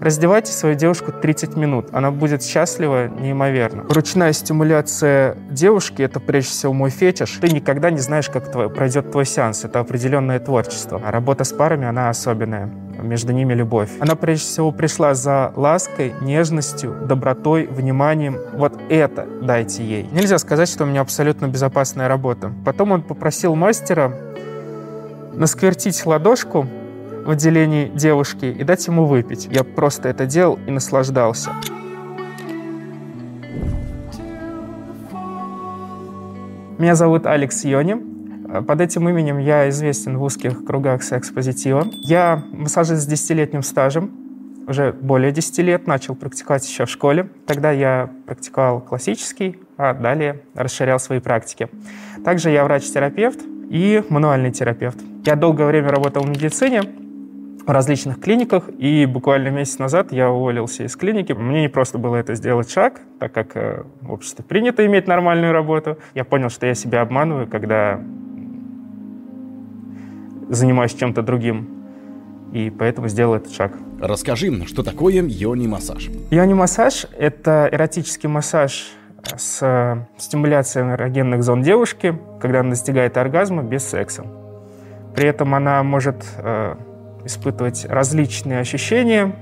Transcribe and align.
Раздевайте 0.00 0.50
свою 0.50 0.76
девушку 0.76 1.12
30 1.12 1.56
минут. 1.56 1.88
Она 1.92 2.10
будет 2.10 2.42
счастлива 2.42 3.08
неимоверно. 3.08 3.84
Ручная 3.90 4.32
стимуляция 4.32 5.36
девушки— 5.50 6.00
это 6.02 6.20
прежде 6.20 6.52
всего 6.52 6.72
мой 6.72 6.88
фетиш. 6.88 7.38
Ты 7.38 7.50
никогда 7.50 7.90
не 7.90 7.98
знаешь, 7.98 8.30
как 8.30 8.50
твой, 8.50 8.70
пройдет 8.70 9.12
твой 9.12 9.26
сеанс. 9.26 9.62
Это 9.66 9.80
определенное 9.80 10.40
творчество. 10.40 11.02
А 11.04 11.10
работа 11.10 11.44
с 11.44 11.52
парами, 11.52 11.86
она 11.86 12.08
особенная. 12.08 12.70
Между 13.02 13.34
ними 13.34 13.52
любовь. 13.52 13.90
Она 14.00 14.14
прежде 14.14 14.46
всего 14.46 14.72
пришла 14.72 15.12
за 15.12 15.52
лаской, 15.54 16.14
нежностью, 16.22 16.96
добротой, 17.06 17.66
вниманием. 17.66 18.38
Вот 18.54 18.80
это 18.88 19.26
дайте 19.42 19.84
ей. 19.84 20.08
Нельзя 20.12 20.38
сказать, 20.38 20.70
что 20.70 20.84
у 20.84 20.86
меня 20.86 21.02
абсолютно 21.02 21.46
безопасная 21.46 22.08
работа. 22.08 22.52
Потом 22.64 22.92
он 22.92 23.02
попросил 23.02 23.54
мастера 23.54 24.14
насквертить 25.34 26.06
ладошку 26.06 26.66
в 27.24 27.30
отделении 27.30 27.88
девушки 27.88 28.46
и 28.46 28.64
дать 28.64 28.86
ему 28.86 29.04
выпить. 29.04 29.48
Я 29.50 29.64
просто 29.64 30.08
это 30.08 30.26
делал 30.26 30.58
и 30.66 30.70
наслаждался. 30.70 31.52
Меня 36.78 36.94
зовут 36.94 37.26
Алекс 37.26 37.64
Йони. 37.64 37.96
Под 38.66 38.80
этим 38.80 39.08
именем 39.08 39.38
я 39.38 39.68
известен 39.68 40.16
в 40.16 40.22
узких 40.22 40.64
кругах 40.64 41.02
секс-позитива. 41.02 41.86
Я 42.00 42.42
массажист 42.52 43.02
с 43.02 43.06
десятилетним 43.06 43.62
стажем, 43.62 44.10
уже 44.66 44.92
более 44.92 45.32
10 45.32 45.58
лет, 45.58 45.86
начал 45.86 46.14
практиковать 46.14 46.66
еще 46.68 46.86
в 46.86 46.90
школе. 46.90 47.28
Тогда 47.46 47.70
я 47.70 48.10
практиковал 48.26 48.80
классический, 48.80 49.58
а 49.76 49.94
далее 49.94 50.42
расширял 50.54 50.98
свои 50.98 51.20
практики. 51.20 51.68
Также 52.24 52.50
я 52.50 52.64
врач-терапевт 52.64 53.40
и 53.70 54.02
мануальный 54.08 54.50
терапевт. 54.50 54.98
Я 55.24 55.36
долгое 55.36 55.66
время 55.66 55.90
работал 55.90 56.22
в 56.22 56.28
медицине, 56.28 56.82
в 57.70 57.72
различных 57.72 58.20
клиниках, 58.20 58.64
и 58.78 59.06
буквально 59.06 59.50
месяц 59.50 59.78
назад 59.78 60.10
я 60.10 60.28
уволился 60.28 60.82
из 60.82 60.96
клиники. 60.96 61.32
Мне 61.32 61.62
не 61.62 61.68
просто 61.68 61.98
было 61.98 62.16
это 62.16 62.34
сделать 62.34 62.68
шаг, 62.68 63.00
так 63.20 63.32
как 63.32 63.52
э, 63.54 63.84
в 64.00 64.10
обществе 64.10 64.44
принято 64.44 64.84
иметь 64.86 65.06
нормальную 65.06 65.52
работу. 65.52 65.96
Я 66.14 66.24
понял, 66.24 66.50
что 66.50 66.66
я 66.66 66.74
себя 66.74 67.00
обманываю, 67.00 67.46
когда 67.46 68.00
занимаюсь 70.48 70.94
чем-то 70.94 71.22
другим, 71.22 71.68
и 72.52 72.70
поэтому 72.70 73.06
сделал 73.06 73.36
этот 73.36 73.52
шаг. 73.52 73.72
Расскажи, 74.00 74.66
что 74.66 74.82
такое 74.82 75.22
йони-массаж? 75.22 76.10
Йони-массаж— 76.32 77.06
это 77.16 77.68
эротический 77.70 78.28
массаж 78.28 78.90
с 79.36 79.62
э, 79.62 80.06
стимуляцией 80.18 80.94
эрогенных 80.94 81.44
зон 81.44 81.62
девушки, 81.62 82.18
когда 82.40 82.60
она 82.60 82.70
достигает 82.70 83.16
оргазма 83.16 83.62
без 83.62 83.84
секса. 83.84 84.26
При 85.14 85.28
этом 85.28 85.54
она 85.54 85.84
может 85.84 86.24
э, 86.38 86.74
испытывать 87.24 87.84
различные 87.86 88.60
ощущения 88.60 89.34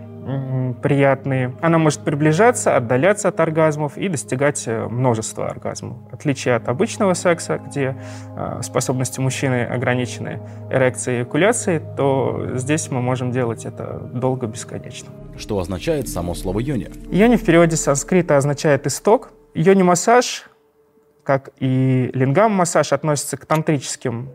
приятные. 0.82 1.54
Она 1.60 1.78
может 1.78 2.00
приближаться, 2.00 2.76
отдаляться 2.76 3.28
от 3.28 3.40
оргазмов 3.40 3.96
и 3.96 4.08
достигать 4.08 4.64
э, 4.66 4.86
множества 4.86 5.48
оргазмов. 5.48 5.98
В 6.10 6.14
отличие 6.14 6.54
от 6.54 6.68
обычного 6.68 7.14
секса, 7.14 7.58
где 7.58 7.96
э, 8.36 8.60
способности 8.62 9.20
мужчины 9.20 9.64
ограничены 9.64 10.40
эрекцией 10.70 11.20
и 11.20 11.22
экуляцией, 11.22 11.80
то 11.96 12.50
здесь 12.54 12.90
мы 12.90 13.00
можем 13.00 13.32
делать 13.32 13.64
это 13.64 14.00
долго, 14.12 14.46
бесконечно. 14.46 15.08
Что 15.36 15.58
означает 15.58 16.08
само 16.08 16.34
слово 16.34 16.60
йони? 16.60 16.90
Йони 17.10 17.36
в 17.36 17.44
переводе 17.44 17.76
с 17.76 17.82
санскрита 17.82 18.36
означает 18.36 18.86
«исток». 18.86 19.30
Йони-массаж, 19.54 20.44
как 21.24 21.50
и 21.58 22.10
лингам-массаж, 22.12 22.92
относится 22.92 23.36
к 23.38 23.46
тантрическим 23.46 24.28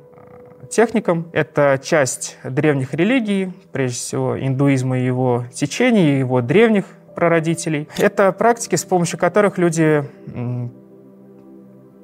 техникам. 0.69 1.28
Это 1.33 1.80
часть 1.81 2.38
древних 2.44 2.94
религий, 2.94 3.52
прежде 3.72 3.97
всего 3.97 4.39
индуизма 4.39 5.00
и 5.00 5.06
его 5.06 5.45
течений, 5.53 6.19
его 6.19 6.42
древних 6.42 6.86
прародителей. 7.16 7.88
Это 7.97 8.31
практики, 8.31 8.75
с 8.75 8.84
помощью 8.84 9.19
которых 9.19 9.58
люди 9.58 10.03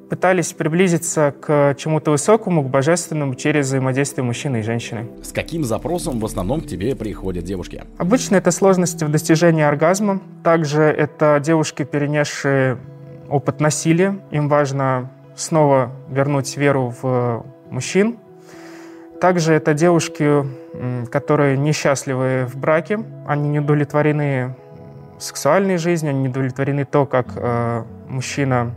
пытались 0.09 0.53
приблизиться 0.53 1.35
к 1.39 1.75
чему-то 1.77 2.11
высокому, 2.11 2.63
к 2.63 2.67
божественному 2.67 3.35
через 3.35 3.67
взаимодействие 3.67 4.23
мужчины 4.23 4.57
и 4.57 4.61
женщины. 4.63 5.07
С 5.21 5.31
каким 5.31 5.63
запросом 5.63 6.19
в 6.19 6.25
основном 6.25 6.61
к 6.61 6.67
тебе 6.67 6.95
приходят 6.95 7.43
девушки? 7.43 7.83
Обычно 7.97 8.35
это 8.37 8.49
сложности 8.49 9.03
в 9.03 9.09
достижении 9.09 9.63
оргазма. 9.63 10.19
Также 10.43 10.81
это 10.81 11.39
девушки, 11.43 11.83
перенесшие 11.83 12.77
опыт 13.29 13.59
насилия. 13.59 14.19
Им 14.31 14.49
важно 14.49 15.11
снова 15.35 15.91
вернуть 16.09 16.57
веру 16.57 16.93
в 17.01 17.45
мужчин, 17.69 18.17
также 19.19 19.53
это 19.53 19.73
девушки, 19.73 20.45
которые 21.11 21.57
несчастливы 21.57 22.45
в 22.45 22.57
браке, 22.57 22.99
они 23.27 23.49
не 23.49 23.59
удовлетворены 23.59 24.55
сексуальной 25.19 25.77
жизнью, 25.77 26.11
они 26.11 26.21
не 26.21 26.29
удовлетворены 26.29 26.85
то, 26.85 27.05
как 27.05 27.27
э, 27.35 27.83
мужчина 28.07 28.71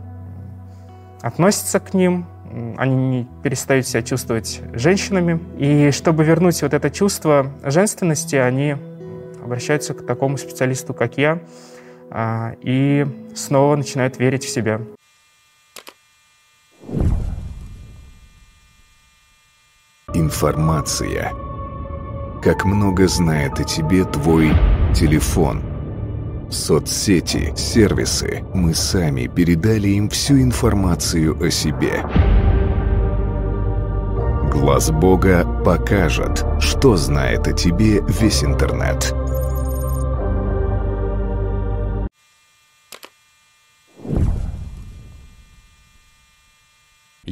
относится 1.21 1.79
к 1.79 1.93
ним, 1.93 2.25
они 2.77 2.95
не 2.95 3.27
перестают 3.41 3.87
себя 3.87 4.03
чувствовать 4.03 4.61
женщинами. 4.73 5.39
И 5.57 5.91
чтобы 5.91 6.23
вернуть 6.23 6.61
вот 6.61 6.73
это 6.73 6.91
чувство 6.91 7.51
женственности, 7.63 8.35
они 8.35 8.75
обращаются 9.43 9.93
к 9.93 10.05
такому 10.05 10.37
специалисту, 10.37 10.93
как 10.93 11.17
я, 11.17 11.39
э, 12.11 12.55
и 12.61 13.07
снова 13.35 13.75
начинают 13.75 14.19
верить 14.19 14.43
в 14.43 14.49
себя. 14.49 14.81
Информация. 20.15 21.33
Как 22.43 22.65
много 22.65 23.07
знает 23.07 23.59
о 23.59 23.63
тебе 23.63 24.03
твой 24.03 24.51
телефон. 24.93 25.63
Соцсети, 26.51 27.51
сервисы. 27.55 28.43
Мы 28.53 28.75
сами 28.75 29.25
передали 29.25 29.87
им 29.89 30.09
всю 30.09 30.39
информацию 30.39 31.35
о 31.43 31.49
себе. 31.49 32.05
Глаз 34.51 34.91
Бога 34.91 35.47
покажет, 35.65 36.45
что 36.59 36.95
знает 36.95 37.47
о 37.47 37.53
тебе 37.53 38.03
весь 38.07 38.43
интернет. 38.43 39.15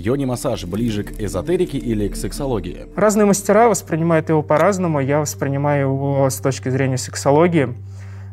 Йони-массаж 0.02 0.66
ближе 0.66 1.04
к 1.04 1.20
эзотерике 1.20 1.78
или 1.78 2.08
к 2.08 2.16
сексологии? 2.16 2.88
Разные 2.96 3.26
мастера 3.26 3.70
воспринимают 3.70 4.30
его 4.30 4.42
по-разному. 4.42 5.00
Я 5.00 5.20
воспринимаю 5.20 5.88
его 5.88 6.30
с 6.30 6.38
точки 6.38 6.70
зрения 6.70 6.98
сексологии. 6.98 7.76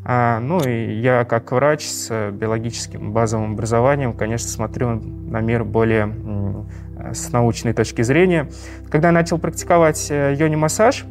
А, 0.05 0.41
ну 0.41 0.61
и 0.67 1.01
я 1.01 1.25
как 1.25 1.53
врач 1.53 1.87
с 1.87 2.31
биологическим 2.31 3.12
базовым 3.12 3.53
образованием, 3.53 4.15
конечно, 4.15 4.49
смотрю 4.49 4.95
на 4.95 5.41
мир 5.41 5.65
более 5.65 6.15
с 7.12 7.31
научной 7.33 7.75
точки 7.75 8.03
зрения. 8.03 8.49
Когда 8.91 9.09
я 9.09 9.12
начал 9.12 9.39
практиковать 9.39 10.09
э, 10.11 10.35
йони-массаж, 10.39 11.05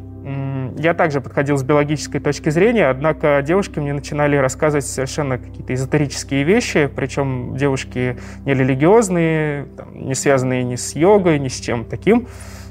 я 0.76 0.94
также 0.94 1.20
подходил 1.20 1.56
с 1.56 1.62
биологической 1.62 2.20
точки 2.20 2.50
зрения, 2.50 2.88
однако 2.88 3.42
девушки 3.42 3.78
мне 3.78 3.92
начинали 3.92 4.36
рассказывать 4.36 4.86
совершенно 4.86 5.38
какие-то 5.38 5.74
эзотерические 5.74 6.44
вещи, 6.44 6.88
причем 6.94 7.56
девушки 7.56 8.18
не 8.44 8.54
религиозные, 8.54 9.66
не 9.92 10.14
связанные 10.14 10.64
ни 10.64 10.76
с 10.76 10.94
йогой, 10.94 11.38
ни 11.38 11.48
с 11.48 11.60
чем 11.60 11.84
таким 11.84 12.28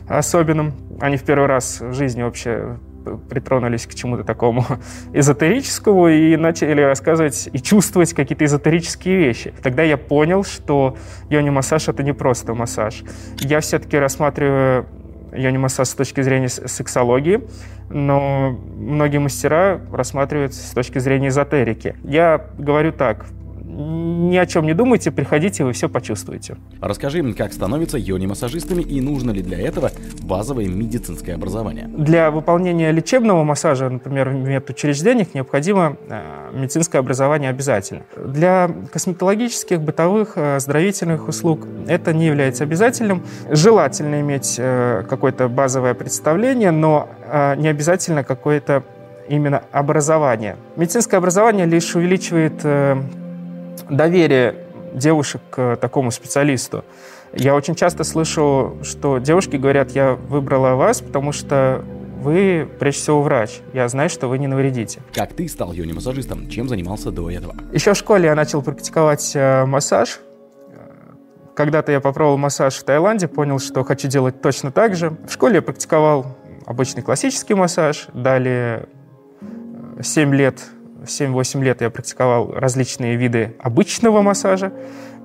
особенным. 0.08 0.74
Они 1.00 1.18
в 1.18 1.24
первый 1.24 1.48
раз 1.48 1.82
в 1.82 1.94
жизни 1.94 2.24
вообще 2.24 2.78
притронулись 3.30 3.86
к 3.86 3.96
чему-то 3.96 4.24
такому 4.24 4.66
эзотерическому 5.14 6.10
и 6.10 6.36
начали 6.36 6.82
рассказывать 6.82 7.50
и 7.52 7.60
чувствовать 7.60 8.14
какие-то 8.14 8.46
эзотерические 8.46 9.18
вещи. 9.18 9.54
Тогда 9.62 9.84
я 9.84 9.98
понял, 9.98 10.44
что 10.44 10.98
йони-массаж— 11.30 11.88
это 11.90 12.04
не 12.04 12.14
просто 12.14 12.54
массаж. 12.54 13.04
Я 13.40 13.60
все-таки 13.60 13.98
рассматриваю 13.98 14.88
йони-массаж 15.34 15.88
с 15.88 15.94
точки 15.94 16.22
зрения 16.22 16.50
сексологии, 16.50 17.42
но 17.90 18.52
многие 18.78 19.20
мастера 19.20 19.82
рассматривают 19.92 20.54
с 20.54 20.72
точки 20.72 21.00
зрения 21.00 21.30
эзотерики. 21.30 21.96
Я 22.04 22.48
говорю 22.58 22.92
так, 22.92 23.26
ни 23.68 24.38
о 24.38 24.46
чем 24.46 24.66
не 24.66 24.74
думайте, 24.74 25.12
приходите, 25.12 25.64
вы 25.64 25.74
все 25.74 25.90
почувствуете. 25.90 26.56
Расскажи, 26.80 27.22
как 27.34 27.54
становятся 27.54 27.98
йони-массажистами 27.98 28.82
и 28.82 29.02
нужно 29.02 29.32
ли 29.32 29.42
для 29.42 29.60
этого 29.60 29.92
базовое 30.22 30.68
медицинское 30.68 31.34
образование? 31.34 31.88
Для 31.88 32.32
выполнения 32.32 32.92
лечебного 32.92 33.44
массажа, 33.44 33.90
например, 33.90 34.30
в 34.30 34.34
медучреждениях, 34.34 35.34
необходимо 35.34 35.98
э, 36.10 36.52
медицинское 36.54 37.00
образование 37.00 37.50
обязательно. 37.50 38.04
Для 38.16 38.70
косметологических, 38.92 39.82
бытовых, 39.82 40.38
э, 40.38 40.56
оздоровительных 40.56 41.28
услуг 41.28 41.68
это 41.88 42.14
не 42.14 42.26
является 42.26 42.64
обязательным. 42.64 43.24
Желательно 43.52 44.22
иметь 44.22 44.56
э, 44.58 45.04
какое-то 45.10 45.50
базовое 45.50 45.94
представление, 45.94 46.72
но 46.72 47.10
не 47.58 47.68
обязательно 47.68 48.24
какое-то 48.24 48.84
именно 49.28 49.64
образование. 49.74 50.56
Медицинское 50.78 51.18
образование 51.18 51.66
лишь 51.66 51.94
увеличивает 51.94 52.66
доверие 53.90 54.68
девушек 54.94 55.42
к 55.50 55.76
такому 55.78 56.12
специалисту. 56.12 56.84
Я 57.34 57.56
очень 57.56 57.76
часто 57.76 58.04
слышу, 58.04 58.78
что 58.84 59.20
девушки 59.20 59.58
говорят, 59.58 59.92
я 59.92 60.14
выбрала 60.14 60.76
вас, 60.76 61.02
потому 61.02 61.32
что 61.32 61.84
вы, 62.22 62.68
прежде 62.80 63.02
всего, 63.02 63.22
врач. 63.22 63.60
Я 63.74 63.88
знаю, 63.90 64.10
что 64.10 64.28
вы 64.28 64.40
не 64.40 64.48
навредите. 64.48 65.02
Как 65.14 65.34
ты 65.34 65.48
стал 65.48 65.72
йони-массажистом? 65.72 66.50
Чем 66.50 66.68
занимался 66.68 67.12
до 67.12 67.30
этого? 67.30 67.56
Еще 67.72 67.94
в 67.94 67.98
школе 67.98 68.26
я 68.26 68.36
начал 68.36 68.62
практиковать 68.62 69.32
э, 69.36 69.66
массаж. 69.66 70.20
Когда-то 71.56 71.92
я 71.92 72.00
попробовал 72.00 72.38
массаж 72.38 72.76
в 72.76 72.84
Таиланде, 72.84 73.28
понял, 73.28 73.60
что 73.60 73.84
хочу 73.84 74.08
делать 74.08 74.42
точно 74.42 74.72
так 74.72 74.96
же. 74.96 75.18
В 75.28 75.32
школе 75.32 75.56
я 75.56 75.62
практиковал 75.62 76.38
обычный 76.66 77.02
классический 77.02 77.54
массаж. 77.54 78.08
Далее 78.14 78.88
7 80.02 80.34
лет 80.34 80.64
7-8 81.04 81.64
лет 81.64 81.82
я 81.82 81.90
практиковал 81.90 82.52
различные 82.52 83.16
виды 83.16 83.56
обычного 83.60 84.22
массажа. 84.22 84.74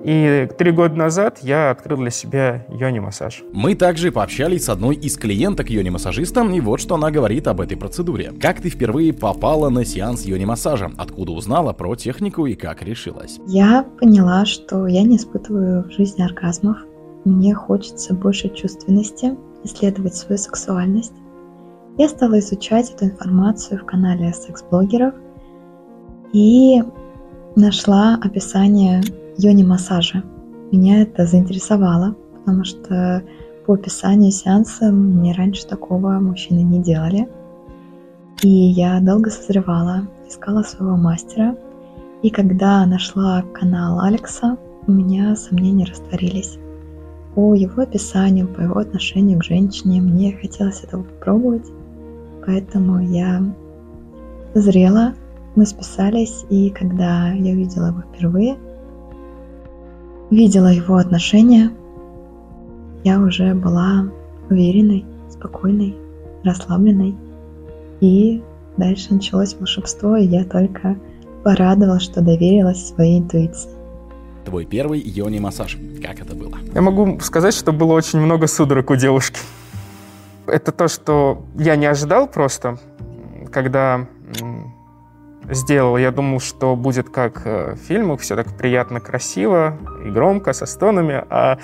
И 0.03 0.49
три 0.57 0.71
года 0.71 0.95
назад 0.95 1.39
я 1.41 1.71
открыл 1.71 1.97
для 1.97 2.09
себя 2.09 2.65
йони-массаж. 2.67 3.43
Мы 3.53 3.73
также 3.73 4.11
пообщались 4.11 4.65
с 4.65 4.69
одной 4.69 4.95
из 4.95 5.17
клиенток 5.17 5.69
йони-массажиста, 5.69 6.43
и 6.43 6.59
вот 6.59 6.81
что 6.81 6.95
она 6.95 7.09
говорит 7.09 7.47
об 7.47 7.61
этой 7.61 7.77
процедуре. 7.77 8.33
Как 8.41 8.59
ты 8.59 8.69
впервые 8.69 9.13
попала 9.13 9.69
на 9.69 9.85
сеанс 9.85 10.25
йони-массажа? 10.25 10.91
Откуда 10.97 11.31
узнала 11.31 11.71
про 11.71 11.95
технику 11.95 12.45
и 12.45 12.55
как 12.55 12.81
решилась? 12.83 13.39
Я 13.47 13.85
поняла, 13.97 14.45
что 14.45 14.87
я 14.87 15.03
не 15.03 15.15
испытываю 15.15 15.85
в 15.85 15.91
жизни 15.91 16.21
оргазмов. 16.21 16.77
Мне 17.23 17.55
хочется 17.55 18.13
больше 18.13 18.49
чувственности, 18.49 19.37
исследовать 19.63 20.15
свою 20.15 20.37
сексуальность. 20.37 21.13
Я 21.97 22.09
стала 22.09 22.39
изучать 22.39 22.91
эту 22.91 23.05
информацию 23.05 23.79
в 23.79 23.85
канале 23.85 24.33
секс-блогеров 24.33 25.13
и 26.33 26.83
нашла 27.55 28.19
описание 28.21 29.01
йони-массажа. 29.37 30.23
Меня 30.71 31.03
это 31.03 31.25
заинтересовало, 31.25 32.15
потому 32.39 32.65
что 32.65 33.23
по 33.65 33.75
описанию 33.75 34.31
сеанса 34.31 34.91
мне 34.91 35.33
раньше 35.33 35.65
такого 35.67 36.19
мужчины 36.19 36.63
не 36.63 36.81
делали. 36.81 37.29
И 38.41 38.49
я 38.49 38.99
долго 38.99 39.29
созревала, 39.29 40.07
искала 40.27 40.63
своего 40.63 40.97
мастера. 40.97 41.55
И 42.23 42.29
когда 42.29 42.85
нашла 42.85 43.43
канал 43.53 44.01
Алекса, 44.01 44.57
у 44.87 44.91
меня 44.91 45.35
сомнения 45.35 45.85
растворились. 45.85 46.57
По 47.35 47.53
его 47.53 47.83
описанию, 47.83 48.47
по 48.47 48.61
его 48.61 48.79
отношению 48.79 49.39
к 49.39 49.43
женщине, 49.43 50.01
мне 50.01 50.33
хотелось 50.33 50.83
этого 50.83 51.03
попробовать. 51.03 51.65
Поэтому 52.45 52.99
я 52.99 53.41
зрела, 54.53 55.13
мы 55.55 55.65
списались, 55.65 56.45
и 56.49 56.69
когда 56.69 57.31
я 57.31 57.53
увидела 57.53 57.87
его 57.87 58.01
впервые– 58.01 58.57
видела 60.33 60.67
его 60.67 60.95
отношения, 60.95 61.71
я 63.03 63.19
уже 63.19 63.53
была 63.53 64.09
уверенной, 64.49 65.05
спокойной, 65.29 65.95
расслабленной. 66.43 67.15
И 68.01 68.41
дальше 68.77 69.13
началось 69.13 69.55
волшебство, 69.55 70.17
и 70.17 70.25
я 70.25 70.43
только 70.43 70.97
порадовалась, 71.43 72.03
что 72.03 72.21
доверилась 72.21 72.87
своей 72.87 73.19
интуиции. 73.19 73.69
Твой 74.45 74.65
первый 74.65 74.99
йони-массаж. 74.99 75.77
Как 76.01 76.19
это 76.19 76.35
было? 76.35 76.57
Я 76.73 76.81
могу 76.81 77.19
сказать, 77.21 77.53
что 77.53 77.71
было 77.71 77.93
очень 77.93 78.19
много 78.19 78.47
судорог 78.47 78.89
у 78.89 78.95
девушки. 78.95 79.39
Это 80.47 80.71
то, 80.73 80.89
что 80.89 81.45
я 81.55 81.77
не 81.77 81.85
ожидал 81.85 82.27
просто, 82.27 82.77
когда 83.51 84.07
сделал. 85.49 85.97
Я 85.97 86.11
думал, 86.11 86.39
что 86.39 86.75
будет 86.75 87.09
как 87.09 87.41
э, 87.45 87.75
в 87.75 87.87
фильмах, 87.87 88.21
все 88.21 88.35
так 88.35 88.47
приятно, 88.57 88.99
красиво 88.99 89.77
и 90.05 90.09
громко, 90.09 90.53
со 90.53 90.65
стонами, 90.65 91.23
а 91.29 91.59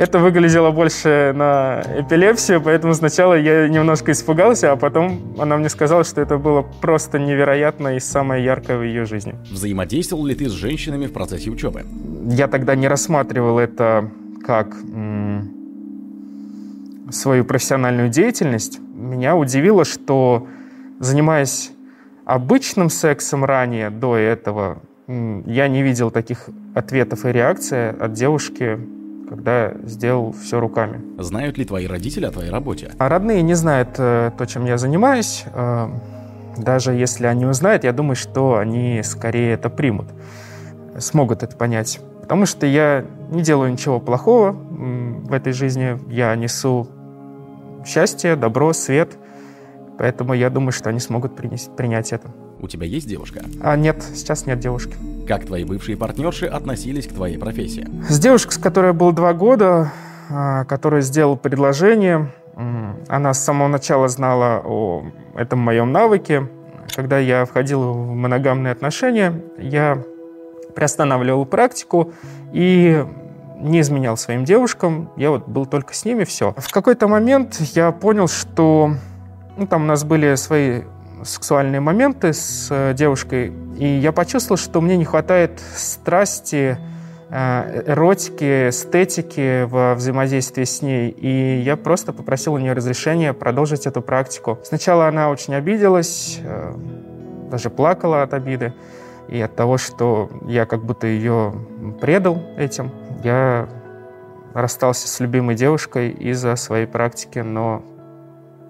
это 0.00 0.18
выглядело 0.18 0.70
больше 0.70 1.32
на 1.36 1.82
эпилепсию, 1.98 2.62
поэтому 2.62 2.94
сначала 2.94 3.34
я 3.34 3.68
немножко 3.68 4.12
испугался, 4.12 4.72
а 4.72 4.76
потом 4.76 5.34
она 5.38 5.58
мне 5.58 5.68
сказала, 5.68 6.04
что 6.04 6.22
это 6.22 6.38
было 6.38 6.62
просто 6.62 7.18
невероятно 7.18 7.96
и 7.96 8.00
самое 8.00 8.42
яркое 8.42 8.78
в 8.78 8.82
ее 8.82 9.04
жизни. 9.04 9.34
Взаимодействовал 9.50 10.24
ли 10.24 10.34
ты 10.34 10.48
с 10.48 10.52
женщинами 10.52 11.06
в 11.06 11.12
процессе 11.12 11.50
учебы? 11.50 11.84
Я 12.30 12.48
тогда 12.48 12.74
не 12.76 12.88
рассматривал 12.88 13.58
это 13.58 14.10
как 14.46 14.74
свою 17.10 17.44
профессиональную 17.44 18.08
деятельность. 18.08 18.80
Меня 18.94 19.36
удивило, 19.36 19.84
что 19.84 20.46
занимаясь 20.98 21.72
обычным 22.30 22.90
сексом 22.90 23.44
ранее, 23.44 23.90
до 23.90 24.16
этого, 24.16 24.78
я 25.08 25.66
не 25.66 25.82
видел 25.82 26.12
таких 26.12 26.48
ответов 26.74 27.24
и 27.24 27.32
реакций 27.32 27.90
от 27.90 28.12
девушки, 28.12 28.78
когда 29.28 29.72
сделал 29.82 30.32
все 30.32 30.60
руками. 30.60 31.00
Знают 31.20 31.58
ли 31.58 31.64
твои 31.64 31.86
родители 31.88 32.26
о 32.26 32.30
твоей 32.30 32.50
работе? 32.50 32.92
А 32.98 33.08
родные 33.08 33.42
не 33.42 33.54
знают 33.54 33.90
э, 33.98 34.30
то, 34.38 34.46
чем 34.46 34.64
я 34.64 34.78
занимаюсь. 34.78 35.44
Э, 35.52 35.88
даже 36.56 36.92
если 36.92 37.26
они 37.26 37.46
узнают, 37.46 37.82
я 37.82 37.92
думаю, 37.92 38.14
что 38.14 38.58
они 38.58 39.02
скорее 39.02 39.54
это 39.54 39.68
примут, 39.68 40.06
смогут 40.98 41.42
это 41.42 41.56
понять. 41.56 42.00
Потому 42.20 42.46
что 42.46 42.64
я 42.64 43.04
не 43.30 43.42
делаю 43.42 43.72
ничего 43.72 43.98
плохого 43.98 44.52
в 44.52 45.32
этой 45.32 45.52
жизни. 45.52 45.98
Я 46.08 46.36
несу 46.36 46.88
счастье, 47.84 48.36
добро, 48.36 48.72
свет– 48.72 49.16
Поэтому 50.00 50.32
я 50.32 50.48
думаю, 50.48 50.72
что 50.72 50.88
они 50.88 50.98
смогут 50.98 51.36
принять, 51.36 51.68
принять 51.76 52.14
это. 52.14 52.30
У 52.58 52.68
тебя 52.68 52.86
есть 52.86 53.06
девушка? 53.06 53.42
А, 53.62 53.76
нет, 53.76 54.02
сейчас 54.14 54.46
нет 54.46 54.58
девушки. 54.58 54.94
Как 55.28 55.44
твои 55.44 55.62
бывшие 55.62 55.98
партнерши 55.98 56.46
относились 56.46 57.06
к 57.06 57.12
твоей 57.12 57.36
профессии? 57.36 57.86
С 58.08 58.18
девушкой, 58.18 58.52
с 58.52 58.56
которой 58.56 58.86
я 58.86 58.92
был 58.94 59.12
два 59.12 59.34
года, 59.34 59.92
а, 60.30 60.64
которая 60.64 61.02
сделал 61.02 61.36
предложение, 61.36 62.32
она 63.08 63.34
с 63.34 63.44
самого 63.44 63.68
начала 63.68 64.08
знала 64.08 64.62
о 64.64 65.04
этом 65.34 65.58
моем 65.58 65.92
навыке. 65.92 66.48
Когда 66.96 67.18
я 67.18 67.44
входил 67.44 67.92
в 67.92 68.14
моногамные 68.14 68.72
отношения, 68.72 69.42
я 69.58 70.02
приостанавливал 70.74 71.44
практику 71.44 72.14
и 72.54 73.04
не 73.60 73.80
изменял 73.80 74.16
своим 74.16 74.46
девушкам. 74.46 75.10
Я 75.16 75.30
вот 75.30 75.46
был 75.46 75.66
только 75.66 75.92
с 75.92 76.06
ними, 76.06 76.24
все. 76.24 76.54
В 76.56 76.72
какой-то 76.72 77.06
момент 77.06 77.56
я 77.74 77.92
понял, 77.92 78.28
что 78.28 78.94
ну, 79.60 79.66
там 79.66 79.82
у 79.82 79.86
нас 79.86 80.04
были 80.04 80.36
свои 80.36 80.82
сексуальные 81.22 81.80
моменты 81.80 82.32
с 82.32 82.68
э, 82.70 82.94
девушкой, 82.94 83.52
и 83.76 83.86
я 83.86 84.10
почувствовал, 84.10 84.56
что 84.56 84.80
мне 84.80 84.96
не 84.96 85.04
хватает 85.04 85.60
страсти, 85.76 86.78
э, 87.28 87.82
эротики, 87.86 88.70
эстетики 88.70 89.64
во 89.64 89.94
взаимодействии 89.94 90.64
с 90.64 90.80
ней, 90.80 91.10
и 91.10 91.60
я 91.60 91.76
просто 91.76 92.14
попросил 92.14 92.54
у 92.54 92.58
нее 92.58 92.72
разрешения 92.72 93.34
продолжить 93.34 93.86
эту 93.86 94.00
практику. 94.00 94.58
Сначала 94.64 95.08
она 95.08 95.28
очень 95.28 95.54
обиделась, 95.54 96.40
э, 96.42 96.72
даже 97.50 97.68
плакала 97.68 98.22
от 98.22 98.32
обиды, 98.32 98.72
и 99.28 99.38
от 99.42 99.54
того, 99.54 99.76
что 99.76 100.30
я 100.46 100.64
как 100.64 100.86
будто 100.86 101.06
ее 101.06 101.52
предал 102.00 102.42
этим. 102.56 102.90
Я 103.22 103.68
расстался 104.54 105.06
с 105.06 105.20
любимой 105.20 105.54
девушкой 105.54 106.08
из-за 106.12 106.56
своей 106.56 106.86
практики, 106.86 107.40
но 107.40 107.82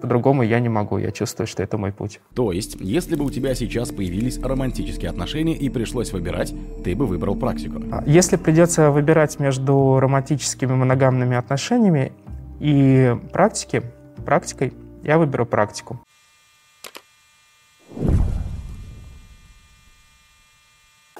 по-другому 0.01 0.43
я 0.43 0.59
не 0.59 0.69
могу. 0.69 0.97
Я 0.97 1.11
чувствую, 1.11 1.47
что 1.47 1.63
это 1.63 1.77
мой 1.77 1.91
путь. 1.91 2.19
То 2.33 2.51
есть, 2.51 2.75
если 2.79 3.15
бы 3.15 3.23
у 3.23 3.29
тебя 3.29 3.55
сейчас 3.55 3.91
появились 3.91 4.39
романтические 4.39 5.09
отношения 5.09 5.55
и 5.55 5.69
пришлось 5.69 6.11
выбирать, 6.11 6.53
ты 6.83 6.95
бы 6.95 7.05
выбрал 7.05 7.35
практику? 7.35 7.81
А, 7.91 8.03
если 8.05 8.35
придется 8.35 8.91
выбирать 8.91 9.39
между 9.39 9.99
романтическими 9.99 10.73
моногамными 10.73 11.37
отношениями 11.37 12.11
и 12.59 13.15
практики, 13.31 13.83
практикой, 14.25 14.73
я 15.03 15.17
выберу 15.17 15.45
практику. 15.45 15.99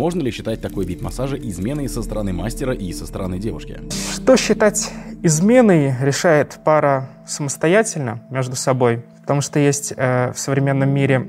Можно 0.00 0.22
ли 0.22 0.30
считать 0.30 0.62
такой 0.62 0.86
вид 0.86 1.02
массажа 1.02 1.36
изменой 1.36 1.86
со 1.86 2.02
стороны 2.02 2.32
мастера 2.32 2.72
и 2.72 2.90
со 2.90 3.04
стороны 3.04 3.38
девушки? 3.38 3.80
Что 4.14 4.34
считать 4.38 4.90
изменой, 5.22 5.94
решает 6.00 6.58
пара 6.64 7.10
самостоятельно 7.26 8.22
между 8.30 8.56
собой, 8.56 9.04
потому 9.20 9.42
что 9.42 9.58
есть 9.58 9.92
э, 9.94 10.32
в 10.32 10.38
современном 10.38 10.88
мире 10.88 11.26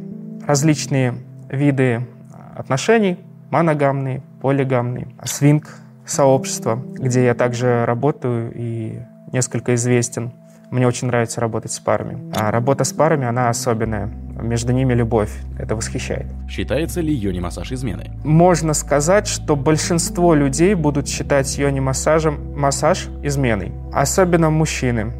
различные 0.47 1.15
виды 1.49 2.07
отношений, 2.55 3.19
моногамные, 3.49 4.23
полигамные, 4.41 5.09
свинг 5.25 5.67
сообщества, 6.05 6.81
где 6.93 7.25
я 7.25 7.33
также 7.33 7.83
работаю 7.83 8.53
и 8.55 9.01
несколько 9.33 9.75
известен. 9.75 10.31
Мне 10.69 10.87
очень 10.87 11.07
нравится 11.07 11.41
работать 11.41 11.73
с 11.73 11.79
парами. 11.81 12.31
А 12.33 12.49
работа 12.51 12.85
с 12.85 12.93
парами, 12.93 13.27
она 13.27 13.49
особенная. 13.49 14.09
Между 14.41 14.73
ними 14.73 14.93
любовь. 14.93 15.31
Это 15.59 15.75
восхищает. 15.75 16.25
Считается 16.49 17.01
ли 17.01 17.13
йони-массаж 17.13 17.71
изменой? 17.71 18.11
Можно 18.23 18.73
сказать, 18.73 19.27
что 19.27 19.55
большинство 19.55 20.33
людей 20.33 20.73
будут 20.73 21.07
считать 21.07 21.57
йони-массажем 21.57 22.57
массаж 22.57 23.07
изменой. 23.23 23.71
Особенно 23.93 24.49
мужчины. 24.49 25.13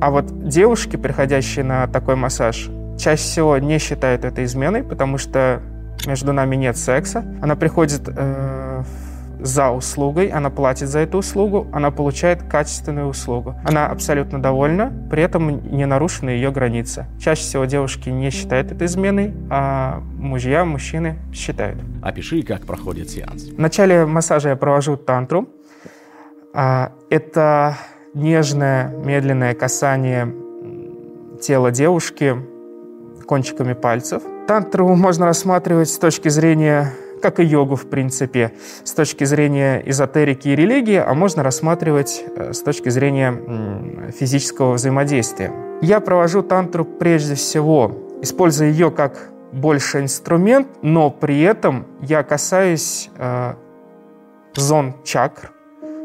А 0.00 0.10
вот 0.10 0.48
девушки, 0.48 0.96
приходящие 0.96 1.64
на 1.64 1.86
такой 1.86 2.16
массаж, 2.16 2.68
чаще 2.98 3.22
всего 3.22 3.56
не 3.58 3.78
считают 3.78 4.24
это 4.24 4.44
изменой, 4.44 4.82
потому 4.82 5.16
что 5.16 5.62
между 6.06 6.32
нами 6.32 6.56
нет 6.56 6.76
секса. 6.76 7.24
Она 7.40 7.54
приходит 7.54 8.02
э, 8.08 8.82
за 9.42 9.70
услугой, 9.70 10.28
она 10.28 10.50
платит 10.50 10.88
за 10.88 11.00
эту 11.00 11.18
услугу, 11.18 11.66
она 11.72 11.90
получает 11.90 12.42
качественную 12.42 13.08
услугу. 13.08 13.54
Она 13.64 13.88
абсолютно 13.88 14.40
довольна, 14.40 14.92
при 15.10 15.22
этом 15.22 15.70
не 15.70 15.86
нарушены 15.86 16.30
ее 16.30 16.50
границы. 16.50 17.06
Чаще 17.20 17.42
всего 17.42 17.64
девушки 17.64 18.08
не 18.08 18.30
считают 18.30 18.72
это 18.72 18.84
изменой, 18.84 19.34
а 19.50 20.00
мужья, 20.14 20.64
мужчины 20.64 21.18
считают. 21.32 21.78
Опиши, 22.02 22.42
как 22.42 22.66
проходит 22.66 23.10
сеанс. 23.10 23.44
В 23.44 23.58
начале 23.58 24.06
массажа 24.06 24.50
я 24.50 24.56
провожу 24.56 24.96
тантру. 24.96 25.48
А, 26.54 26.92
это 27.10 27.76
нежное, 28.14 28.88
медленное 28.88 29.54
касание 29.54 30.32
тела 31.40 31.70
девушки 31.70 32.36
кончиками 33.26 33.72
пальцев. 33.72 34.22
Тантру 34.46 34.94
можно 34.94 35.26
рассматривать 35.26 35.88
с 35.88 35.98
точки 35.98 36.28
зрения 36.28 36.92
как 37.22 37.40
и 37.40 37.44
йогу, 37.44 37.76
в 37.76 37.88
принципе, 37.88 38.52
с 38.84 38.92
точки 38.92 39.24
зрения 39.24 39.82
эзотерики 39.86 40.48
и 40.48 40.56
религии, 40.56 40.96
а 40.96 41.14
можно 41.14 41.42
рассматривать 41.42 42.24
э, 42.36 42.52
с 42.52 42.60
точки 42.62 42.90
зрения 42.90 43.32
физического 44.18 44.74
взаимодействия. 44.74 45.52
Я 45.80 46.00
провожу 46.00 46.42
тантру 46.42 46.84
прежде 46.84 47.34
всего, 47.34 47.92
используя 48.20 48.68
ее 48.68 48.90
как 48.90 49.30
больше 49.52 50.00
инструмент, 50.00 50.68
но 50.82 51.10
при 51.10 51.40
этом 51.42 51.86
я 52.00 52.22
касаюсь 52.22 53.10
э, 53.16 53.54
зон 54.54 54.94
чакр, 55.04 55.52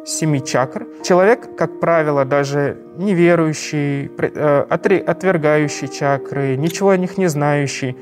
семи 0.06 0.44
чакр. 0.44 0.86
Человек, 1.04 1.56
как 1.56 1.80
правило, 1.80 2.26
даже 2.26 2.78
неверующий, 2.98 4.12
э, 4.18 4.66
отвергающий 4.70 5.88
чакры, 5.88 6.56
ничего 6.58 6.90
о 6.90 6.98
них 6.98 7.18
не 7.18 7.28
знающий, 7.28 7.96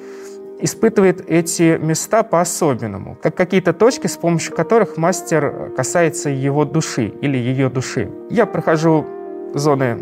испытывает 0.60 1.30
эти 1.30 1.78
места 1.78 2.24
по-особенному, 2.24 3.18
как 3.22 3.36
какие-то 3.36 3.74
точки, 3.74 4.08
с 4.08 4.18
помощью 4.18 4.56
которых 4.56 4.98
мастер 4.98 5.72
касается 5.76 6.30
его 6.30 6.66
души 6.66 7.14
или 7.22 7.38
ее 7.38 7.70
души. 7.70 8.10
Я 8.30 8.46
прохожу 8.46 9.06
зоны 9.54 9.98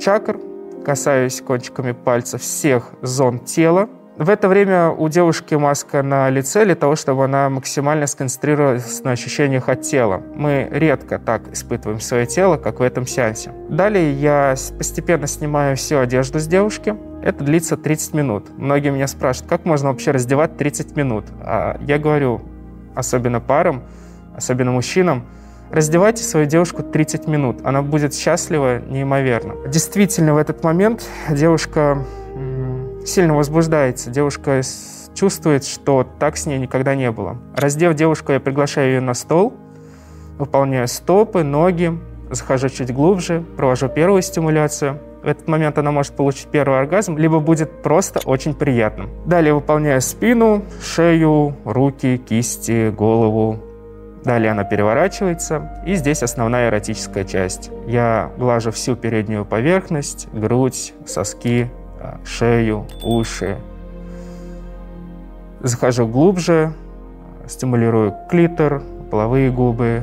чакр, 0.00 0.38
касаюсь 0.84 1.40
кончиками 1.40 1.92
пальцев 1.92 2.40
всех 2.42 2.90
зон 3.02 3.38
тела, 3.40 3.88
в 4.20 4.28
это 4.28 4.48
время 4.48 4.90
у 4.90 5.08
девушки 5.08 5.54
маска 5.54 6.02
на 6.02 6.28
лице 6.28 6.66
для 6.66 6.74
того, 6.74 6.94
чтобы 6.94 7.24
она 7.24 7.48
максимально 7.48 8.06
сконцентрировалась 8.06 9.02
на 9.02 9.12
ощущениях 9.12 9.70
от 9.70 9.80
тела. 9.80 10.22
Мы 10.34 10.68
редко 10.70 11.18
так 11.18 11.50
испытываем 11.50 12.00
свое 12.00 12.26
тело, 12.26 12.58
как 12.58 12.80
в 12.80 12.82
этом 12.82 13.06
сеансе. 13.06 13.50
Далее 13.70 14.12
я 14.12 14.56
постепенно 14.76 15.26
снимаю 15.26 15.74
всю 15.78 15.96
одежду 15.96 16.38
с 16.38 16.46
девушки. 16.46 16.94
Это 17.22 17.44
длится 17.44 17.76
30 17.76 18.14
минут. 18.14 18.46
Многие 18.56 18.90
меня 18.90 19.06
спрашивают, 19.06 19.50
как 19.50 19.64
можно 19.64 19.88
вообще 19.88 20.10
раздевать 20.10 20.56
30 20.56 20.96
минут? 20.96 21.26
А 21.40 21.78
я 21.82 21.98
говорю, 21.98 22.40
особенно 22.94 23.40
парам, 23.40 23.82
особенно 24.34 24.70
мужчинам, 24.70 25.24
раздевайте 25.70 26.22
свою 26.22 26.46
девушку 26.46 26.82
30 26.82 27.28
минут. 27.28 27.60
Она 27.64 27.82
будет 27.82 28.14
счастлива 28.14 28.80
неимоверно. 28.80 29.54
Действительно, 29.68 30.34
в 30.34 30.38
этот 30.38 30.64
момент 30.64 31.06
девушка 31.28 32.04
сильно 33.04 33.34
возбуждается. 33.34 34.10
Девушка 34.10 34.62
чувствует, 35.14 35.64
что 35.64 36.06
так 36.18 36.36
с 36.36 36.46
ней 36.46 36.58
никогда 36.58 36.94
не 36.94 37.10
было. 37.10 37.36
Раздев 37.54 37.94
девушку, 37.94 38.32
я 38.32 38.40
приглашаю 38.40 38.88
ее 38.94 39.00
на 39.00 39.14
стол, 39.14 39.52
выполняю 40.38 40.88
стопы, 40.88 41.42
ноги, 41.42 41.98
захожу 42.30 42.68
чуть 42.68 42.92
глубже, 42.94 43.44
провожу 43.56 43.88
первую 43.88 44.22
стимуляцию. 44.22 44.98
В 45.22 45.26
этот 45.26 45.48
момент 45.48 45.76
она 45.78 45.90
может 45.90 46.14
получить 46.14 46.46
первый 46.46 46.78
оргазм, 46.78 47.18
либо 47.18 47.40
будет 47.40 47.82
просто 47.82 48.20
очень 48.24 48.54
приятным. 48.54 49.10
Далее 49.26 49.52
выполняю 49.52 50.00
спину, 50.00 50.62
шею, 50.82 51.54
руки, 51.64 52.16
кисти, 52.16 52.90
голову, 52.90 53.58
Далее 54.24 54.52
она 54.52 54.64
переворачивается, 54.64 55.70
и 55.86 55.94
здесь 55.94 56.22
основная 56.22 56.68
эротическая 56.68 57.24
часть. 57.24 57.70
Я 57.86 58.30
глажу 58.36 58.70
всю 58.70 58.94
переднюю 58.94 59.46
поверхность, 59.46 60.28
грудь, 60.32 60.92
соски, 61.06 61.70
а, 61.98 62.18
шею, 62.24 62.86
уши. 63.02 63.56
Захожу 65.60 66.06
глубже, 66.06 66.74
стимулирую 67.46 68.14
клитор, 68.28 68.82
половые 69.10 69.50
губы, 69.50 70.02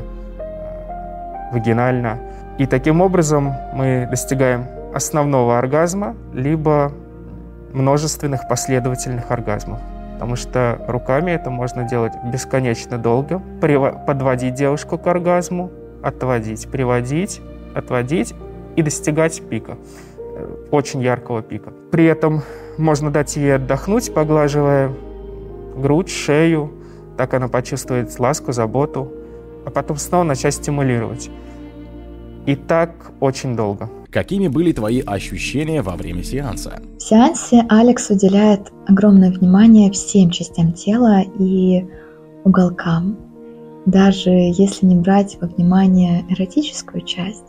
вагинально. 1.51 2.17
И 2.57 2.65
таким 2.65 3.01
образом 3.01 3.53
мы 3.73 4.07
достигаем 4.09 4.65
основного 4.97 5.57
оргазма, 5.57 6.15
либо 6.33 6.91
множественных 7.71 8.47
последовательных 8.49 9.31
оргазмов. 9.31 9.79
Потому 10.13 10.35
что 10.35 10.83
руками 10.87 11.31
это 11.31 11.49
можно 11.49 11.83
делать 11.83 12.13
бесконечно 12.33 12.97
долго, 12.97 13.41
подводить 13.61 14.55
девушку 14.55 14.97
к 14.97 15.07
оргазму, 15.07 15.71
отводить, 16.01 16.67
приводить, 16.69 17.41
отводить 17.75 18.33
и 18.75 18.81
достигать 18.81 19.41
пика, 19.47 19.77
э, 20.17 20.55
очень 20.71 21.01
яркого 21.01 21.41
пика. 21.41 21.71
При 21.91 22.05
этом 22.05 22.41
можно 22.77 23.11
дать 23.11 23.37
ей 23.37 23.55
отдохнуть, 23.55 24.13
поглаживая 24.13 24.91
грудь, 25.75 26.09
шею, 26.09 26.71
так 27.15 27.33
она 27.33 27.47
почувствует 27.47 28.19
ласку, 28.19 28.51
заботу, 28.51 29.11
а 29.65 29.69
потом 29.69 29.97
снова 29.97 30.23
начать 30.23 30.55
стимулировать. 30.55 31.29
И 32.47 32.55
так 32.55 32.91
очень 33.19 33.55
долго. 33.55 33.89
Какими 34.17 34.47
были 34.47 34.71
твои 34.71 35.01
ощущения 35.01 35.83
во 35.83 35.95
время 35.95 36.23
сеанса? 36.23 36.81
В 36.97 37.03
сеансе 37.03 37.63
Алекс 37.69 38.09
уделяет 38.09 38.71
огромное 38.87 39.29
внимание 39.29 39.91
всем 39.91 40.31
частям 40.31 40.73
тела 40.73 41.21
и 41.37 41.85
уголкам. 42.43 43.15
Даже 43.85 44.31
если 44.31 44.87
не 44.87 44.95
брать 44.95 45.37
во 45.39 45.47
внимание 45.47 46.25
эротическую 46.29 47.03
часть, 47.03 47.45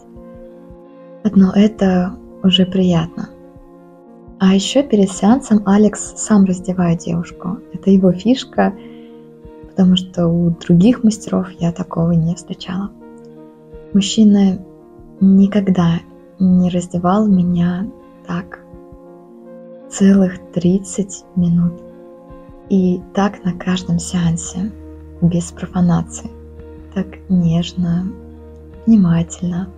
одно 1.24 1.52
это 1.54 2.12
уже 2.42 2.66
приятно. 2.66 3.30
А 4.38 4.54
еще 4.54 4.82
перед 4.82 5.10
сеансом 5.10 5.62
Алекс 5.64 6.16
сам 6.18 6.44
раздевает 6.44 6.98
девушку. 6.98 7.60
Это 7.72 7.88
его 7.88 8.12
фишка, 8.12 8.74
потому 9.70 9.96
что 9.96 10.26
у 10.26 10.50
других 10.50 11.02
мастеров 11.02 11.48
я 11.60 11.72
такого 11.72 12.10
не 12.10 12.34
встречала. 12.34 12.90
Мужчина 13.94 14.58
никогда 15.22 16.00
не 16.38 16.70
раздевал 16.70 17.26
меня 17.26 17.86
так 18.26 18.60
целых 19.88 20.38
30 20.52 21.24
минут. 21.36 21.80
И 22.68 23.00
так 23.14 23.44
на 23.44 23.52
каждом 23.54 23.98
сеансе, 23.98 24.70
без 25.22 25.50
профанации. 25.52 26.30
Так 26.94 27.06
нежно, 27.28 28.06
внимательно. 28.86 29.68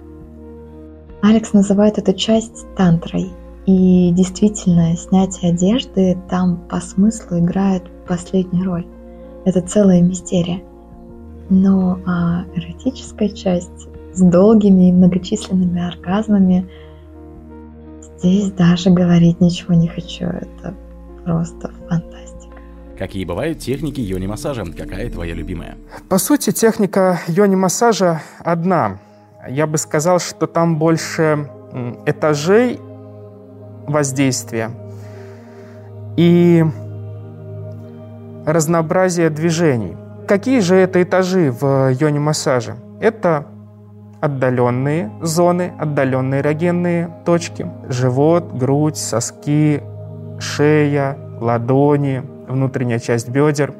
Алекс 1.23 1.52
называет 1.52 1.99
эту 1.99 2.12
часть 2.14 2.67
тантрой. 2.76 3.31
И 3.67 4.11
действительно, 4.12 4.97
снятие 4.97 5.52
одежды 5.52 6.19
там 6.29 6.57
по 6.69 6.81
смыслу 6.81 7.38
играет 7.38 7.85
последнюю 8.09 8.64
роль. 8.64 8.87
Это 9.45 9.61
целая 9.61 10.00
мистерия. 10.00 10.62
Но 11.50 11.99
а 12.07 12.45
эротическая 12.55 13.29
часть 13.29 13.89
с 14.12 14.21
долгими 14.21 14.88
и 14.88 14.93
многочисленными 14.93 15.87
оргазмами. 15.87 16.69
Здесь 18.19 18.50
даже 18.52 18.90
говорить 18.90 19.40
ничего 19.40 19.75
не 19.75 19.88
хочу. 19.88 20.25
Это 20.25 20.75
просто 21.25 21.71
фантастика. 21.88 22.57
Какие 22.99 23.25
бывают 23.25 23.59
техники 23.59 24.00
йони-массажа? 24.00 24.64
Какая 24.76 25.11
твоя 25.11 25.35
любимая? 25.35 25.76
По 26.09 26.19
сути, 26.19 26.52
техника 26.52 27.21
йони-массажа 27.29 28.21
одна. 28.40 28.99
Я 29.49 29.67
бы 29.67 29.79
сказал, 29.79 30.19
что 30.19 30.47
там 30.47 30.79
больше 30.79 31.49
этажей 32.05 32.79
воздействия 33.87 34.71
и 36.17 36.64
разнообразие 38.45 39.31
движений. 39.31 39.97
Какие 40.29 40.61
же 40.61 40.75
это 40.75 41.03
этажи 41.03 41.51
в 41.51 41.90
йони-массаже? 41.92 42.75
Это 43.01 43.46
отдаленные 44.20 45.11
зоны, 45.20 45.72
отдаленные 45.78 46.40
эрогенные 46.40 47.11
точки. 47.24 47.66
Живот, 47.88 48.52
грудь, 48.52 48.96
соски, 48.96 49.83
шея, 50.38 51.16
ладони, 51.40 52.22
внутренняя 52.48 52.98
часть 52.98 53.28
бедер, 53.28 53.72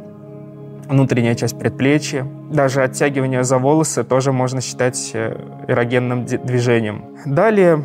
внутренняя 0.89 1.35
часть 1.35 1.59
предплечья. 1.59 2.27
Даже 2.51 2.83
оттягивание 2.83 3.45
за 3.45 3.59
волосы 3.59 4.03
тоже 4.03 4.33
можно 4.33 4.61
считать 4.61 5.11
э, 5.15 5.37
эрогенным 5.69 6.25
движением. 6.25 7.05
Далее 7.25 7.85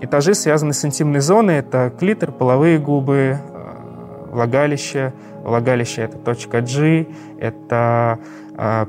этажи 0.00 0.34
связаны 0.34 0.72
с 0.72 0.84
интимной 0.84 1.20
зоной. 1.20 1.56
Это 1.56 1.92
клитор, 1.98 2.32
половые 2.32 2.78
губы, 2.78 3.38
э, 3.38 4.28
влагалище. 4.30 5.12
Влагалище– 5.42 6.02
это 6.04 6.16
точка 6.16 6.62
G, 6.62 7.06
это 7.38 8.18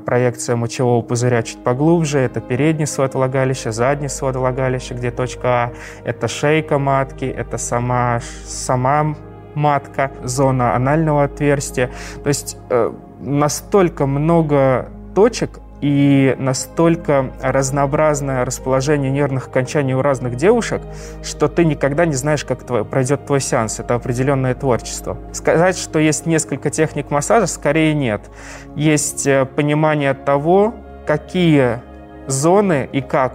проекция 0.04 0.56
мочевого 0.56 1.02
пузыря 1.02 1.42
чуть 1.42 1.62
поглубже, 1.62 2.18
это 2.18 2.40
передний 2.40 2.86
свод 2.86 3.14
влагалища, 3.14 3.72
задний 3.72 4.08
свод 4.08 4.36
влагалища, 4.36 4.94
где 4.94 5.10
точка 5.10 5.48
А, 5.48 5.72
это 6.04 6.28
шейка 6.28 6.78
матки, 6.78 7.24
это 7.24 7.58
сама, 7.58 8.20
сама 8.44 9.16
матка, 9.54 10.12
зона 10.22 10.74
анального 10.76 11.24
отверстия. 11.24 11.90
То 12.22 12.28
есть 12.28 12.58
э, 12.70 12.92
настолько 13.20 14.06
много 14.06 14.88
точек, 15.14 15.60
и 15.80 16.34
настолько 16.38 17.32
разнообразное 17.42 18.44
расположение 18.44 19.10
нервных 19.10 19.48
окончаний 19.48 19.94
у 19.94 20.02
разных 20.02 20.36
девушек, 20.36 20.80
что 21.22 21.48
ты 21.48 21.64
никогда 21.64 22.06
не 22.06 22.14
знаешь, 22.14 22.44
как 22.44 22.64
твой, 22.64 22.84
пройдет 22.84 23.26
твой 23.26 23.40
сеанс. 23.40 23.78
Это 23.78 23.94
определенное 23.94 24.54
творчество. 24.54 25.18
Сказать, 25.32 25.76
что 25.76 25.98
есть 25.98 26.26
несколько 26.26 26.70
техник 26.70 27.10
массажа, 27.10 27.46
скорее 27.46 27.94
нет. 27.94 28.22
Есть 28.74 29.26
э, 29.26 29.44
понимание 29.44 30.14
того, 30.14 30.74
какие 31.06 31.80
зоны 32.26 32.88
и 32.90 33.00
как 33.00 33.34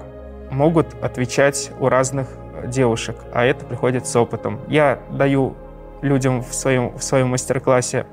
могут 0.50 0.88
отвечать 1.02 1.72
у 1.80 1.90
разных 1.90 2.28
девушек, 2.66 3.16
а 3.34 3.46
это 3.46 3.66
приходит 3.66 4.08
с 4.08 4.16
опытом. 4.16 4.60
Я 4.68 5.00
даю 5.12 5.56
людям 6.02 6.44
в 6.44 6.54
своем, 6.54 6.98
в 6.98 7.04
своем 7.04 7.30
мастер-классе 7.30 8.06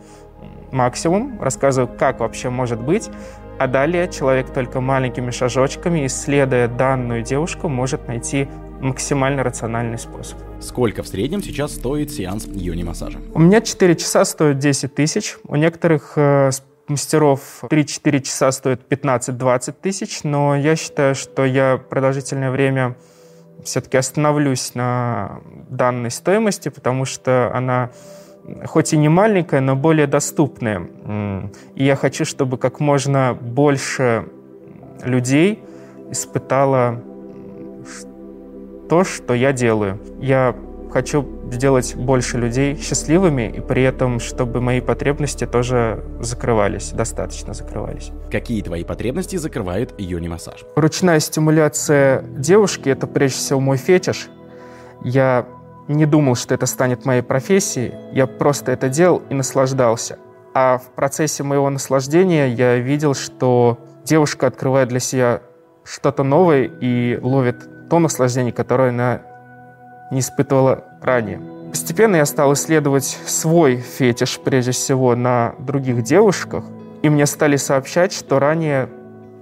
максимум, 0.70 1.40
рассказываю, 1.40 1.90
как 1.98 2.20
вообще 2.20 2.50
может 2.50 2.80
быть, 2.80 3.10
а 3.58 3.66
далее 3.66 4.08
человек 4.08 4.52
только 4.52 4.80
маленькими 4.80 5.30
шажочками, 5.30 6.06
исследуя 6.06 6.68
данную 6.68 7.22
девушку, 7.22 7.68
может 7.68 8.06
найти 8.08 8.48
максимально 8.80 9.42
рациональный 9.42 9.98
способ. 9.98 10.38
Сколько 10.60 11.02
в 11.02 11.08
среднем 11.08 11.42
сейчас 11.42 11.74
стоит 11.74 12.10
сеанс 12.10 12.46
йони-массажа? 12.46 13.18
У 13.34 13.40
меня 13.40 13.60
4 13.60 13.96
часа 13.96 14.24
стоят 14.24 14.58
10 14.58 14.94
тысяч. 14.94 15.36
У 15.44 15.56
некоторых 15.56 16.12
э, 16.16 16.50
мастеров 16.88 17.64
3-4 17.64 18.22
часа 18.22 18.52
стоят 18.52 18.80
15-20 18.88 19.74
тысяч, 19.80 20.22
но 20.22 20.56
я 20.56 20.76
считаю, 20.76 21.14
что 21.14 21.44
я 21.44 21.78
продолжительное 21.78 22.50
время 22.50 22.96
все-таки 23.64 23.96
остановлюсь 23.96 24.74
на 24.74 25.40
данной 25.68 26.10
стоимости, 26.10 26.68
потому 26.68 27.04
что 27.04 27.50
она 27.52 27.90
хоть 28.66 28.92
и 28.92 28.96
не 28.96 29.08
маленькая, 29.08 29.60
но 29.60 29.76
более 29.76 30.06
доступная. 30.06 30.88
И 31.74 31.84
я 31.84 31.96
хочу, 31.96 32.24
чтобы 32.24 32.58
как 32.58 32.80
можно 32.80 33.36
больше 33.40 34.26
людей 35.04 35.62
испытало 36.10 37.02
то, 38.88 39.04
что 39.04 39.34
я 39.34 39.52
делаю. 39.52 40.00
Я 40.20 40.54
хочу 40.90 41.26
сделать 41.52 41.94
больше 41.94 42.38
людей 42.38 42.76
счастливыми, 42.76 43.52
и 43.56 43.60
при 43.60 43.82
этом, 43.82 44.20
чтобы 44.20 44.60
мои 44.60 44.80
потребности 44.80 45.46
тоже 45.46 46.02
закрывались, 46.20 46.90
достаточно 46.92 47.52
закрывались. 47.52 48.10
Какие 48.30 48.62
твои 48.62 48.84
потребности 48.84 49.36
закрывает 49.36 49.94
йони-массаж? 49.98 50.64
Ручная 50.76 51.20
стимуляция 51.20 52.22
девушки— 52.22 52.88
это 52.90 53.06
прежде 53.06 53.38
всего 53.38 53.60
мой 53.60 53.76
фетиш. 53.76 54.28
Я 55.04 55.46
не 55.88 56.06
думал, 56.06 56.34
что 56.34 56.54
это 56.54 56.66
станет 56.66 57.04
моей 57.04 57.22
профессией. 57.22 57.94
Я 58.12 58.26
просто 58.26 58.72
это 58.72 58.88
делал 58.88 59.22
и 59.30 59.34
наслаждался. 59.34 60.18
А 60.54 60.78
в 60.78 60.94
процессе 60.94 61.42
моего 61.42 61.68
наслаждения 61.70 62.48
я 62.48 62.76
видел, 62.76 63.14
что 63.14 63.78
девушка 64.04 64.46
открывает 64.46 64.88
для 64.88 65.00
себя 65.00 65.40
что-то 65.84 66.22
новое 66.22 66.70
и 66.80 67.18
ловит 67.20 67.88
то 67.88 67.98
наслаждение, 67.98 68.52
которое 68.52 68.90
она 68.90 69.22
не 70.10 70.20
испытывала 70.20 70.84
ранее. 71.00 71.40
Постепенно 71.70 72.16
я 72.16 72.26
стал 72.26 72.52
исследовать 72.54 73.18
свой 73.26 73.76
фетиш, 73.76 74.38
прежде 74.42 74.72
всего, 74.72 75.14
на 75.14 75.54
других 75.58 76.02
девушках, 76.02 76.64
и 77.02 77.08
мне 77.08 77.26
стали 77.26 77.56
сообщать, 77.56 78.12
что 78.12 78.38
ранее 78.38 78.88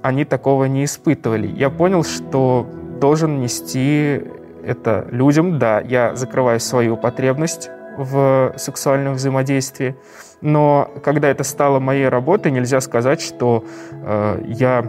они 0.03 0.25
такого 0.25 0.65
не 0.65 0.85
испытывали. 0.85 1.47
Я 1.47 1.71
понял, 1.71 2.05
что 2.05 2.69
должен 3.01 3.41
нести 3.41 4.23
это 4.67 5.07
людям, 5.11 5.59
да, 5.59 5.81
я 5.81 6.15
закрываю 6.15 6.61
свою 6.61 6.97
потребность 6.97 7.71
в 7.97 8.53
сексуальном 8.57 9.15
взаимодействии. 9.15 9.97
Но 10.43 10.91
когда 11.03 11.29
это 11.29 11.45
стало 11.45 11.79
моей 11.79 12.09
работой, 12.09 12.53
нельзя 12.53 12.81
сказать, 12.81 13.21
что 13.23 13.65
э, 13.93 14.43
я 14.47 14.85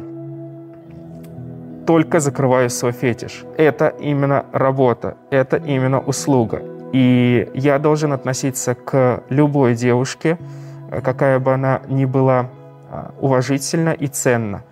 только 1.85 2.19
закрываю 2.19 2.69
свой 2.69 2.91
фетиш. 2.91 3.45
Это 3.57 3.87
именно 3.87 4.45
работа, 4.51 5.15
это 5.31 5.57
именно 5.57 6.01
услуга. 6.01 6.61
И 6.91 7.49
я 7.53 7.79
должен 7.79 8.11
относиться 8.13 8.75
к 8.75 9.23
любой 9.29 9.75
девушке, 9.75 10.37
какая 11.03 11.39
бы 11.39 11.53
она 11.53 11.81
ни 11.87 12.05
была, 12.05 12.49
а, 12.89 13.11
уважительно 13.19 13.89
и 13.89 14.07
ценно. 14.07 14.63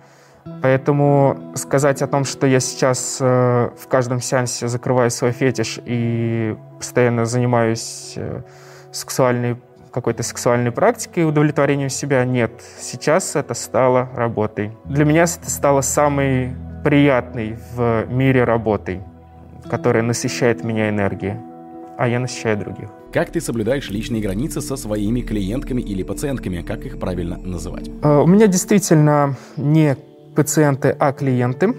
Поэтому 0.62 1.52
сказать 1.54 2.02
о 2.02 2.06
том, 2.06 2.24
что 2.24 2.46
я 2.46 2.60
сейчас 2.60 3.18
э, 3.20 3.70
в 3.78 3.88
каждом 3.88 4.20
сеансе 4.20 4.68
закрываю 4.68 5.10
свой 5.10 5.32
фетиш 5.32 5.78
и 5.84 6.56
постоянно 6.78 7.24
занимаюсь 7.24 8.14
э, 8.16 8.42
сексуальной 8.92 9.56
какой-то 9.92 10.22
сексуальной 10.22 10.72
практикой, 10.72 11.26
удовлетворением 11.26 11.88
себя, 11.88 12.22
нет. 12.26 12.50
Сейчас 12.78 13.34
это 13.34 13.54
стало 13.54 14.10
работой. 14.14 14.72
Для 14.84 15.06
меня 15.06 15.22
это 15.22 15.50
стало 15.50 15.80
самой 15.80 16.54
приятной 16.84 17.56
в 17.74 18.04
мире 18.10 18.44
работой, 18.44 19.00
которая 19.70 20.02
насыщает 20.02 20.62
меня 20.64 20.90
энергией, 20.90 21.36
а 21.96 22.08
я 22.08 22.20
насыщаю 22.20 22.58
других. 22.58 22.90
Как 23.10 23.30
ты 23.30 23.40
соблюдаешь 23.40 23.88
личные 23.88 24.20
границы 24.20 24.60
со 24.60 24.76
своими 24.76 25.22
клиентками 25.22 25.80
или 25.80 26.02
пациентками? 26.02 26.60
Как 26.60 26.84
их 26.84 27.00
правильно 27.00 27.38
называть? 27.38 27.88
Э, 28.02 28.18
у 28.18 28.26
меня 28.26 28.48
действительно 28.48 29.34
не 29.56 29.96
пациенты, 30.36 30.94
а 30.98 31.12
клиенты, 31.12 31.74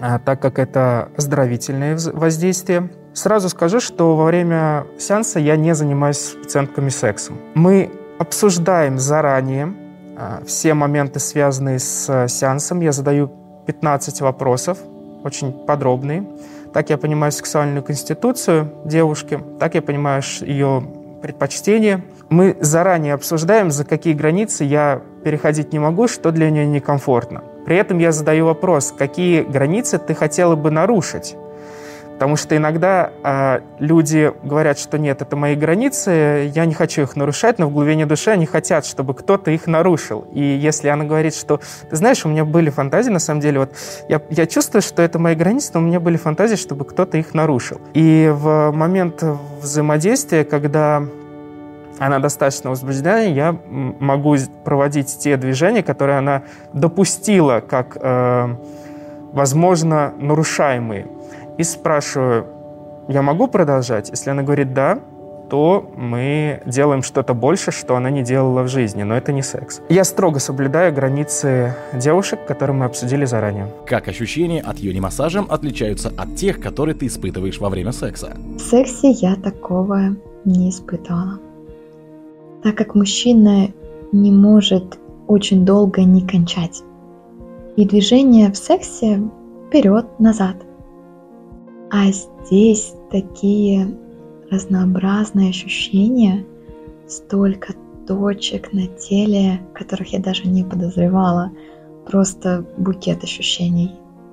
а, 0.00 0.18
так 0.18 0.40
как 0.40 0.58
это 0.58 1.10
оздоровительное 1.16 1.98
воздействие. 2.12 2.88
Сразу 3.12 3.48
скажу, 3.48 3.80
что 3.80 4.16
во 4.16 4.24
время 4.24 4.86
сеанса 4.98 5.38
я 5.38 5.56
не 5.56 5.74
занимаюсь 5.74 6.18
с 6.18 6.30
пациентками 6.30 6.88
сексом. 6.88 7.36
Мы 7.54 7.90
обсуждаем 8.18 8.98
заранее 8.98 9.74
а, 10.16 10.42
все 10.46 10.74
моменты, 10.74 11.20
связанные 11.20 11.78
с 11.78 12.28
сеансом. 12.28 12.80
Я 12.80 12.92
задаю 12.92 13.30
15 13.66 14.20
вопросов, 14.20 14.78
очень 15.22 15.52
подробные. 15.52 16.26
Так 16.72 16.90
я 16.90 16.98
понимаю 16.98 17.30
сексуальную 17.30 17.82
конституцию 17.82 18.72
девушки, 18.84 19.40
так 19.60 19.74
я 19.74 19.82
понимаю 19.82 20.22
ее 20.40 20.82
предпочтения. 21.22 22.04
Мы 22.28 22.56
заранее 22.60 23.14
обсуждаем, 23.14 23.70
за 23.70 23.84
какие 23.84 24.12
границы 24.12 24.64
я 24.64 25.02
переходить 25.22 25.72
не 25.72 25.78
могу, 25.78 26.08
что 26.08 26.32
для 26.32 26.50
нее 26.50 26.66
некомфортно. 26.66 27.44
При 27.64 27.76
этом 27.76 27.98
я 27.98 28.12
задаю 28.12 28.46
вопрос, 28.46 28.92
какие 28.96 29.42
границы 29.42 29.98
ты 29.98 30.14
хотела 30.14 30.54
бы 30.56 30.70
нарушить? 30.70 31.36
Потому 32.14 32.36
что 32.36 32.56
иногда 32.56 33.10
э, 33.24 33.60
люди 33.80 34.32
говорят, 34.44 34.78
что 34.78 34.98
нет, 34.98 35.20
это 35.20 35.34
мои 35.34 35.56
границы, 35.56 36.50
я 36.54 36.64
не 36.64 36.72
хочу 36.72 37.02
их 37.02 37.16
нарушать, 37.16 37.58
но 37.58 37.66
в 37.66 37.72
глубине 37.72 38.06
души 38.06 38.30
они 38.30 38.46
хотят, 38.46 38.86
чтобы 38.86 39.14
кто-то 39.14 39.50
их 39.50 39.66
нарушил. 39.66 40.24
И 40.32 40.40
если 40.40 40.88
она 40.88 41.04
говорит, 41.04 41.34
что, 41.34 41.60
ты 41.90 41.96
знаешь, 41.96 42.24
у 42.24 42.28
меня 42.28 42.44
были 42.44 42.70
фантазии, 42.70 43.10
на 43.10 43.18
самом 43.18 43.40
деле, 43.40 43.60
вот 43.60 43.70
я, 44.08 44.22
я 44.30 44.46
чувствую, 44.46 44.80
что 44.80 45.02
это 45.02 45.18
мои 45.18 45.34
границы, 45.34 45.72
но 45.74 45.80
у 45.80 45.82
меня 45.82 45.98
были 45.98 46.16
фантазии, 46.16 46.54
чтобы 46.56 46.84
кто-то 46.84 47.18
их 47.18 47.34
нарушил. 47.34 47.80
И 47.94 48.32
в 48.32 48.70
момент 48.70 49.24
взаимодействия, 49.60 50.44
когда 50.44 51.02
она 51.98 52.18
достаточно 52.18 52.70
возбуждена, 52.70 53.20
я 53.20 53.56
могу 54.00 54.36
проводить 54.64 55.18
те 55.18 55.36
движения, 55.36 55.82
которые 55.82 56.18
она 56.18 56.42
допустила 56.72 57.60
как, 57.60 57.96
э, 58.00 58.54
возможно, 59.32 60.12
нарушаемые. 60.18 61.06
И 61.58 61.62
спрашиваю, 61.62 62.46
я 63.08 63.22
могу 63.22 63.46
продолжать? 63.46 64.10
Если 64.10 64.30
она 64.30 64.42
говорит 64.42 64.72
«да», 64.74 64.98
то 65.50 65.92
мы 65.94 66.62
делаем 66.64 67.02
что-то 67.02 67.34
больше, 67.34 67.70
что 67.70 67.96
она 67.96 68.10
не 68.10 68.22
делала 68.22 68.62
в 68.62 68.68
жизни, 68.68 69.02
но 69.02 69.14
это 69.14 69.30
не 69.30 69.42
секс. 69.42 69.82
Я 69.90 70.04
строго 70.04 70.40
соблюдаю 70.40 70.92
границы 70.92 71.74
девушек, 71.92 72.40
которые 72.46 72.74
мы 72.74 72.86
обсудили 72.86 73.26
заранее. 73.26 73.68
Как 73.86 74.08
ощущения 74.08 74.62
от 74.62 74.78
юни-массажа 74.78 75.44
отличаются 75.48 76.10
от 76.16 76.34
тех, 76.36 76.60
которые 76.60 76.94
ты 76.94 77.06
испытываешь 77.06 77.60
во 77.60 77.68
время 77.68 77.92
секса? 77.92 78.36
В 78.56 78.60
сексе 78.60 79.10
я 79.10 79.36
такого 79.36 80.16
не 80.44 80.70
испытывала 80.70 81.38
так 82.64 82.76
как 82.76 82.94
мужчина 82.94 83.68
не 84.10 84.32
может 84.32 84.98
очень 85.28 85.66
долго 85.66 86.02
не 86.02 86.26
кончать. 86.26 86.82
И 87.76 87.84
движение 87.84 88.50
в 88.50 88.56
сексе 88.56 89.22
вперед-назад. 89.68 90.56
А 91.90 92.06
здесь 92.10 92.94
такие 93.10 93.94
разнообразные 94.50 95.50
ощущения, 95.50 96.46
столько 97.06 97.74
точек 98.06 98.72
на 98.72 98.86
теле, 98.86 99.60
которых 99.74 100.14
я 100.14 100.20
даже 100.20 100.48
не 100.48 100.64
подозревала. 100.64 101.52
Просто 102.06 102.64
букет 102.78 103.22
ощущений. 103.22 103.92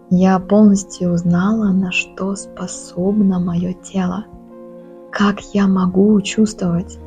Я 0.09 0.39
полностью 0.39 1.13
узнала, 1.13 1.71
на 1.73 1.91
что 1.91 2.35
способно 2.35 3.39
мое 3.39 3.73
тело. 3.73 4.25
Как 5.11 5.41
я 5.53 5.67
могу 5.67 6.19
чувствовать. 6.21 6.97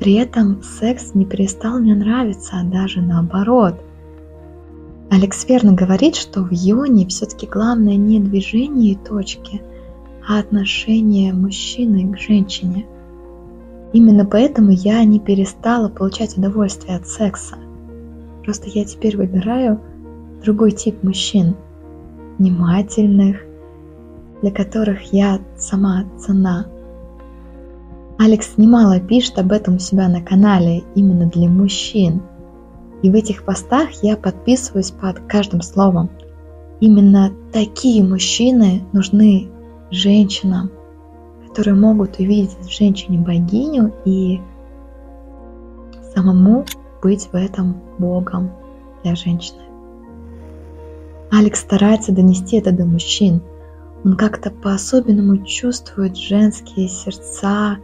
При 0.00 0.14
этом 0.14 0.62
секс 0.62 1.14
не 1.14 1.26
перестал 1.26 1.78
мне 1.78 1.94
нравиться, 1.94 2.52
а 2.54 2.64
даже 2.64 3.02
наоборот. 3.02 3.74
Алекс 5.10 5.46
верно 5.46 5.74
говорит, 5.74 6.16
что 6.16 6.42
в 6.42 6.50
йоне 6.52 7.06
все-таки 7.06 7.46
главное 7.46 7.96
не 7.96 8.18
движение 8.18 8.92
и 8.92 8.96
точки, 8.96 9.60
а 10.26 10.38
отношение 10.38 11.34
мужчины 11.34 12.10
к 12.10 12.18
женщине. 12.18 12.86
Именно 13.92 14.24
поэтому 14.24 14.70
я 14.70 15.04
не 15.04 15.20
перестала 15.20 15.90
получать 15.90 16.38
удовольствие 16.38 16.96
от 16.96 17.06
секса. 17.06 17.56
Просто 18.42 18.70
я 18.70 18.86
теперь 18.86 19.18
выбираю 19.18 19.80
другой 20.42 20.70
тип 20.70 21.02
мужчин, 21.02 21.56
внимательных, 22.38 23.36
для 24.40 24.50
которых 24.50 25.12
я 25.12 25.40
сама 25.58 26.06
цена– 26.18 26.68
Алекс 28.22 28.58
немало 28.58 29.00
пишет 29.00 29.38
об 29.38 29.50
этом 29.50 29.76
у 29.76 29.78
себя 29.78 30.06
на 30.06 30.20
канале 30.20 30.84
именно 30.94 31.24
для 31.24 31.48
мужчин. 31.48 32.20
И 33.02 33.10
в 33.10 33.14
этих 33.14 33.46
постах 33.46 33.88
я 34.02 34.14
подписываюсь 34.14 34.90
под 34.90 35.20
каждым 35.20 35.62
словом. 35.62 36.10
Именно 36.80 37.32
такие 37.50 38.04
мужчины 38.04 38.82
нужны 38.92 39.48
женщинам, 39.90 40.70
которые 41.48 41.74
могут 41.74 42.18
увидеть 42.18 42.58
в 42.60 42.70
женщине 42.70 43.18
богиню 43.18 43.94
и 44.04 44.38
самому 46.14 46.66
быть 47.02 47.26
в 47.32 47.34
этом 47.34 47.80
богом 47.98 48.52
для 49.02 49.14
женщины. 49.14 49.62
Алекс 51.30 51.58
старается 51.58 52.12
донести 52.12 52.58
это 52.58 52.70
до 52.70 52.84
мужчин. 52.84 53.40
Он 54.04 54.14
как-то 54.14 54.50
по-особенному 54.50 55.42
чувствует 55.46 56.18
женские 56.18 56.86
сердца, 56.86 57.78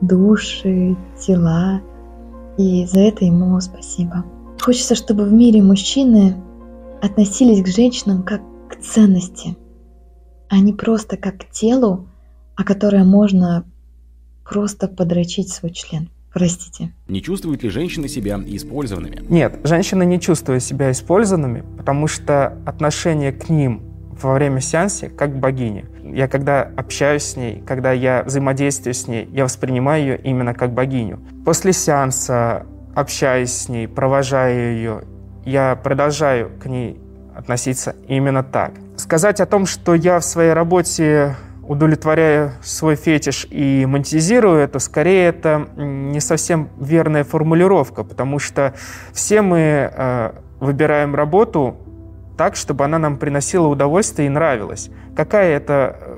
души, 0.00 0.96
тела. 1.18 1.80
И 2.58 2.86
за 2.86 3.00
это 3.00 3.24
ему 3.24 3.60
спасибо. 3.60 4.24
Хочется, 4.60 4.94
чтобы 4.94 5.24
в 5.24 5.32
мире 5.32 5.62
мужчины 5.62 6.36
относились 7.02 7.62
к 7.62 7.68
женщинам 7.68 8.22
как 8.22 8.40
к 8.68 8.76
ценности, 8.80 9.56
а 10.48 10.58
не 10.58 10.72
просто 10.72 11.16
как 11.16 11.38
к 11.38 11.50
телу, 11.50 12.08
о 12.56 12.64
которое 12.64 13.04
можно 13.04 13.64
просто 14.44 14.88
подрочить 14.88 15.50
свой 15.50 15.72
член. 15.72 16.08
Простите. 16.32 16.92
Не 17.08 17.22
чувствуют 17.22 17.62
ли 17.62 17.70
женщины 17.70 18.08
себя 18.08 18.38
использованными? 18.46 19.24
Нет, 19.28 19.60
женщины 19.64 20.04
не 20.04 20.20
чувствуют 20.20 20.62
себя 20.62 20.90
использованными, 20.90 21.64
потому 21.78 22.08
что 22.08 22.58
отношение 22.66 23.32
к 23.32 23.48
ним 23.48 23.82
во 24.20 24.34
время 24.34 24.60
сеанса 24.60 25.08
как 25.08 25.38
богини. 25.38 25.86
Я 26.16 26.28
когда 26.28 26.70
общаюсь 26.78 27.24
с 27.24 27.36
ней, 27.36 27.62
когда 27.66 27.92
я 27.92 28.22
взаимодействую 28.24 28.94
с 28.94 29.06
ней, 29.06 29.28
я 29.32 29.44
воспринимаю 29.44 30.00
ее 30.00 30.16
именно 30.16 30.54
как 30.54 30.72
богиню. 30.72 31.20
После 31.44 31.74
сеанса, 31.74 32.64
общаясь 32.94 33.52
с 33.52 33.68
ней, 33.68 33.86
провожая 33.86 34.72
ее, 34.72 35.02
я 35.44 35.76
продолжаю 35.76 36.52
к 36.58 36.64
ней 36.64 36.98
относиться 37.36 37.96
именно 38.08 38.42
так. 38.42 38.72
Сказать 38.96 39.42
о 39.42 39.46
том, 39.46 39.66
что 39.66 39.94
я 39.94 40.18
в 40.18 40.24
своей 40.24 40.54
работе 40.54 41.36
удовлетворяю 41.62 42.52
свой 42.62 42.96
фетиш 42.96 43.46
и 43.50 43.84
монетизирую 43.84 44.56
это, 44.60 44.78
скорее 44.78 45.28
это 45.28 45.68
не 45.76 46.20
совсем 46.20 46.70
верная 46.80 47.24
формулировка, 47.24 48.04
потому 48.04 48.38
что 48.38 48.72
все 49.12 49.42
мы 49.42 49.90
э, 49.92 50.32
выбираем 50.60 51.14
работу 51.14 51.76
так, 52.36 52.56
чтобы 52.56 52.84
она 52.84 52.98
нам 52.98 53.18
приносила 53.18 53.66
удовольствие 53.66 54.26
и 54.26 54.30
нравилась. 54.30 54.90
Какая 55.14 55.56
это 55.56 55.96
э, 56.00 56.16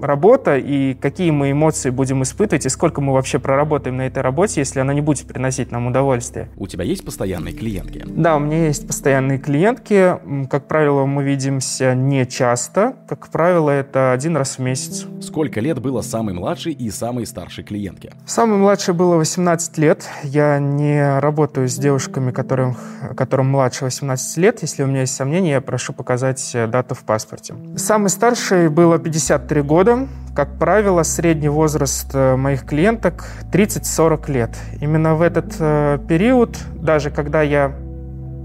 работа 0.00 0.56
и 0.56 0.94
какие 0.94 1.30
мы 1.30 1.52
эмоции 1.52 1.90
будем 1.90 2.22
испытывать 2.22 2.66
и 2.66 2.68
сколько 2.68 3.00
мы 3.00 3.12
вообще 3.12 3.38
проработаем 3.38 3.96
на 3.98 4.06
этой 4.06 4.22
работе, 4.22 4.60
если 4.60 4.80
она 4.80 4.94
не 4.94 5.00
будет 5.00 5.26
приносить 5.26 5.70
нам 5.70 5.86
удовольствие. 5.86 6.48
У 6.56 6.66
тебя 6.66 6.84
есть 6.84 7.04
постоянные 7.04 7.54
клиентки? 7.54 8.04
Да, 8.06 8.36
у 8.36 8.38
меня 8.38 8.66
есть 8.66 8.86
постоянные 8.86 9.38
клиентки. 9.38 10.18
Как 10.48 10.68
правило, 10.68 11.06
мы 11.06 11.24
видимся 11.24 11.94
не 11.94 12.26
часто. 12.26 12.96
Как 13.08 13.28
правило, 13.28 13.70
это 13.70 14.12
один 14.12 14.36
раз 14.36 14.56
в 14.56 14.58
месяц. 14.60 15.06
Сколько 15.20 15.60
лет 15.60 15.80
было 15.80 16.00
самой 16.02 16.34
младшей 16.34 16.72
и 16.72 16.90
самой 16.90 17.26
старшей 17.26 17.64
клиентке? 17.64 18.12
Самой 18.26 18.58
младшей 18.58 18.94
было 18.94 19.16
18 19.16 19.78
лет. 19.78 20.08
Я 20.24 20.58
не 20.58 21.18
работаю 21.20 21.68
с 21.68 21.76
девушками, 21.76 22.32
которым, 22.32 22.76
которым 23.16 23.50
младше 23.50 23.84
18 23.84 24.36
лет. 24.38 24.62
Если 24.62 24.82
у 24.82 24.86
меня 24.86 25.00
есть 25.00 25.14
сомнения, 25.14 25.52
я 25.52 25.60
прошу 25.60 25.92
показать 25.92 26.56
дату 26.68 26.94
в 26.94 27.04
паспорте. 27.04 27.54
Самой 27.76 28.10
старшей 28.10 28.68
было 28.68 28.98
53 28.98 29.62
года 29.62 29.91
года. 29.96 30.08
Как 30.34 30.58
правило, 30.58 31.02
средний 31.02 31.50
возраст 31.50 32.10
э, 32.14 32.36
моих 32.36 32.64
клиенток 32.64 33.26
30-40 33.52 34.32
лет. 34.32 34.50
Именно 34.80 35.14
в 35.14 35.22
этот 35.22 35.54
э, 35.58 35.98
период, 36.08 36.56
даже 36.74 37.10
когда 37.10 37.42
я 37.42 37.72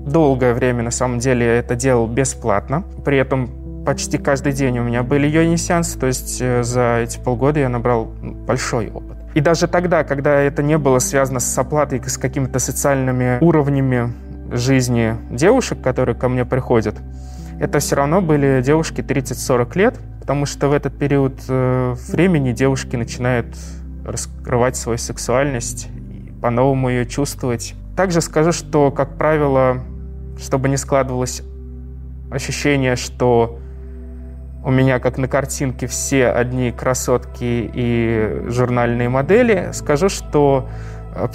долгое 0.06 0.54
время 0.54 0.84
на 0.84 0.92
самом 0.92 1.20
деле 1.20 1.46
это 1.46 1.76
делал 1.76 2.08
бесплатно, 2.08 2.84
при 3.06 3.18
этом 3.18 3.84
почти 3.86 4.18
каждый 4.18 4.52
день 4.52 4.80
у 4.80 4.84
меня 4.84 5.02
были 5.02 5.28
йони-сеансы, 5.28 5.98
то 5.98 6.08
есть 6.08 6.40
э, 6.42 6.64
за 6.64 7.00
эти 7.04 7.20
полгода 7.20 7.62
я 7.62 7.70
набрал 7.70 8.06
большой 8.06 8.90
опыт. 8.90 9.18
И 9.34 9.40
даже 9.40 9.68
тогда, 9.68 10.04
когда 10.04 10.42
это 10.42 10.62
не 10.64 10.78
было 10.78 11.00
связано 11.00 11.40
с 11.40 11.58
оплатой, 11.58 12.02
с 12.06 12.18
какими-то 12.18 12.60
социальными 12.60 13.38
уровнями 13.40 14.12
жизни 14.52 15.16
девушек, 15.30 15.80
которые 15.82 16.16
ко 16.16 16.28
мне 16.28 16.44
приходят, 16.44 16.96
это 17.60 17.80
все 17.80 17.96
равно 17.96 18.22
были 18.22 18.62
девушки 18.62 19.02
30-40 19.02 19.78
лет, 19.78 20.00
потому 20.20 20.46
что 20.46 20.68
в 20.70 20.74
этот 20.74 20.98
период 20.98 21.40
э, 21.48 21.96
времени 22.10 22.52
девушки 22.52 22.96
начинают 22.96 23.48
раскрывать 24.06 24.76
свою 24.76 24.98
сексуальность, 24.98 25.90
по-новому 26.42 26.90
ее 26.90 27.06
чувствовать. 27.06 27.74
Также 27.96 28.22
скажу, 28.22 28.52
что, 28.52 28.92
как 28.92 29.18
правило, 29.18 29.84
чтобы 30.40 30.70
не 30.70 30.78
складывалось 30.78 31.42
ощущение, 32.30 32.96
что 32.96 33.60
у 34.64 34.70
меня, 34.70 35.00
как 35.00 35.18
на 35.18 35.28
картинке, 35.28 35.88
все 35.88 36.28
одни 36.28 36.72
красотки 36.72 37.72
и 37.74 38.44
журнальные 38.50 39.10
модели, 39.10 39.70
скажу, 39.74 40.10
что 40.10 40.70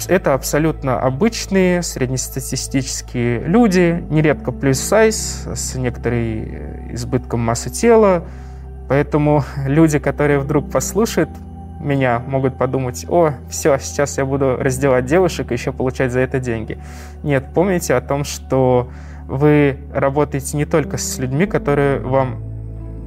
это 0.07 0.33
абсолютно 0.33 0.99
обычные 0.99 1.81
среднестатистические 1.81 3.39
люди, 3.41 4.03
нередко 4.09 4.51
плюс 4.51 4.79
сайз, 4.79 5.47
с 5.53 5.75
некоторой 5.75 6.93
избытком 6.93 7.39
массы 7.39 7.69
тела, 7.69 8.25
Поэтому 8.87 9.43
люди, 9.65 9.99
которые 9.99 10.39
вдруг 10.39 10.69
послушают 10.69 11.29
меня, 11.79 12.19
могут 12.19 12.57
подумать, 12.57 13.05
о, 13.09 13.31
все, 13.49 13.77
сейчас 13.79 14.17
я 14.17 14.25
буду 14.25 14.55
раздевать 14.57 15.05
девушек 15.05 15.51
и 15.51 15.55
еще 15.55 15.71
получать 15.71 16.11
за 16.11 16.19
это 16.19 16.39
деньги. 16.39 16.77
Нет, 17.23 17.45
помните 17.53 17.95
о 17.95 18.01
том, 18.01 18.23
что 18.23 18.89
вы 19.27 19.77
работаете 19.93 20.57
не 20.57 20.65
только 20.65 20.97
с 20.97 21.17
людьми, 21.17 21.45
которые 21.45 21.99
вам, 21.99 22.43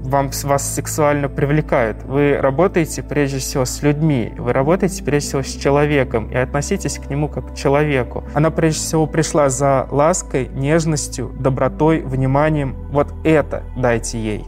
вам 0.06 0.30
вас 0.44 0.74
сексуально 0.74 1.28
привлекают. 1.28 2.02
Вы 2.04 2.36
работаете 2.36 3.02
прежде 3.02 3.38
всего 3.38 3.64
с 3.64 3.82
людьми, 3.82 4.32
вы 4.38 4.52
работаете 4.52 5.02
прежде 5.02 5.28
всего 5.28 5.42
с 5.42 5.54
человеком 5.54 6.30
и 6.30 6.36
относитесь 6.36 6.98
к 6.98 7.10
нему 7.10 7.28
как 7.28 7.52
к 7.52 7.56
человеку. 7.56 8.24
Она 8.34 8.50
прежде 8.50 8.80
всего 8.80 9.06
пришла 9.06 9.48
за 9.48 9.88
лаской, 9.90 10.48
нежностью, 10.48 11.32
добротой, 11.38 12.00
вниманием. 12.00 12.76
Вот 12.90 13.08
это 13.24 13.64
дайте 13.76 14.18
ей. 14.18 14.44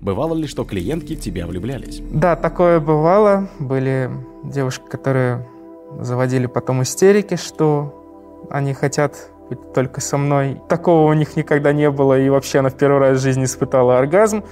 Бывало 0.00 0.34
ли, 0.34 0.46
что 0.46 0.64
клиентки 0.64 1.16
в 1.16 1.20
тебя 1.20 1.46
влюблялись? 1.46 2.02
Да, 2.10 2.36
такое 2.36 2.78
бывало. 2.78 3.48
Были 3.58 4.10
девушки, 4.44 4.84
которые 4.90 5.48
заводили 5.98 6.44
потом 6.44 6.82
истерики, 6.82 7.36
что 7.36 8.46
они 8.50 8.74
хотят 8.74 9.30
быть 9.48 9.72
только 9.72 10.00
со 10.00 10.16
мной. 10.16 10.60
Такого 10.68 11.10
у 11.10 11.12
них 11.12 11.36
никогда 11.36 11.72
не 11.72 11.90
было, 11.90 12.18
и 12.18 12.28
вообще 12.28 12.60
она 12.60 12.68
в 12.70 12.74
первый 12.74 12.98
раз 12.98 13.18
в 13.18 13.22
жизни 13.22 13.44
испытала 13.44 13.98
оргазм. 13.98 14.44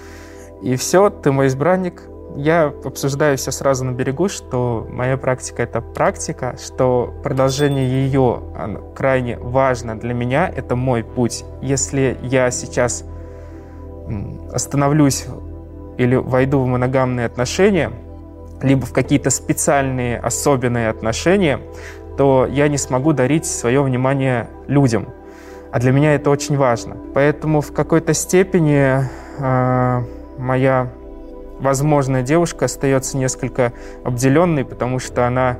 И 0.62 0.76
все, 0.76 1.10
ты 1.10 1.32
мой 1.32 1.48
избранник. 1.48 2.02
Я 2.34 2.72
обсуждаю 2.84 3.36
все 3.36 3.50
сразу 3.50 3.84
на 3.84 3.92
берегу, 3.92 4.28
что 4.28 4.86
моя 4.88 5.18
практика— 5.18 5.62
это 5.64 5.82
практика, 5.82 6.56
что 6.62 7.12
продолжение 7.22 8.06
ее 8.06 8.40
крайне 8.96 9.38
важно 9.38 9.98
для 9.98 10.14
меня, 10.14 10.48
это 10.48 10.74
мой 10.74 11.04
путь. 11.04 11.44
Если 11.60 12.16
я 12.22 12.50
сейчас 12.50 13.04
остановлюсь 14.50 15.26
или 15.98 16.16
войду 16.16 16.60
в 16.60 16.66
моногамные 16.66 17.26
отношения, 17.26 17.92
либо 18.62 18.86
в 18.86 18.92
какие-то 18.92 19.28
специальные 19.28 20.18
особенные 20.18 20.88
отношения, 20.88 21.60
то 22.16 22.46
я 22.50 22.68
не 22.68 22.78
смогу 22.78 23.12
дарить 23.12 23.46
свое 23.46 23.82
внимание 23.82 24.48
людям. 24.66 25.08
А 25.70 25.78
для 25.78 25.92
меня 25.92 26.14
это 26.14 26.30
очень 26.30 26.56
важно. 26.56 26.96
Поэтому 27.14 27.60
в 27.60 27.72
какой-то 27.72 28.12
степени 28.12 29.08
э, 29.38 30.02
моя 30.38 30.90
возможная 31.60 32.22
девушка 32.22 32.66
остается 32.66 33.16
несколько 33.16 33.72
обделенной, 34.04 34.64
потому 34.64 34.98
что 34.98 35.26
она 35.26 35.58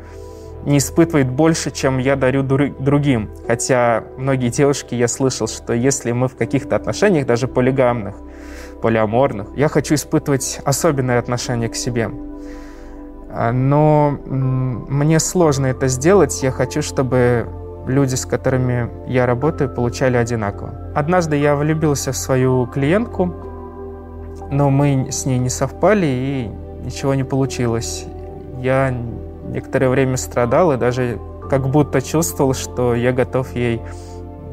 не 0.64 0.78
испытывает 0.78 1.28
больше, 1.30 1.70
чем 1.70 1.98
я 1.98 2.16
дарю 2.16 2.42
другим. 2.42 3.30
Хотя 3.46 4.04
многие 4.16 4.48
девушки, 4.48 4.94
я 4.94 5.08
слышал, 5.08 5.48
что 5.48 5.72
если 5.72 6.12
мы 6.12 6.28
в 6.28 6.36
каких-то 6.36 6.76
отношениях, 6.76 7.26
даже 7.26 7.48
полигамных, 7.48 8.14
полиаморных, 8.80 9.48
я 9.56 9.68
хочу 9.68 9.94
испытывать 9.94 10.60
особенное 10.64 11.18
отношение 11.18 11.68
к 11.68 11.74
себе. 11.74 12.10
А, 13.34 13.52
но 13.52 14.18
мне 14.26 15.18
сложно 15.18 15.66
это 15.66 15.88
сделать. 15.88 16.42
Я 16.42 16.50
хочу, 16.50 16.82
чтобы 16.82 17.48
люди, 17.86 18.14
с 18.14 18.26
которыми 18.26 18.90
я 19.06 19.26
работаю, 19.26 19.70
получали 19.74 20.16
одинаково. 20.16 20.92
Однажды 20.94 21.36
я 21.36 21.56
влюбился 21.56 22.12
в 22.12 22.16
свою 22.16 22.66
клиентку, 22.66 23.32
но 24.50 24.70
мы 24.70 25.08
с 25.10 25.24
ней 25.24 25.38
не 25.38 25.48
совпали 25.48 26.06
и 26.06 26.50
ничего 26.84 27.14
не 27.14 27.24
получилось. 27.24 28.04
Я 28.60 28.94
некоторое 29.48 29.88
время 29.88 30.16
страдал 30.16 30.72
и 30.72 30.76
даже 30.76 31.18
как 31.48 31.68
будто 31.68 32.00
чувствовал, 32.00 32.54
что 32.54 32.94
я 32.94 33.12
готов 33.12 33.54
ей 33.54 33.82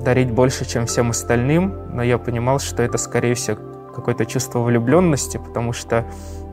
дарить 0.03 0.31
больше, 0.31 0.65
чем 0.65 0.85
всем 0.85 1.09
остальным, 1.09 1.73
но 1.93 2.01
я 2.01 2.17
понимал, 2.17 2.59
что 2.59 2.81
это, 2.81 2.97
скорее 2.97 3.35
всего, 3.35 3.57
какое-то 3.99 4.25
чувство 4.25 4.59
влюбленности, 4.59 5.37
потому 5.37 5.73
что 5.73 6.05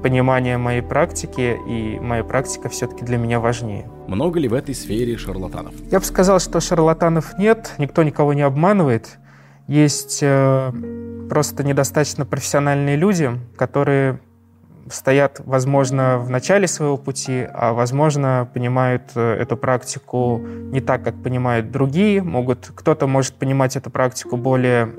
понимание 0.02 0.58
моей 0.58 0.82
практики 0.82 1.58
и 1.66 1.98
моя 2.00 2.22
практика 2.22 2.68
все-таки 2.68 3.04
для 3.04 3.16
меня 3.16 3.40
важнее. 3.40 3.90
Много 4.06 4.38
ли 4.38 4.48
в 4.48 4.54
этой 4.54 4.74
сфере 4.74 5.16
шарлатанов? 5.16 5.74
Я 5.90 5.98
бы 5.98 6.04
сказал, 6.04 6.38
что 6.38 6.60
шарлатанов 6.60 7.38
нет, 7.38 7.74
никто 7.78 8.02
никого 8.02 8.32
не 8.32 8.42
обманывает. 8.42 9.18
Есть 9.66 10.20
э, 10.22 10.72
просто 11.28 11.64
недостаточно 11.64 12.24
профессиональные 12.24 12.96
люди, 12.96 13.32
которые 13.56 14.20
стоят, 14.88 15.40
возможно, 15.44 16.18
в 16.18 16.30
начале 16.30 16.68
своего 16.68 16.96
пути, 16.96 17.46
а, 17.52 17.72
возможно, 17.72 18.48
понимают 18.54 19.02
э, 19.14 19.34
эту 19.40 19.56
практику 19.56 20.38
не 20.38 20.80
так, 20.80 21.02
как 21.02 21.20
понимают 21.22 21.70
другие. 21.70 22.22
Могут, 22.22 22.70
кто-то 22.74 23.06
может 23.06 23.34
понимать 23.34 23.76
эту 23.76 23.90
практику 23.90 24.36
более 24.36 24.92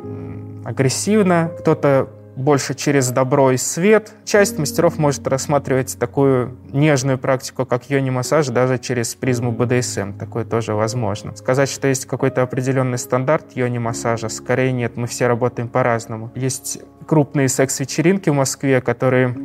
агрессивно, 0.66 1.50
кто-то 1.60 2.10
больше 2.38 2.76
через 2.76 3.10
добро 3.10 3.52
и 3.52 3.58
свет. 3.58 4.14
Часть 4.24 4.60
мастеров 4.60 4.98
может 4.98 5.28
рассматривать 5.28 5.98
такую 6.00 6.58
нежную 6.72 7.18
практику, 7.18 7.66
как 7.66 7.90
йони-массаж, 7.90 8.48
даже 8.48 8.78
через 8.78 9.16
призму 9.16 9.52
БДСМ. 9.52 10.14
Такое 10.14 10.46
тоже 10.46 10.74
возможно. 10.74 11.36
Сказать, 11.36 11.70
что 11.70 11.88
есть 11.88 12.06
какой-то 12.06 12.44
определенный 12.44 12.98
стандарт 12.98 13.56
йони-массажа, 13.56 14.30
скорее 14.30 14.72
нет, 14.72 14.98
мы 14.98 15.08
все 15.08 15.28
работаем 15.28 15.68
по-разному. 15.68 16.32
Есть 16.36 16.80
крупные 17.08 17.50
секс-вечеринки 17.50 18.30
в 18.30 18.34
Москве, 18.34 18.82
которые 18.82 19.36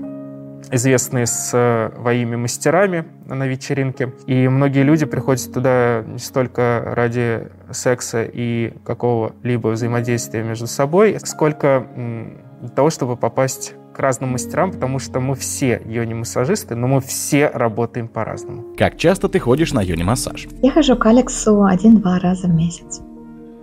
известные 0.71 1.27
своими 1.27 2.37
мастерами 2.37 3.05
на 3.27 3.47
вечеринке. 3.47 4.13
И 4.27 4.49
многие 4.49 4.83
люди 4.83 5.05
приходят 5.05 5.53
туда 5.53 6.03
не 6.07 6.19
столько 6.19 6.83
ради 6.95 7.49
секса 7.71 8.23
и 8.23 8.75
какого-либо 8.85 9.69
взаимодействия 9.69 10.43
между 10.43 10.67
собой, 10.67 11.19
сколько 11.25 11.87
для 12.63 12.71
того, 12.71 12.91
чтобы 12.91 13.17
попасть 13.17 13.75
к 13.93 13.99
разным 13.99 14.31
мастерам, 14.31 14.71
потому 14.71 14.99
что 14.99 15.21
мы 15.21 15.35
все 15.35 15.83
йони-массажисты, 15.85 16.77
но 16.77 16.87
мы 16.87 17.01
все 17.01 17.49
работаем 17.49 18.09
по-разному. 18.09 18.65
Как 18.79 18.97
часто 18.97 19.29
ты 19.29 19.39
ходишь 19.41 19.73
на 19.73 19.83
йони-массаж? 19.83 20.49
Я 20.63 20.71
хожу 20.71 20.97
к 20.97 21.05
Алексу 21.05 21.65
один-два 21.65 22.21
раза 22.21 22.47
в 22.47 22.55
месяц, 22.55 23.03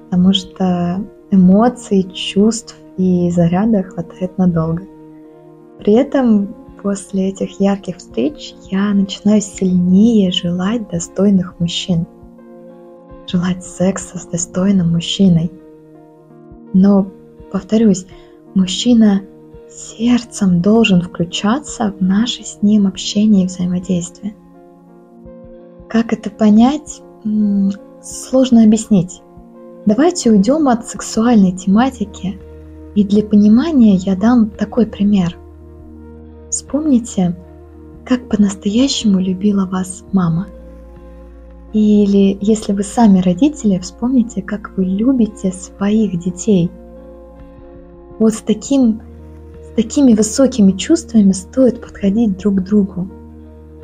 потому 0.09 0.33
что 0.33 1.03
эмоций, 1.31 2.03
чувств 2.13 2.75
и 2.97 3.31
заряда 3.31 3.83
хватает 3.83 4.37
надолго. 4.37 4.83
При 5.79 5.93
этом 5.93 6.53
после 6.83 7.29
этих 7.29 7.59
ярких 7.61 7.97
встреч 7.97 8.53
я 8.69 8.93
начинаю 8.93 9.41
сильнее 9.41 10.31
желать 10.31 10.89
достойных 10.89 11.57
мужчин. 11.59 12.05
Желать 13.27 13.63
секса 13.63 14.17
с 14.17 14.25
достойным 14.25 14.91
мужчиной. 14.91 15.51
Но 16.73 17.07
повторюсь, 17.51 18.05
мужчина 18.55 19.21
сердцем 19.69 20.61
должен 20.61 21.01
включаться 21.01 21.93
в 21.97 22.01
наше 22.03 22.43
с 22.43 22.59
ним 22.61 22.87
общение 22.87 23.43
и 23.43 23.47
взаимодействие. 23.47 24.35
Как 25.87 26.13
это 26.13 26.29
понять, 26.29 27.01
сложно 28.03 28.63
объяснить. 28.63 29.21
Давайте 29.85 30.31
уйдем 30.31 30.67
от 30.67 30.87
сексуальной 30.87 31.51
тематики, 31.51 32.39
и 32.95 33.03
для 33.03 33.23
понимания 33.23 33.95
я 33.95 34.15
дам 34.15 34.49
такой 34.49 34.85
пример. 34.85 35.37
Вспомните, 36.49 37.35
как 38.05 38.27
по-настоящему 38.27 39.19
любила 39.19 39.65
вас 39.65 40.03
мама. 40.11 40.47
Или 41.73 42.37
если 42.41 42.73
вы 42.73 42.81
сами 42.83 43.19
родители, 43.19 43.77
вспомните, 43.77 44.41
как 44.41 44.73
вы 44.75 44.85
любите 44.85 45.51
своих 45.51 46.19
детей. 46.19 46.71
Вот 48.19 48.33
с, 48.33 48.41
таким, 48.41 49.01
с 49.63 49.75
такими 49.75 50.13
высокими 50.13 50.73
чувствами 50.73 51.31
стоит 51.31 51.81
подходить 51.81 52.37
друг 52.37 52.55
к 52.55 52.63
другу. 52.63 53.07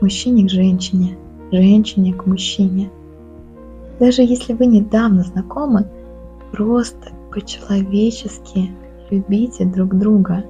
Мужчине 0.01 0.45
к 0.45 0.51
женщине, 0.51 1.17
женщине 1.51 2.13
к 2.13 2.25
мужчине. 2.25 2.91
Даже 3.99 4.21
если 4.21 4.53
вы 4.53 4.65
недавно 4.65 5.23
знакомы, 5.23 5.87
просто 6.51 7.13
по-человечески 7.31 8.71
любите 9.09 9.65
друг 9.65 9.97
друга. 9.97 10.43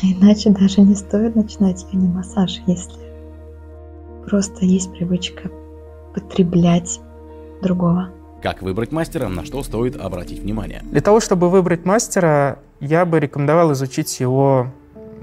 А 0.00 0.06
иначе 0.06 0.50
даже 0.50 0.80
не 0.82 0.94
стоит 0.94 1.34
начинать 1.34 1.84
йони-массаж, 1.92 2.60
если 2.68 3.08
просто 4.28 4.64
есть 4.64 4.92
привычка 4.92 5.50
потреблять 6.14 7.00
другого. 7.62 8.10
Как 8.42 8.62
выбрать 8.62 8.92
мастера, 8.92 9.28
на 9.28 9.44
что 9.44 9.62
стоит 9.64 10.00
обратить 10.00 10.40
внимание? 10.40 10.82
Для 10.84 11.00
того, 11.00 11.18
чтобы 11.18 11.50
выбрать 11.50 11.84
мастера, 11.84 12.60
я 12.80 13.04
бы 13.04 13.18
рекомендовал 13.18 13.72
изучить 13.72 14.20
его 14.20 14.68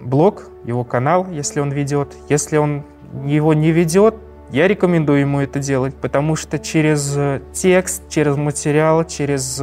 блог, 0.02 0.50
его 0.66 0.84
канал, 0.84 1.28
если 1.32 1.62
он 1.62 1.72
ведет. 1.72 2.14
Если 2.28 2.58
он 2.58 2.84
его 3.26 3.54
не 3.54 3.72
ведет, 3.72 4.16
я 4.52 4.68
рекомендую 4.68 5.22
ему 5.22 5.42
это 5.42 5.60
делать, 5.60 5.96
потому 5.96 6.36
что 6.36 6.60
через 6.60 7.18
текст, 7.54 8.08
через 8.10 8.36
материал, 8.38 9.04
через 9.06 9.62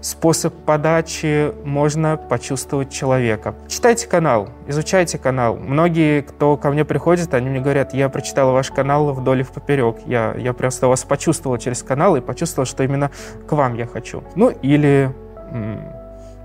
способ 0.00 0.54
подачи 0.64 1.52
можно 1.64 2.16
почувствовать 2.16 2.90
человека. 2.90 3.54
Читайте 3.68 4.06
канал, 4.06 4.48
изучайте 4.66 5.18
канал. 5.18 5.56
Многие, 5.56 6.22
кто 6.22 6.56
ко 6.56 6.70
мне 6.70 6.84
приходит, 6.84 7.34
они 7.34 7.50
мне 7.50 7.60
говорят, 7.60 7.92
я 7.92 8.08
прочитал 8.08 8.52
ваш 8.52 8.70
канал 8.70 9.12
вдоль 9.12 9.40
и 9.40 9.42
в 9.42 9.50
поперек. 9.50 9.96
Я, 10.06 10.34
я 10.38 10.52
просто 10.52 10.88
вас 10.88 11.04
почувствовал 11.04 11.58
через 11.58 11.82
канал 11.82 12.16
и 12.16 12.20
почувствовал, 12.20 12.66
что 12.66 12.82
именно 12.82 13.10
к 13.46 13.52
вам 13.52 13.74
я 13.74 13.86
хочу. 13.86 14.24
Ну 14.36 14.50
или 14.62 15.10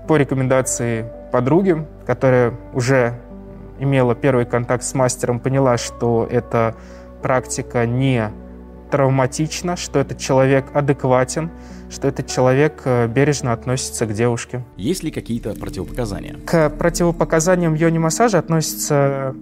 по 0.06 0.16
рекомендации 0.16 1.06
подруги, 1.32 1.86
которая 2.06 2.52
уже 2.74 3.14
имела 3.78 4.14
первый 4.14 4.44
контакт 4.44 4.84
с 4.84 4.94
мастером, 4.94 5.40
поняла, 5.40 5.76
что 5.76 6.26
эта 6.30 6.74
практика 7.26 7.86
не 7.86 8.30
травматична, 8.92 9.74
что 9.74 9.98
этот 9.98 10.18
человек 10.18 10.66
адекватен, 10.74 11.50
что 11.90 12.06
этот 12.06 12.28
человек 12.28 12.82
э, 12.84 13.08
бережно 13.08 13.52
относится 13.52 14.06
к 14.06 14.12
девушке. 14.12 14.64
Есть 14.76 15.02
ли 15.02 15.10
какие-то 15.10 15.54
противопоказания? 15.54 16.36
К 16.46 16.70
противопоказаниям 16.70 17.74
йони-массажа 17.74 18.38
относятся 18.38 19.34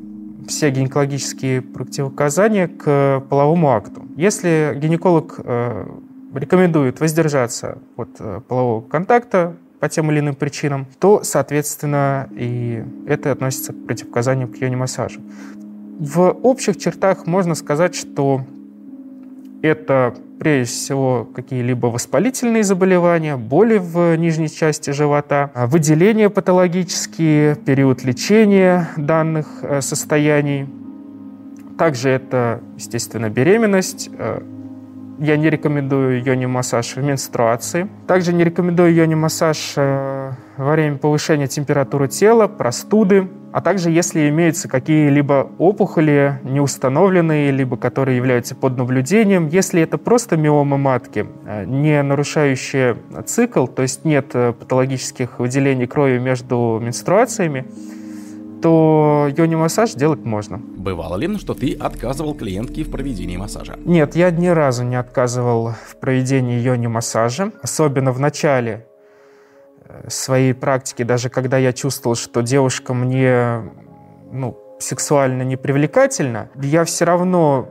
все 0.49 0.71
гинекологические 0.71 1.61
противопоказания 1.61 2.69
к 2.69 3.23
половому 3.29 3.73
акту. 3.73 4.07
Если 4.17 4.73
гинеколог 4.77 5.39
э, 5.45 5.87
рекомендует 6.35 7.01
воздержаться 7.01 7.77
от 7.99 8.09
э, 8.19 8.41
полового 8.49 8.81
контакта 8.81 9.57
по 9.79 9.91
тем 9.91 10.11
или 10.11 10.21
иным 10.21 10.37
причинам, 10.37 10.87
то, 10.99 11.23
соответственно, 11.23 12.31
и 12.33 12.83
это 13.07 13.31
относится 13.31 13.75
к 13.75 13.87
противопоказаниям 13.87 14.51
к 14.51 14.57
йони-массажу. 14.57 15.21
В 15.99 16.31
общих 16.43 16.77
чертах 16.77 17.27
можно 17.27 17.55
сказать, 17.55 17.95
что 17.95 18.43
это 19.63 20.15
прежде 20.39 20.75
всего 20.75 21.29
какие-либо 21.35 21.87
воспалительные 21.87 22.65
заболевания, 22.65 23.37
боли 23.37 23.79
в 23.79 24.17
нижней 24.17 24.51
части 24.51 24.91
живота, 24.91 25.51
выделения 25.55 26.31
патологические, 26.31 27.55
период 27.55 28.05
лечения 28.05 28.89
данных 28.97 29.47
э, 29.63 29.81
состояний. 29.81 30.67
Также 31.79 32.11
это, 32.11 32.61
естественно, 32.77 33.31
беременность. 33.31 34.11
Э, 34.19 34.43
я 35.21 35.37
не 35.37 35.49
рекомендую 35.49 36.23
йони-массаж 36.25 36.97
в 36.97 37.03
менструации. 37.03 37.89
Также 38.07 38.33
не 38.33 38.43
рекомендую 38.45 38.93
йони-массаж 38.93 39.75
э, 39.77 40.24
во 40.57 40.73
время 40.73 40.99
повышения 40.99 41.47
температуры 41.47 42.09
тела, 42.09 42.47
простуды, 42.47 43.29
а 43.53 43.61
также 43.61 43.91
если 43.91 44.29
имеются 44.29 44.69
какие-либо 44.69 45.51
опухоли 45.59 46.41
неустановленные, 46.43 47.51
либо 47.53 47.77
которые 47.77 48.17
являются 48.17 48.55
под 48.55 48.77
наблюдением. 48.77 49.47
Если 49.47 49.81
это 49.81 49.97
просто 49.97 50.37
миома 50.37 50.77
матки, 50.77 51.27
э, 51.47 51.65
не 51.65 52.03
нарушающие 52.03 52.97
цикл, 53.27 53.67
то 53.67 53.83
есть 53.83 54.05
нет 54.05 54.31
э, 54.35 54.53
патологических 54.53 55.39
выделений 55.39 55.87
крови 55.87 56.19
между 56.19 56.81
менструациями, 56.83 57.65
то 58.61 59.29
йони-массаж 59.37 59.93
делать 59.93 60.25
можно. 60.25 60.59
Бывало 60.59 61.17
ли, 61.17 61.39
что 61.39 61.55
ты 61.55 61.75
отказывал 61.75 62.35
клиентке 62.35 62.83
в 62.83 62.91
проведении 62.91 63.37
массажа? 63.37 63.77
Нет, 63.85 64.17
я 64.17 64.31
ни 64.31 64.49
разу 64.49 64.85
не 64.85 64.97
отказывал 64.97 65.75
в 65.87 65.97
проведении 66.01 66.59
йони-массажа, 66.59 67.53
особенно 67.63 68.11
в 68.11 68.21
начале 68.21 68.87
своей 70.09 70.55
практике, 70.55 71.05
даже 71.05 71.29
когда 71.29 71.59
я 71.59 71.73
чувствовал, 71.73 72.17
что 72.17 72.43
девушка 72.43 72.95
мне 72.95 73.63
ну, 74.33 74.59
сексуально 74.79 75.43
непривлекательна, 75.43 76.51
я 76.57 76.85
все 76.85 77.05
равно 77.05 77.71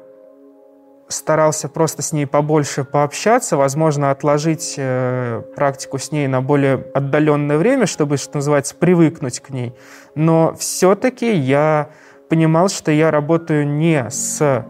старался 1.08 1.70
просто 1.70 2.02
с 2.02 2.12
ней 2.12 2.26
побольше 2.26 2.84
пообщаться, 2.84 3.58
возможно, 3.58 4.12
отложить 4.12 4.76
э, 4.78 5.44
практику 5.56 6.00
с 6.00 6.12
ней 6.12 6.28
на 6.28 6.42
более 6.42 6.76
отдаленное 6.94 7.58
время, 7.58 7.86
чтобы, 7.86 8.18
что 8.18 8.38
называется, 8.38 8.76
привыкнуть 8.76 9.40
к 9.40 9.50
ней. 9.50 9.74
Но 10.16 10.56
все-таки 10.58 11.32
я 11.34 11.90
понимал, 12.30 12.70
что 12.70 12.92
я 12.92 13.12
работаю 13.12 13.68
не 13.68 14.10
с 14.10 14.66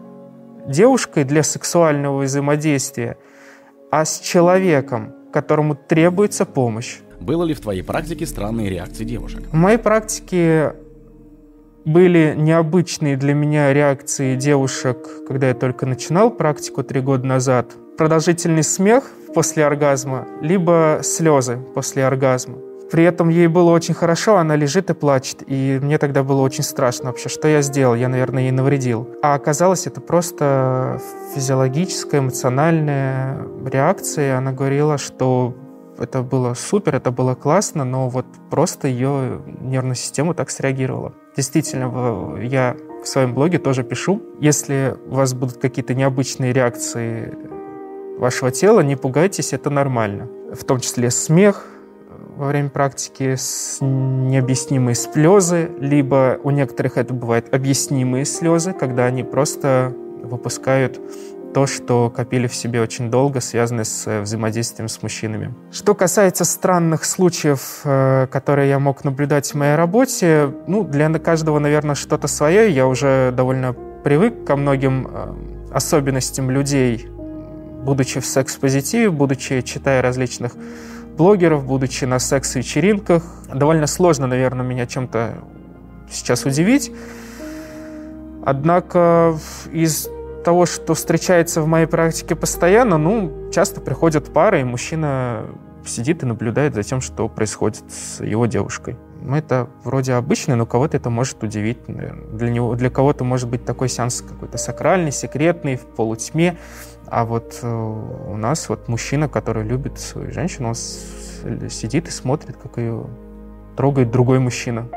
девушкой 0.66 1.24
для 1.24 1.42
сексуального 1.42 2.22
взаимодействия, 2.22 3.16
а 3.90 4.04
с 4.04 4.18
человеком, 4.20 5.14
которому 5.32 5.74
требуется 5.74 6.44
помощь. 6.44 6.98
Было 7.24 7.44
ли 7.44 7.54
в 7.54 7.60
твоей 7.60 7.82
практике 7.82 8.26
странные 8.26 8.68
реакции 8.68 9.04
девушек? 9.04 9.44
В 9.50 9.54
моей 9.54 9.78
практике 9.78 10.74
были 11.86 12.34
необычные 12.36 13.16
для 13.16 13.32
меня 13.32 13.72
реакции 13.72 14.36
девушек, 14.36 15.08
когда 15.26 15.48
я 15.48 15.54
только 15.54 15.86
начинал 15.86 16.30
практику 16.30 16.82
три 16.82 17.00
года 17.00 17.26
назад. 17.26 17.72
Продолжительный 17.96 18.62
смех 18.62 19.04
после 19.34 19.64
оргазма, 19.64 20.26
либо 20.42 21.00
слезы 21.02 21.58
после 21.74 22.04
оргазма. 22.04 22.58
При 22.90 23.04
этом 23.04 23.30
ей 23.30 23.46
было 23.46 23.70
очень 23.70 23.94
хорошо, 23.94 24.36
она 24.36 24.54
лежит 24.54 24.90
и 24.90 24.94
плачет. 24.94 25.42
И 25.46 25.80
мне 25.82 25.96
тогда 25.96 26.22
было 26.22 26.42
очень 26.42 26.62
страшно 26.62 27.06
вообще, 27.06 27.30
что 27.30 27.48
я 27.48 27.62
сделал, 27.62 27.94
я, 27.94 28.08
наверное, 28.08 28.42
ей 28.42 28.50
навредил. 28.50 29.08
А 29.22 29.34
оказалось, 29.34 29.86
это 29.86 30.02
просто 30.02 31.00
физиологическая, 31.34 32.20
эмоциональная 32.20 33.38
реакция. 33.64 34.36
Она 34.36 34.52
говорила, 34.52 34.98
что 34.98 35.54
это 35.98 36.22
было 36.22 36.54
супер, 36.54 36.94
это 36.94 37.10
было 37.10 37.34
классно, 37.34 37.84
но 37.84 38.08
вот 38.08 38.26
просто 38.50 38.88
ее 38.88 39.42
нервная 39.60 39.94
система 39.94 40.34
так 40.34 40.50
среагировала. 40.50 41.12
Действительно, 41.36 42.38
я 42.40 42.76
в 43.02 43.06
своем 43.06 43.34
блоге 43.34 43.58
тоже 43.58 43.84
пишу, 43.84 44.22
если 44.40 44.96
у 45.06 45.14
вас 45.14 45.34
будут 45.34 45.58
какие-то 45.58 45.94
необычные 45.94 46.52
реакции 46.52 47.36
вашего 48.18 48.50
тела, 48.50 48.80
не 48.80 48.96
пугайтесь, 48.96 49.52
это 49.52 49.70
нормально. 49.70 50.28
В 50.52 50.64
том 50.64 50.80
числе 50.80 51.10
смех 51.10 51.66
во 52.36 52.48
время 52.48 52.68
практики, 52.68 53.36
необъяснимые 53.80 54.94
слезы, 54.94 55.70
либо 55.78 56.38
у 56.42 56.50
некоторых 56.50 56.96
это 56.96 57.14
бывает 57.14 57.52
объяснимые 57.54 58.24
слезы, 58.24 58.72
когда 58.72 59.04
они 59.04 59.22
просто 59.22 59.94
выпускают 60.22 61.00
то, 61.54 61.66
что 61.66 62.10
копили 62.10 62.48
в 62.48 62.54
себе 62.54 62.82
очень 62.82 63.10
долго, 63.10 63.40
связанное 63.40 63.84
с 63.84 64.06
э, 64.08 64.20
взаимодействием 64.22 64.88
с 64.88 65.02
мужчинами. 65.02 65.54
Что 65.70 65.94
касается 65.94 66.44
странных 66.44 67.04
случаев, 67.04 67.80
э, 67.84 68.26
которые 68.30 68.68
я 68.68 68.80
мог 68.80 69.04
наблюдать 69.04 69.52
в 69.52 69.54
моей 69.54 69.76
работе, 69.76 70.52
ну, 70.66 70.82
для 70.82 71.08
каждого, 71.20 71.60
наверное, 71.60 71.94
что-то 71.94 72.26
свое. 72.26 72.70
Я 72.70 72.88
уже 72.88 73.32
довольно 73.36 73.72
привык 74.02 74.44
ко 74.44 74.56
многим 74.56 75.06
э, 75.08 75.34
особенностям 75.72 76.50
людей, 76.50 77.06
будучи 77.84 78.18
в 78.18 78.26
секс-позитиве, 78.26 79.10
будучи 79.10 79.60
читая 79.62 80.02
различных 80.02 80.56
блогеров, 81.16 81.64
будучи 81.64 82.04
на 82.04 82.18
секс-вечеринках. 82.18 83.22
Довольно 83.54 83.86
сложно, 83.86 84.26
наверное, 84.26 84.66
меня 84.66 84.86
чем-то 84.86 85.38
сейчас 86.10 86.44
удивить. 86.44 86.90
Однако 88.44 89.38
из 89.72 90.08
того, 90.44 90.66
что 90.66 90.94
встречается 90.94 91.62
в 91.62 91.66
моей 91.66 91.86
практике 91.86 92.36
постоянно, 92.36 92.98
ну, 92.98 93.50
часто 93.52 93.80
приходят 93.80 94.32
пары, 94.32 94.60
и 94.60 94.64
мужчина 94.64 95.46
сидит 95.84 96.22
и 96.22 96.26
наблюдает 96.26 96.74
за 96.74 96.82
тем, 96.82 97.00
что 97.00 97.28
происходит 97.28 97.82
с 97.90 98.22
его 98.22 98.46
девушкой. 98.46 98.96
Ну, 99.20 99.34
это 99.36 99.68
вроде 99.84 100.12
обычно, 100.12 100.54
но 100.54 100.66
кого-то 100.66 100.96
это 100.96 101.10
может 101.10 101.42
удивить. 101.42 101.78
Для, 101.86 102.50
него, 102.50 102.74
для 102.74 102.90
кого-то 102.90 103.24
может 103.24 103.48
быть 103.48 103.64
такой 103.64 103.88
сеанс 103.88 104.20
какой-то 104.20 104.58
сакральный, 104.58 105.12
секретный, 105.12 105.76
в 105.76 105.86
полутьме. 105.86 106.58
А 107.06 107.24
вот 107.24 107.58
э, 107.62 107.66
у 107.68 108.36
нас 108.36 108.68
вот 108.68 108.88
мужчина, 108.88 109.28
который 109.28 109.64
любит 109.64 109.98
свою 109.98 110.30
женщину, 110.30 110.68
он 110.68 110.74
сидит 110.74 112.08
и 112.08 112.10
смотрит, 112.10 112.56
как 112.56 112.78
ее 112.78 113.06
трогает 113.76 114.10
другой 114.10 114.38
мужчина. 114.40 114.88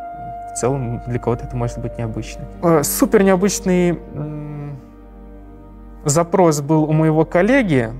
В 0.53 0.59
целом 0.59 1.01
для 1.07 1.19
кого-то 1.19 1.45
это 1.45 1.55
может 1.55 1.79
быть 1.79 1.97
необычно. 1.97 2.45
Э, 2.63 2.83
супер 2.83 3.23
необычный 3.23 3.99
запрос 6.09 6.61
был 6.61 6.83
у 6.83 6.93
моего 6.93 7.25
коллеги. 7.25 7.91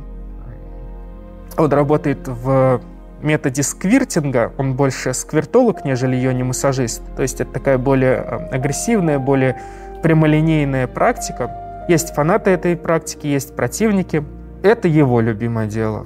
Он 1.57 1.71
работает 1.71 2.27
в 2.27 2.81
методе 3.21 3.63
сквиртинга. 3.63 4.53
Он 4.57 4.75
больше 4.75 5.13
сквиртолог, 5.13 5.85
нежели 5.85 6.15
йони-массажист. 6.15 7.01
То 7.15 7.21
есть 7.21 7.41
это 7.41 7.51
такая 7.51 7.77
более 7.77 8.15
э, 8.15 8.49
агрессивная, 8.51 9.19
более 9.19 9.59
прямолинейная 10.03 10.87
практика. 10.87 11.85
Есть 11.87 12.13
фанаты 12.13 12.51
этой 12.51 12.75
практики, 12.75 13.27
есть 13.27 13.55
противники. 13.55 14.23
Это 14.61 14.87
его 14.87 15.21
любимое 15.21 15.67
дело. 15.67 16.05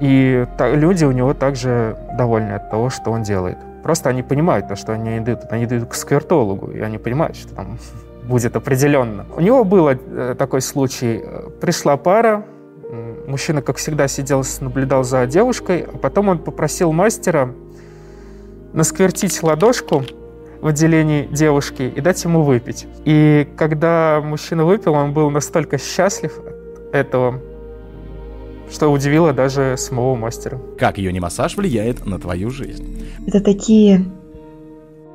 И 0.00 0.46
люди 0.58 1.04
у 1.04 1.12
него 1.12 1.34
также 1.34 1.96
довольны 2.16 2.52
от 2.52 2.70
того, 2.70 2.90
что 2.90 3.12
он 3.12 3.22
делает. 3.22 3.58
Просто 3.82 4.08
они 4.08 4.22
понимают, 4.22 4.66
то, 4.66 4.76
что 4.76 4.92
они 4.92 5.18
идут, 5.18 5.40
они 5.50 5.64
идут 5.66 5.90
к 5.90 5.94
сквертологу, 5.94 6.70
и 6.70 6.80
они 6.80 6.98
понимают, 6.98 7.36
что 7.36 7.54
там 7.54 7.78
будет 8.24 8.56
определенно. 8.56 9.26
У 9.36 9.40
него 9.40 9.64
был 9.64 9.88
э, 9.88 10.34
такой 10.36 10.60
случай. 10.60 11.22
Пришла 11.60 11.96
пара, 11.96 12.46
мужчина, 13.26 13.62
как 13.62 13.76
всегда, 13.76 14.08
сидел, 14.08 14.42
наблюдал 14.60 15.04
за 15.04 15.26
девушкой, 15.26 15.86
а 15.92 15.98
потом 15.98 16.28
он 16.28 16.38
попросил 16.38 16.92
мастера 16.92 17.54
насквертить 18.72 19.42
ладошку 19.42 20.04
в 20.60 20.66
отделении 20.66 21.26
девушки 21.26 21.82
и 21.82 22.00
дать 22.00 22.22
ему 22.24 22.42
выпить. 22.42 22.86
И 23.04 23.46
когда 23.56 24.20
мужчина 24.24 24.64
выпил, 24.64 24.94
он 24.94 25.12
был 25.12 25.30
настолько 25.30 25.78
счастлив 25.78 26.38
от 26.38 26.94
этого, 26.94 27.40
что 28.70 28.90
удивило 28.90 29.32
даже 29.32 29.76
самого 29.76 30.14
мастера. 30.14 30.60
Как 30.78 30.98
йони-массаж 30.98 31.56
влияет 31.56 32.06
на 32.06 32.18
твою 32.18 32.50
жизнь? 32.50 33.06
Это 33.26 33.40
такие 33.40 34.04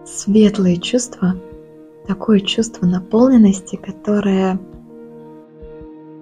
светлые 0.05 0.77
чувства, 0.77 1.35
такое 2.09 2.39
чувство 2.39 2.87
наполненности, 2.87 3.75
которое 3.75 4.59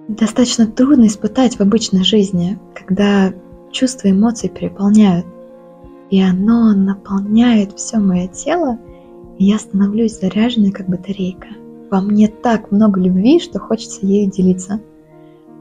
достаточно 0.06 0.66
трудно 0.66 1.06
испытать 1.06 1.56
в 1.56 1.60
обычной 1.62 2.04
жизни, 2.04 2.58
когда 2.74 3.32
чувства 3.72 4.08
и 4.08 4.10
эмоции 4.12 4.48
переполняют. 4.48 5.24
И 6.10 6.20
оно 6.20 6.74
наполняет 6.74 7.72
все 7.72 7.96
мое 7.98 8.28
тело, 8.28 8.78
и 9.38 9.46
я 9.46 9.58
становлюсь 9.58 10.20
заряженной, 10.20 10.72
как 10.72 10.90
батарейка. 10.90 11.48
Во 11.90 12.02
мне 12.02 12.28
так 12.28 12.70
много 12.70 13.00
любви, 13.00 13.40
что 13.40 13.58
хочется 13.58 14.04
ею 14.04 14.30
делиться. 14.30 14.82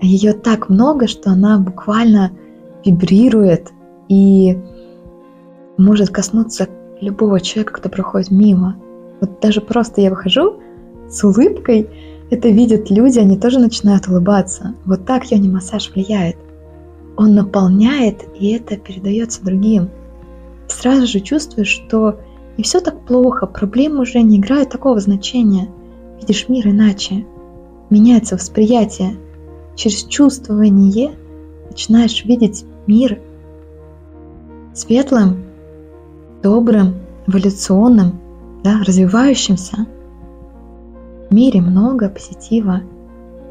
А 0.01 0.05
ее 0.05 0.33
так 0.33 0.67
много, 0.67 1.07
что 1.07 1.31
она 1.31 1.57
буквально 1.57 2.31
вибрирует 2.83 3.71
и 4.09 4.57
может 5.77 6.09
коснуться 6.09 6.67
любого 6.99 7.39
человека, 7.39 7.73
кто 7.75 7.87
проходит 7.87 8.29
мимо. 8.29 8.75
Вот 9.19 9.39
даже 9.39 9.61
просто 9.61 10.01
я 10.01 10.09
выхожу 10.09 10.57
с 11.09 11.23
улыбкой, 11.23 11.89
это 12.29 12.49
видят 12.49 12.89
люди, 12.89 13.19
они 13.19 13.37
тоже 13.37 13.59
начинают 13.59 14.07
улыбаться. 14.07 14.75
Вот 14.85 15.05
так 15.05 15.31
йони 15.31 15.47
массаж 15.47 15.91
влияет. 15.93 16.35
Он 17.15 17.33
наполняет, 17.35 18.25
и 18.37 18.51
это 18.51 18.77
передается 18.77 19.43
другим. 19.43 19.89
И 20.67 20.71
сразу 20.71 21.07
же 21.07 21.21
чувствуешь, 21.21 21.69
что 21.69 22.19
не 22.57 22.63
все 22.63 22.79
так 22.81 23.05
плохо, 23.05 23.47
проблемы 23.47 24.01
уже 24.01 24.21
не 24.21 24.37
играют 24.37 24.69
такого 24.69 24.99
значения. 24.99 25.69
Видишь 26.19 26.49
мир 26.49 26.67
иначе. 26.67 27.25
Меняется 27.89 28.35
восприятие. 28.35 29.17
Через 29.75 30.03
чувствование 30.03 31.11
начинаешь 31.69 32.25
видеть 32.25 32.65
мир 32.87 33.19
светлым, 34.73 35.45
добрым, 36.43 36.95
эволюционным, 37.27 38.19
да, 38.67 38.83
в 41.29 41.33
мире 41.33 41.61
много 41.61 42.09
позитива, 42.09 42.81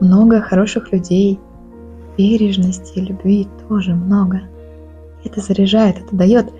много 0.00 0.42
хороших 0.42 0.92
людей, 0.92 1.40
бережности 2.18 2.98
любви 2.98 3.48
тоже 3.68 3.94
много. 3.94 4.42
Это 5.24 5.40
заряжает, 5.40 5.98
это 5.98 6.14
дает 6.14 6.52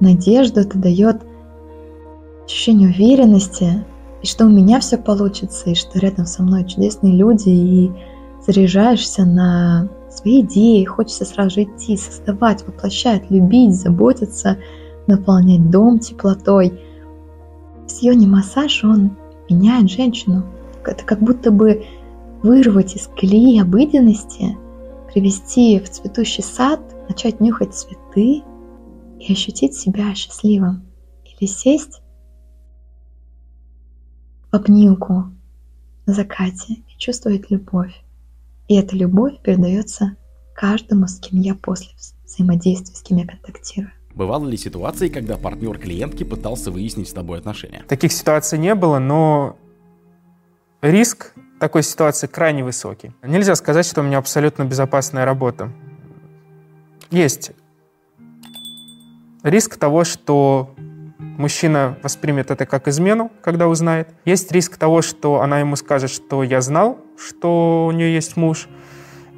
надежду, 0.00 0.60
это 0.60 0.78
дает 0.78 1.22
ощущение 2.46 2.88
уверенности, 2.88 3.84
и 4.22 4.26
что 4.26 4.46
у 4.46 4.48
меня 4.48 4.80
все 4.80 4.96
получится, 4.96 5.70
и 5.70 5.74
что 5.74 5.98
рядом 5.98 6.24
со 6.24 6.42
мной 6.42 6.64
чудесные 6.64 7.14
люди, 7.14 7.50
и 7.50 7.92
заряжаешься 8.46 9.26
на 9.26 9.88
свои 10.10 10.40
идеи, 10.40 10.84
хочется 10.84 11.26
сразу 11.26 11.50
же 11.50 11.62
идти, 11.64 11.96
создавать, 11.98 12.66
воплощать, 12.66 13.30
любить, 13.30 13.74
заботиться, 13.74 14.56
наполнять 15.06 15.70
дом 15.70 15.98
теплотой. 15.98 16.80
Сьони 17.90 18.26
массаж, 18.26 18.84
он 18.84 19.16
меняет 19.48 19.90
женщину. 19.90 20.44
Это 20.84 21.04
как 21.04 21.20
будто 21.20 21.50
бы 21.50 21.84
вырвать 22.42 22.94
из 22.94 23.08
колеи 23.08 23.60
обыденности, 23.60 24.56
привести 25.12 25.80
в 25.80 25.90
цветущий 25.90 26.42
сад, 26.42 26.80
начать 27.08 27.40
нюхать 27.40 27.74
цветы 27.74 28.42
и 29.18 29.32
ощутить 29.32 29.74
себя 29.74 30.14
счастливым. 30.14 30.86
Или 31.24 31.48
сесть 31.48 32.00
в 34.50 34.56
обнимку 34.56 35.24
на 36.06 36.14
закате 36.14 36.74
и 36.74 36.98
чувствовать 36.98 37.50
любовь. 37.50 37.94
И 38.68 38.76
эта 38.76 38.96
любовь 38.96 39.40
передается 39.42 40.16
каждому, 40.54 41.08
с 41.08 41.18
кем 41.18 41.40
я 41.40 41.56
после 41.56 41.90
взаимодействия, 42.24 42.94
с 42.94 43.02
кем 43.02 43.18
я 43.18 43.26
контактирую. 43.26 43.92
Бывали 44.14 44.50
ли 44.50 44.56
ситуации, 44.56 45.08
когда 45.08 45.36
партнер 45.36 45.78
клиентки 45.78 46.24
пытался 46.24 46.70
выяснить 46.70 47.08
с 47.08 47.12
тобой 47.12 47.38
отношения? 47.38 47.84
Таких 47.88 48.12
ситуаций 48.12 48.58
не 48.58 48.74
было, 48.74 48.98
но 48.98 49.56
риск 50.82 51.32
такой 51.60 51.82
ситуации 51.82 52.26
крайне 52.26 52.64
высокий. 52.64 53.12
Нельзя 53.22 53.54
сказать, 53.54 53.86
что 53.86 54.00
у 54.00 54.04
меня 54.04 54.18
абсолютно 54.18 54.64
безопасная 54.64 55.24
работа. 55.24 55.70
Есть 57.10 57.52
риск 59.42 59.76
того, 59.76 60.04
что 60.04 60.74
мужчина 61.18 61.98
воспримет 62.02 62.50
это 62.50 62.66
как 62.66 62.88
измену, 62.88 63.30
когда 63.42 63.68
узнает. 63.68 64.08
Есть 64.24 64.50
риск 64.52 64.76
того, 64.76 65.02
что 65.02 65.40
она 65.40 65.60
ему 65.60 65.76
скажет, 65.76 66.10
что 66.10 66.42
я 66.42 66.60
знал, 66.60 66.98
что 67.16 67.86
у 67.86 67.92
нее 67.92 68.12
есть 68.14 68.36
муж, 68.36 68.68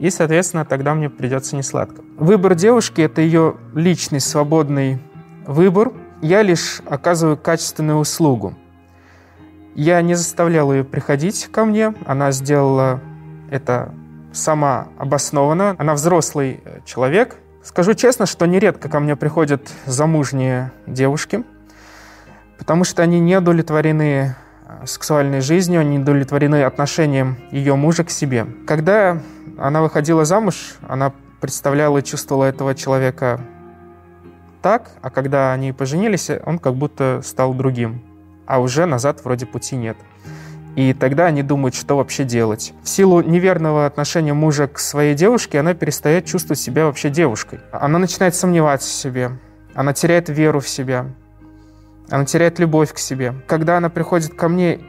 и, 0.03 0.11
соответственно, 0.11 0.65
тогда 0.65 0.95
мне 0.95 1.09
придется 1.09 1.55
несладко. 1.55 2.03
Выбор 2.19 2.57
девушки– 2.57 3.01
это 3.03 3.21
ее 3.21 3.55
личный 3.73 4.19
свободный 4.19 4.99
выбор. 5.47 5.93
Я 6.21 6.43
лишь 6.43 6.83
оказываю 6.87 7.37
качественную 7.37 7.99
услугу. 7.99 8.57
Я 9.77 10.03
не 10.03 10.17
заставлял 10.17 10.73
ее 10.73 10.83
приходить 10.83 11.49
ко 11.53 11.65
мне. 11.65 11.95
Она 12.05 12.33
сделала 12.33 12.99
это 13.49 13.95
сама 14.33 14.89
обоснованно. 14.99 15.77
Она 15.79 15.95
взрослый 15.95 16.61
э, 16.65 16.81
человек. 16.85 17.37
Скажу 17.63 17.95
честно, 17.95 18.27
что 18.27 18.45
нередко 18.47 18.89
ко 18.89 18.99
мне 18.99 19.15
приходят 19.15 19.71
замужние 19.87 20.73
девушки, 20.89 21.45
потому 22.59 22.83
что 22.83 23.05
они 23.05 23.21
не 23.21 23.37
удовлетворены 23.37 24.35
сексуальной 24.85 25.41
жизнью, 25.41 25.81
они 25.81 25.99
удовлетворены 25.99 26.63
отношением 26.63 27.37
ее 27.51 27.77
мужа 27.77 28.05
к 28.05 28.11
себе. 28.11 28.47
Когда 28.67 29.21
она 29.59 29.83
выходила 29.83 30.25
замуж, 30.25 30.75
она 30.89 31.13
представляла 31.41 31.99
и 31.99 32.05
чувствовала 32.05 32.45
этого 32.45 32.75
человека 32.75 33.41
так, 34.63 34.91
а 35.03 35.11
когда 35.11 35.53
они 35.53 35.73
поженились, 35.73 36.31
он 36.47 36.59
как 36.59 36.75
будто 36.75 37.21
стал 37.25 37.53
другим, 37.53 38.01
а 38.47 38.61
уже 38.61 38.87
назад 38.87 39.25
вроде 39.25 39.45
пути 39.45 39.77
нет. 39.77 39.97
И 40.77 40.95
тогда 40.95 41.27
они 41.27 41.43
думают, 41.43 41.75
что 41.75 41.97
вообще 41.97 42.25
делать. 42.25 42.73
В 42.83 42.89
силу 42.89 43.21
неверного 43.21 43.85
отношения 43.85 44.33
мужа 44.33 44.69
к 44.69 44.79
своей 44.79 45.15
девушке, 45.15 45.61
она 45.61 45.75
перестает 45.75 46.25
чувствовать 46.25 46.61
себя 46.61 46.87
вообще 46.87 47.11
девушкой. 47.11 47.61
Она 47.73 47.99
начинает 47.99 48.35
сомневаться 48.35 48.89
в 48.89 48.93
себе, 48.93 49.33
она 49.75 49.93
теряет 49.93 50.29
веру 50.29 50.61
в 50.61 50.69
себя, 50.69 51.07
она 52.13 52.27
теряет 52.27 52.59
любовь 52.59 52.93
к 52.93 52.99
себе. 52.99 53.35
Когда 53.47 53.79
она 53.79 53.89
приходит 53.89 54.35
ко 54.35 54.49
мне 54.49 54.81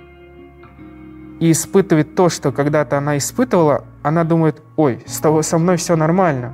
и 1.39 1.51
испытывает 1.51 2.15
то, 2.15 2.27
что 2.27 2.51
когда-то 2.51 2.97
она 2.97 3.17
испытывала, 3.17 3.85
она 4.01 4.25
думает, 4.25 4.61
ой, 4.75 5.01
с 5.05 5.19
тобой, 5.19 5.43
со 5.43 5.57
мной 5.57 5.77
все 5.77 5.95
нормально. 5.95 6.53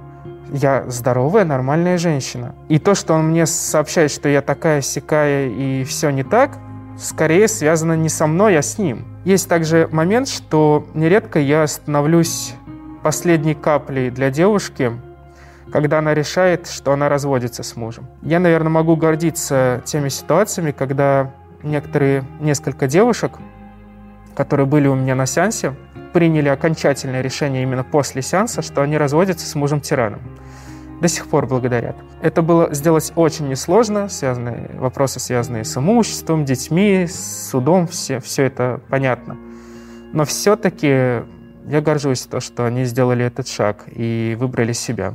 Я 0.52 0.86
здоровая, 0.88 1.44
нормальная 1.44 1.98
женщина. 1.98 2.54
И 2.70 2.78
то, 2.78 2.94
что 2.94 3.16
он 3.16 3.30
мне 3.30 3.48
сообщает, 3.48 4.12
что 4.12 4.30
я 4.30 4.44
такая 4.44 4.82
сякая 4.82 5.48
и 5.50 5.84
все 5.86 6.12
не 6.12 6.24
так, 6.24 6.60
скорее 7.00 7.48
связано 7.48 7.94
не 7.94 8.10
со 8.10 8.28
мной, 8.28 8.56
а 8.56 8.62
с 8.62 8.78
ним. 8.78 9.08
Есть 9.26 9.50
также 9.50 9.90
момент, 9.92 10.28
что 10.28 10.88
нередко 10.94 11.40
я 11.40 11.66
становлюсь 11.66 12.54
последней 13.02 13.56
каплей 13.56 14.12
для 14.12 14.30
девушки, 14.30 14.92
когда 15.72 16.00
она 16.00 16.14
решает, 16.14 16.68
что 16.68 16.92
она 16.94 17.10
разводится 17.10 17.64
с 17.64 17.76
мужем. 17.76 18.08
Я, 18.22 18.40
наверное, 18.40 18.70
могу 18.70 18.96
гордиться 18.96 19.82
теми 19.86 20.10
ситуациями, 20.10 20.72
когда 20.72 21.32
некоторые, 21.64 22.24
несколько 22.40 22.88
девушек, 22.88 23.34
которые 24.36 24.66
были 24.66 24.88
у 24.88 24.96
меня 24.96 25.16
на 25.16 25.26
сеансе, 25.26 25.76
приняли 26.14 26.50
окончательное 26.50 27.22
решение 27.22 27.64
именно 27.64 27.84
после 27.84 28.22
сеанса, 28.22 28.62
что 28.62 28.82
они 28.82 28.98
разводятся 28.98 29.46
с 29.46 29.56
мужем-тираном. 29.56 30.22
До 31.02 31.08
сих 31.08 31.28
пор 31.28 31.48
благодарят. 31.48 31.96
Это 32.22 32.42
было 32.42 32.74
сделать 32.74 33.14
очень 33.16 33.48
несложно, 33.48 34.10
связанные, 34.10 34.72
вопросы, 34.74 35.20
связанные 35.20 35.64
с 35.64 35.78
имуществом, 35.78 36.44
детьми, 36.44 37.06
с 37.08 37.50
судом, 37.50 37.88
все, 37.88 38.20
все 38.20 38.44
это 38.44 38.82
понятно. 38.90 39.38
Но 40.12 40.26
все-таки 40.26 40.88
я 41.68 41.82
горжусь 41.82 42.24
то, 42.24 42.40
что 42.40 42.66
они 42.66 42.84
сделали 42.84 43.24
этот 43.24 43.48
шаг 43.48 43.86
и 43.88 44.36
выбрали 44.38 44.74
себя. 44.74 45.14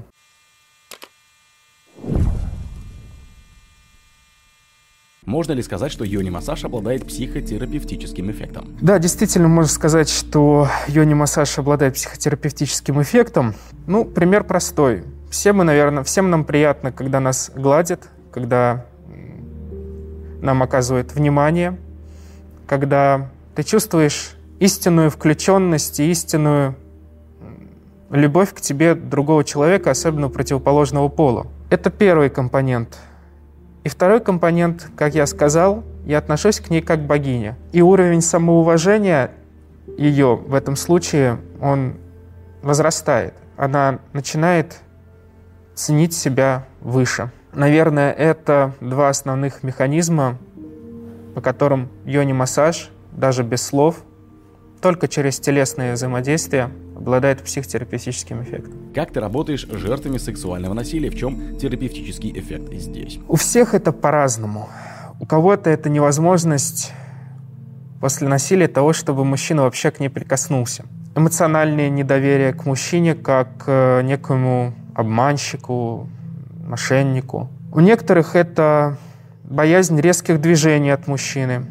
Можно 5.27 5.53
ли 5.53 5.63
сказать, 5.63 5.91
что 5.91 6.05
йони-массаж 6.05 6.65
обладает 6.65 7.07
психотерапевтическим 7.07 8.31
эффектом? 8.31 8.77
Да, 8.83 8.99
действительно, 8.99 9.49
можно 9.49 9.71
сказать, 9.71 10.11
что 10.11 10.69
йони-массаж 10.87 11.59
обладает 11.59 11.95
психотерапевтическим 11.95 13.01
эффектом. 13.01 13.55
Ну, 13.87 14.05
пример 14.05 14.45
простой. 14.45 15.05
Все 15.31 15.55
мы, 15.55 15.65
наверное, 15.65 16.05
всем 16.05 16.29
нам 16.29 16.45
приятно, 16.45 16.93
когда 16.93 17.21
нас 17.21 17.51
гладят, 17.55 18.09
когда 18.31 18.85
нам 20.43 20.63
оказывают 20.63 21.15
внимание, 21.15 21.79
когда 22.67 23.31
ты 23.55 23.63
чувствуешь 23.63 24.37
истинную 24.61 25.11
включенность 25.11 26.01
и 26.01 26.11
истинную 26.11 26.77
любовь 28.11 28.53
к 28.53 28.61
тебе 28.61 28.95
другого 28.95 29.43
человека, 29.43 29.91
особенно 29.91 30.29
противоположного 30.29 31.09
пола. 31.09 31.47
Это 31.71 31.89
первый 31.89 32.29
компонент– 32.29 32.99
и 33.85 33.89
второй 33.91 34.21
компонент, 34.21 34.89
как 34.97 35.15
я 35.15 35.27
сказал, 35.27 35.85
я 36.07 36.19
отношусь 36.19 36.59
к 36.59 36.71
ней 36.71 36.81
как 36.81 37.01
богине. 37.01 37.57
И 37.73 37.83
уровень 37.83 38.23
самоуважения 38.23 39.31
ее 39.99 40.37
в 40.37 40.55
этом 40.55 40.75
случае, 40.75 41.39
он 41.61 41.97
возрастает. 42.63 43.35
Она 43.57 43.99
начинает 44.15 44.81
ценить 45.75 46.15
себя 46.15 46.67
выше. 46.81 47.31
Наверное, 47.53 48.11
это 48.11 48.73
два 48.81 49.11
основных 49.11 49.63
механизма, 49.63 50.39
по 51.35 51.43
которым 51.43 51.91
йони-массаж, 52.07 52.91
даже 53.13 53.43
без 53.43 53.63
слов, 53.63 54.03
только 54.81 55.09
через 55.09 55.39
телесное 55.39 55.93
взаимодействие 55.93 56.71
обладает 56.97 57.43
психотерапевтическим 57.43 58.43
эффектом. 58.43 58.75
Как 58.95 59.13
ты 59.13 59.21
работаешь 59.21 59.67
с 59.67 59.77
жертвами 59.77 60.19
сексуального 60.19 60.75
насилия? 60.75 61.11
В 61.11 61.17
чем 61.17 61.57
терапевтический 61.57 62.33
эффект 62.39 62.73
здесь? 62.73 63.19
У 63.29 63.37
всех 63.37 63.75
это 63.75 63.93
по-разному. 63.93 64.69
У 65.21 65.27
кого-то 65.27 65.71
это 65.71 65.89
невозможность 65.89 66.93
после 68.01 68.29
насилия 68.29 68.69
того, 68.69 68.93
чтобы 68.93 69.25
мужчина 69.25 69.63
вообще 69.63 69.91
к 69.91 70.01
ней 70.01 70.09
прикоснулся. 70.09 70.85
Эмоциональное 71.17 71.89
недоверие 71.89 72.53
к 72.53 72.67
мужчине 72.67 73.15
как 73.15 73.65
к 73.65 74.03
некому 74.03 74.75
обманщику, 74.95 76.09
мошеннику. 76.67 77.49
У 77.73 77.81
некоторых 77.81 78.37
это 78.37 78.99
боязнь 79.43 80.01
резких 80.01 80.41
движений 80.41 80.91
от 80.91 81.07
мужчины, 81.07 81.67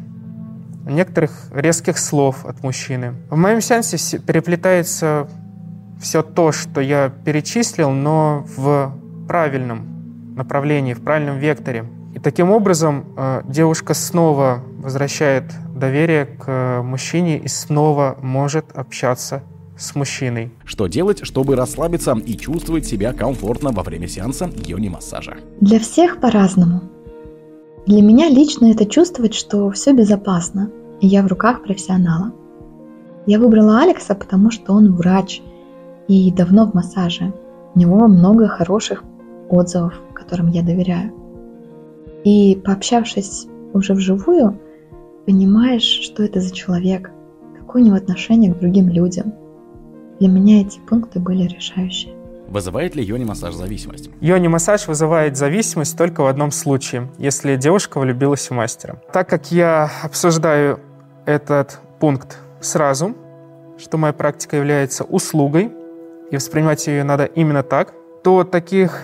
некоторых 0.86 1.32
резких 1.52 1.98
слов 1.98 2.44
от 2.44 2.62
мужчины. 2.62 3.14
В 3.30 3.36
моем 3.36 3.60
сеансе 3.60 4.18
переплетается 4.18 5.28
все 6.00 6.22
то, 6.22 6.52
что 6.52 6.80
я 6.80 7.10
перечислил, 7.24 7.90
но 7.90 8.44
в 8.56 8.92
правильном 9.26 10.34
направлении, 10.36 10.94
в 10.94 11.00
правильном 11.00 11.38
векторе. 11.38 11.84
И 12.14 12.18
таким 12.18 12.50
образом 12.50 13.06
э, 13.16 13.42
девушка 13.44 13.94
снова 13.94 14.62
возвращает 14.78 15.44
доверие 15.74 16.26
к 16.26 16.82
мужчине 16.82 17.38
и 17.38 17.48
снова 17.48 18.16
может 18.20 18.66
общаться 18.74 19.42
с 19.76 19.94
мужчиной. 19.96 20.52
Что 20.64 20.86
делать, 20.86 21.26
чтобы 21.26 21.56
расслабиться 21.56 22.16
и 22.24 22.36
чувствовать 22.36 22.86
себя 22.86 23.12
комфортно 23.12 23.72
во 23.72 23.82
время 23.82 24.06
сеанса 24.06 24.48
йони-массажа? 24.54 25.38
Для 25.60 25.80
всех 25.80 26.20
по-разному. 26.20 26.93
Для 27.86 28.00
меня 28.00 28.30
лично 28.30 28.70
это 28.70 28.86
чувствовать, 28.86 29.34
что 29.34 29.70
все 29.70 29.92
безопасно, 29.92 30.70
и 31.02 31.06
я 31.06 31.22
в 31.22 31.26
руках 31.26 31.62
профессионала. 31.62 32.32
Я 33.26 33.38
выбрала 33.38 33.80
Алекса, 33.80 34.14
потому 34.14 34.50
что 34.50 34.72
он 34.72 34.94
врач 34.94 35.42
и 36.08 36.32
давно 36.32 36.66
в 36.66 36.72
массаже. 36.72 37.34
У 37.74 37.78
него 37.78 38.08
много 38.08 38.48
хороших 38.48 39.04
отзывов, 39.50 40.00
которым 40.14 40.48
я 40.48 40.62
доверяю. 40.62 41.12
И 42.24 42.58
пообщавшись 42.64 43.48
уже 43.74 43.92
вживую, 43.92 44.58
понимаешь, 45.26 45.82
что 45.82 46.22
это 46.22 46.40
за 46.40 46.54
человек, 46.54 47.10
какое 47.58 47.82
у 47.82 47.86
него 47.86 47.96
отношение 47.96 48.54
к 48.54 48.58
другим 48.58 48.88
людям. 48.88 49.34
Для 50.20 50.28
меня 50.30 50.62
эти 50.62 50.80
пункты 50.88 51.20
были 51.20 51.42
решающие. 51.42 52.14
Вызывает 52.48 52.94
ли 52.94 53.02
йони-массаж 53.02 53.54
зависимость? 53.54 54.10
Йони-массаж 54.20 54.86
вызывает 54.86 55.36
зависимость 55.36 55.96
только 55.96 56.22
в 56.22 56.26
одном 56.26 56.50
случае, 56.50 57.10
если 57.18 57.56
девушка 57.56 57.98
влюбилась 57.98 58.48
в 58.48 58.52
мастера. 58.52 59.00
Так 59.12 59.28
как 59.28 59.50
я 59.50 59.90
обсуждаю 60.02 60.80
этот 61.26 61.78
пункт 62.00 62.38
сразу, 62.60 63.14
что 63.78 63.98
моя 63.98 64.12
практика 64.12 64.56
является 64.56 65.04
услугой, 65.04 65.72
и 66.30 66.36
воспринимать 66.36 66.86
ее 66.86 67.04
надо 67.04 67.24
именно 67.24 67.62
так, 67.62 67.92
то 68.22 68.44
таких 68.44 69.02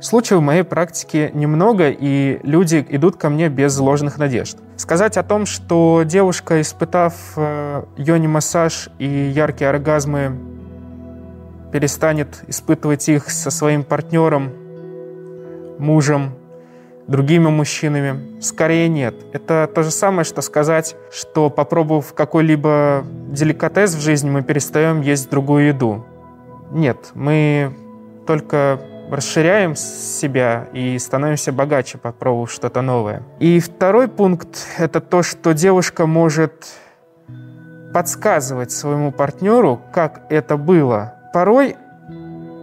случаев 0.00 0.40
в 0.40 0.42
моей 0.42 0.62
практике 0.62 1.30
немного, 1.34 1.88
и 1.90 2.38
люди 2.42 2.84
идут 2.88 3.16
ко 3.16 3.30
мне 3.30 3.48
без 3.48 3.78
ложных 3.78 4.18
надежд. 4.18 4.58
Сказать 4.76 5.16
о 5.16 5.22
том, 5.22 5.46
что 5.46 6.02
девушка, 6.04 6.60
испытав 6.60 7.14
э, 7.36 7.84
йони-массаж 7.96 8.90
и 8.98 9.06
яркие 9.06 9.70
оргазмы, 9.70 10.36
перестанет 11.74 12.44
испытывать 12.46 13.08
их 13.08 13.28
со 13.28 13.50
своим 13.50 13.82
партнером, 13.82 14.52
мужем, 15.80 16.34
другими 17.08 17.48
мужчинами? 17.48 18.40
Скорее 18.40 18.88
нет. 18.88 19.16
Это 19.32 19.68
то 19.74 19.82
же 19.82 19.90
самое, 19.90 20.22
что 20.22 20.40
сказать, 20.40 20.94
что 21.10 21.50
попробовав 21.50 22.14
какой-либо 22.14 23.04
деликатес 23.32 23.96
в 23.96 24.00
жизни, 24.00 24.30
мы 24.30 24.42
перестаем 24.42 25.00
есть 25.00 25.28
другую 25.30 25.66
еду. 25.66 26.06
Нет, 26.70 27.10
мы 27.14 27.74
только 28.24 28.78
расширяем 29.10 29.74
себя 29.74 30.68
и 30.72 30.96
становимся 31.00 31.50
богаче, 31.50 31.98
попробовав 31.98 32.52
что-то 32.52 32.82
новое. 32.82 33.24
И 33.40 33.58
второй 33.58 34.06
пункт— 34.06 34.64
это 34.78 35.00
то, 35.00 35.24
что 35.24 35.54
девушка 35.54 36.06
может 36.06 36.68
подсказывать 37.92 38.70
своему 38.70 39.10
партнеру, 39.10 39.80
как 39.92 40.22
это 40.30 40.56
было, 40.56 41.13
порой 41.34 41.76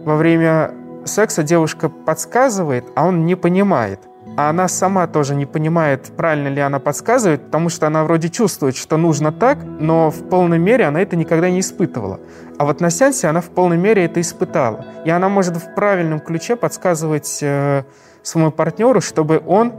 во 0.06 0.16
время 0.16 0.70
секса 1.04 1.42
девушка 1.42 1.90
подсказывает, 1.90 2.86
а 2.96 3.06
он 3.06 3.26
не 3.26 3.34
понимает. 3.34 4.00
А 4.38 4.48
она 4.48 4.66
сама 4.66 5.06
тоже 5.06 5.34
не 5.34 5.44
понимает, 5.44 6.10
правильно 6.16 6.48
ли 6.48 6.60
она 6.62 6.78
подсказывает, 6.78 7.42
потому 7.42 7.68
что 7.68 7.86
она 7.86 8.02
вроде 8.02 8.30
чувствует, 8.30 8.74
что 8.74 8.96
нужно 8.96 9.30
так, 9.30 9.58
но 9.62 10.10
в 10.10 10.26
полной 10.30 10.58
мере 10.58 10.86
она 10.86 11.02
это 11.02 11.16
никогда 11.16 11.50
не 11.50 11.60
испытывала. 11.60 12.18
А 12.58 12.64
вот 12.64 12.80
на 12.80 12.88
сеансе 12.88 13.28
она 13.28 13.42
в 13.42 13.50
полной 13.50 13.76
мере 13.76 14.06
это 14.06 14.22
испытала. 14.22 14.86
И 15.04 15.10
она 15.10 15.28
может 15.28 15.58
в 15.58 15.74
правильном 15.74 16.20
ключе 16.20 16.56
подсказывать 16.56 17.40
э, 17.42 17.82
своему 18.22 18.52
партнеру, 18.52 19.02
чтобы 19.02 19.42
он 19.46 19.74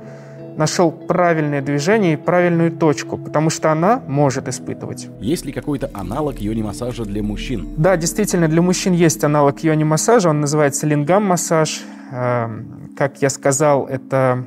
нашел 0.58 0.92
правильное 0.92 1.62
движение 1.62 2.14
и 2.14 2.16
правильную 2.16 2.72
точку, 2.72 3.18
потому 3.18 3.50
что 3.50 3.72
она 3.72 4.02
может 4.08 4.48
испытывать. 4.48 5.08
Есть 5.20 5.46
ли 5.46 5.52
какой-то 5.52 5.90
аналог 5.94 6.40
йони-массажа 6.40 7.06
для 7.06 7.24
мужчин? 7.24 7.68
Да, 7.78 7.98
действительно, 7.98 8.48
для 8.48 8.62
мужчин 8.62 8.94
есть 8.94 9.24
аналог 9.24 9.60
йони-массажа, 9.64 10.30
он 10.30 10.42
называется 10.42 10.88
лингам-массаж. 10.88 11.82
Эм, 12.12 12.92
как 12.98 13.22
я 13.22 13.30
сказал, 13.30 13.86
это 13.88 14.46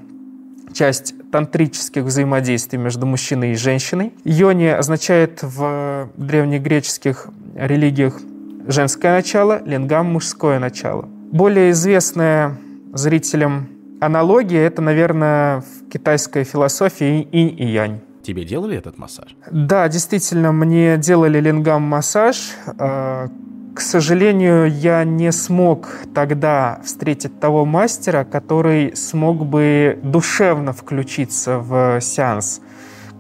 часть 0.73 1.15
тантрических 1.31 2.05
взаимодействий 2.05 2.79
между 2.79 3.07
мужчиной 3.07 3.53
и 3.53 3.55
женщиной. 3.57 4.13
Йони 4.25 4.67
означает 4.67 5.43
в 5.43 6.11
древнегреческих 6.17 7.29
религиях 7.55 8.21
женское 8.67 9.13
начало, 9.13 9.63
лингам– 9.65 10.07
мужское 10.13 10.59
начало. 10.59 11.09
Более 11.33 11.71
известная 11.71 12.59
зрителям 12.93 13.69
Аналогия— 14.01 14.63
это, 14.67 14.83
наверное, 14.83 15.61
в 15.61 15.89
китайской 15.91 16.45
философии 16.45 17.27
инь 17.33 17.55
и 17.59 17.65
янь. 17.67 18.01
Тебе 18.23 18.45
делали 18.45 18.77
этот 18.77 18.99
массаж? 18.99 19.37
Да, 19.51 19.89
действительно, 19.89 20.53
мне 20.53 20.99
делали 20.99 21.41
лингам-массаж. 21.41 22.55
А, 22.79 23.29
к 23.75 23.81
сожалению, 23.81 24.71
я 24.71 25.05
не 25.05 25.33
смог 25.33 25.89
тогда 26.15 26.81
встретить 26.85 27.41
того 27.41 27.65
мастера, 27.65 28.25
который 28.25 28.95
смог 28.97 29.47
бы 29.47 29.99
душевно 30.03 30.73
включиться 30.73 31.59
в 31.59 32.01
сеанс. 32.01 32.61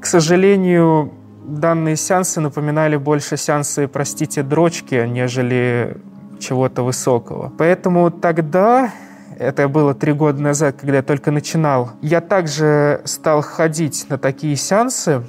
К 0.01 0.07
сожалению, 0.07 1.13
данные 1.47 1.97
сеансы 1.97 2.41
напоминали 2.41 2.97
больше 2.97 3.37
сеансы, 3.37 3.89
простите, 3.89 4.43
дрочки, 4.43 5.07
нежели 5.07 5.97
чего-то 6.39 6.83
высокого. 6.83 7.53
Поэтому 7.57 8.11
тогда 8.11 8.91
это 9.39 9.69
было 9.69 9.95
три 9.95 10.13
года 10.13 10.41
назад, 10.41 10.77
когда 10.81 10.97
я 10.97 11.03
только 11.03 11.31
начинал, 11.31 11.91
я 12.03 12.21
также 12.21 13.03
стал 13.05 13.43
ходить 13.43 14.07
на 14.09 14.19
такие 14.19 14.57
сеансы 14.57 15.23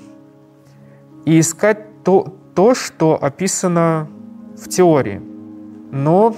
и 1.26 1.40
искать 1.40 2.04
то, 2.04 2.34
то 2.56 2.74
что 2.74 3.18
описано 3.22 4.08
в 4.58 4.70
теории. 4.70 5.22
Но 5.92 6.36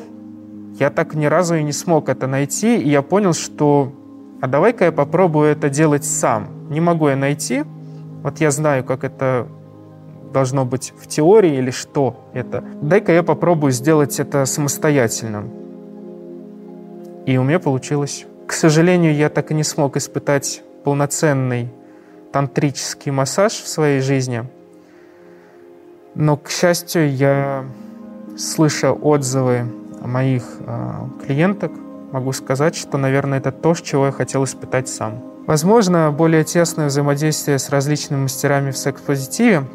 я 0.79 0.89
так 0.89 1.13
ни 1.13 1.25
разу 1.25 1.55
и 1.55 1.63
не 1.63 1.73
смог 1.73 2.09
это 2.09 2.27
найти, 2.27 2.77
и 2.77 2.89
я 2.89 3.01
понял, 3.01 3.33
что 3.33 3.93
а 4.41 4.47
давай-ка 4.47 4.85
я 4.85 4.91
попробую 4.91 5.49
это 5.49 5.69
делать 5.69 6.05
сам. 6.05 6.69
Не 6.69 6.79
могу 6.79 7.09
я 7.09 7.15
найти. 7.15 7.63
Вот 8.23 8.39
я 8.39 8.51
знаю, 8.51 8.83
как 8.83 9.03
это 9.03 9.47
должно 10.31 10.65
быть 10.65 10.93
в 10.97 11.07
теории 11.07 11.57
или 11.57 11.71
что 11.71 12.15
это. 12.33 12.63
Дай-ка 12.81 13.11
я 13.11 13.23
попробую 13.23 13.71
сделать 13.71 14.19
это 14.19 14.45
самостоятельно. 14.45 15.43
И 17.29 17.37
у 17.37 17.43
меня 17.43 17.59
получилось. 17.59 18.25
К 18.47 18.53
сожалению, 18.53 19.13
я 19.13 19.29
так 19.29 19.51
и 19.51 19.53
не 19.53 19.63
смог 19.63 19.97
испытать 19.97 20.63
полноценный 20.83 21.69
тантрический 22.31 23.11
массаж 23.11 23.53
в 23.53 23.67
своей 23.67 24.01
жизни. 24.01 24.45
Но, 26.15 26.37
к 26.37 26.49
счастью, 26.49 27.15
я, 27.15 27.65
слыша 28.35 28.93
отзывы 28.93 29.71
моих 30.01 30.41
э, 30.65 30.91
клиенток, 31.23 31.71
могу 32.11 32.31
сказать, 32.31 32.75
что, 32.75 32.97
наверное, 32.97 33.37
это 33.37 33.51
то, 33.51 33.75
чего 33.75 34.07
я 34.07 34.11
хотел 34.11 34.43
испытать 34.43 34.89
сам. 34.89 35.21
Возможно, 35.45 36.11
более 36.11 36.43
тесное 36.43 36.87
взаимодействие 36.87 37.59
с 37.59 37.69
различными 37.69 38.21
мастерами 38.21 38.71
в 38.71 38.77
секс-позитиве, 38.79 39.65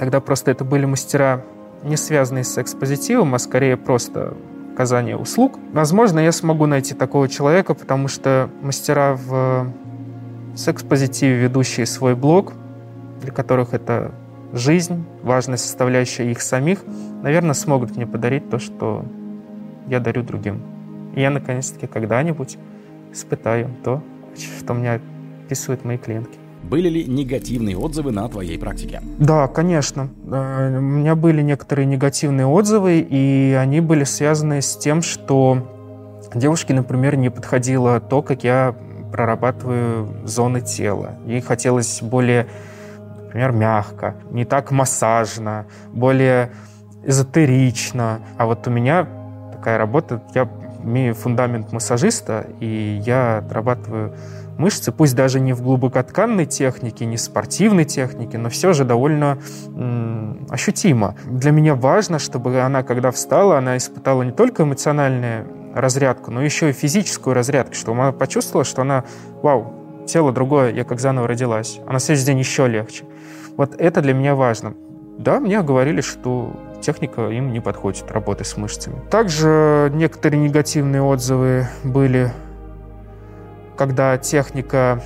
тогда 0.00 0.18
просто 0.18 0.50
это 0.50 0.64
были 0.64 0.84
мастера, 0.84 1.44
не 1.84 1.96
связанные 1.96 2.42
с 2.42 2.52
секс-позитивом, 2.52 3.36
а 3.36 3.38
скорее 3.38 3.76
просто 3.76 4.34
оказания 4.72 5.16
услуг. 5.16 5.58
Возможно, 5.72 6.18
я 6.20 6.32
смогу 6.32 6.66
найти 6.66 6.94
такого 6.94 7.28
человека, 7.28 7.74
потому 7.74 8.08
что 8.08 8.48
мастера 8.62 9.14
в 9.14 9.72
секс-позитиве, 10.56 11.36
ведущие 11.36 11.86
свой 11.86 12.14
блог, 12.14 12.52
для 13.20 13.32
которых 13.32 13.74
это 13.74 14.12
жизнь, 14.52 15.04
важная 15.22 15.56
составляющая 15.56 16.30
их 16.30 16.42
самих, 16.42 16.84
наверное, 17.22 17.54
смогут 17.54 17.96
мне 17.96 18.06
подарить 18.06 18.50
то, 18.50 18.58
что 18.58 19.04
я 19.88 20.00
дарю 20.00 20.22
другим. 20.22 20.60
И 21.14 21.20
я, 21.20 21.30
наконец-таки, 21.30 21.86
когда-нибудь 21.86 22.58
испытаю 23.12 23.70
то, 23.84 24.02
что 24.58 24.74
мне 24.74 25.00
описывают 25.46 25.84
мои 25.84 25.98
клиентки. 25.98 26.38
Были 26.62 26.88
ли 26.88 27.04
негативные 27.04 27.76
отзывы 27.76 28.12
на 28.12 28.28
твоей 28.28 28.58
практике? 28.58 29.00
Да, 29.18 29.48
конечно. 29.48 30.08
Э, 30.30 30.76
у 30.78 30.80
меня 30.80 31.14
были 31.14 31.42
некоторые 31.42 31.86
негативные 31.86 32.46
отзывы, 32.46 33.00
и 33.00 33.56
они 33.58 33.80
были 33.80 34.04
связаны 34.04 34.62
с 34.62 34.76
тем, 34.76 35.02
что 35.02 35.68
девушке, 36.34 36.74
например, 36.74 37.16
не 37.16 37.30
подходило 37.30 38.00
то, 38.00 38.22
как 38.22 38.44
я 38.44 38.74
прорабатываю 39.12 40.08
зоны 40.24 40.60
тела. 40.60 41.16
Ей 41.26 41.40
хотелось 41.40 42.00
более, 42.02 42.46
например, 43.24 43.52
мягко, 43.52 44.14
не 44.30 44.44
так 44.44 44.70
массажно, 44.70 45.66
более 45.92 46.52
эзотерично. 47.04 48.20
А 48.38 48.46
вот 48.46 48.66
у 48.66 48.70
меня 48.70 49.06
такая 49.52 49.78
работа, 49.78 50.22
я 50.34 50.48
имею 50.82 51.14
фундамент 51.14 51.72
массажиста, 51.72 52.46
и 52.60 53.00
я 53.04 53.38
отрабатываю 53.38 54.14
мышцы, 54.58 54.92
пусть 54.92 55.14
даже 55.14 55.40
не 55.40 55.52
в 55.52 55.62
глубокотканной 55.62 56.46
технике, 56.46 57.04
не 57.06 57.16
в 57.16 57.20
спортивной 57.20 57.84
технике, 57.84 58.38
но 58.38 58.48
все 58.48 58.72
же 58.72 58.84
довольно 58.84 59.38
ощутимо. 60.48 61.16
Для 61.24 61.50
меня 61.50 61.74
важно, 61.74 62.18
чтобы 62.18 62.60
она, 62.60 62.82
когда 62.82 63.10
встала, 63.10 63.58
она 63.58 63.76
испытала 63.76 64.22
не 64.22 64.32
только 64.32 64.62
эмоциональную 64.64 65.46
разрядку, 65.74 66.30
но 66.30 66.42
еще 66.42 66.70
и 66.70 66.72
физическую 66.72 67.34
разрядку, 67.34 67.74
чтобы 67.74 68.00
она 68.02 68.12
почувствовала, 68.12 68.64
что 68.64 68.82
она, 68.82 69.04
вау, 69.42 69.74
тело 70.06 70.32
другое, 70.32 70.72
я 70.72 70.84
как 70.84 71.00
заново 71.00 71.28
родилась, 71.28 71.80
а 71.86 71.92
на 71.92 71.98
следующий 71.98 72.26
день 72.26 72.38
еще 72.38 72.66
легче. 72.66 73.04
Вот 73.56 73.74
это 73.78 74.00
для 74.02 74.14
меня 74.14 74.34
важно. 74.34 74.74
Да, 75.18 75.40
мне 75.40 75.62
говорили, 75.62 76.00
что 76.00 76.52
техника 76.80 77.28
им 77.28 77.52
не 77.52 77.60
подходит, 77.60 78.10
работы 78.10 78.44
с 78.44 78.56
мышцами. 78.56 78.96
Также 79.10 79.90
некоторые 79.94 80.40
негативные 80.40 81.02
отзывы 81.02 81.68
были 81.84 82.32
когда 83.76 84.18
техника 84.18 85.02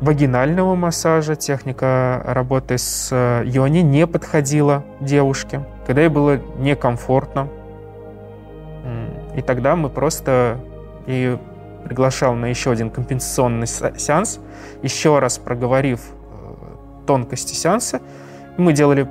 вагинального 0.00 0.74
массажа, 0.74 1.36
техника 1.36 2.22
работы 2.24 2.78
с 2.78 3.08
э, 3.12 3.42
йони 3.46 3.80
не 3.80 4.06
подходила 4.06 4.84
девушке, 5.00 5.64
когда 5.86 6.02
ей 6.02 6.08
было 6.08 6.40
некомфортно. 6.58 7.48
И 9.36 9.42
тогда 9.42 9.76
мы 9.76 9.90
просто 9.90 10.58
и 11.06 11.38
приглашал 11.84 12.34
на 12.34 12.46
еще 12.46 12.70
один 12.70 12.90
компенсационный 12.90 13.66
сеанс, 13.66 14.40
еще 14.82 15.18
раз 15.18 15.38
проговорив 15.38 16.00
э, 16.00 17.06
тонкости 17.06 17.54
сеанса. 17.54 18.00
Мы 18.56 18.72
делали 18.72 19.08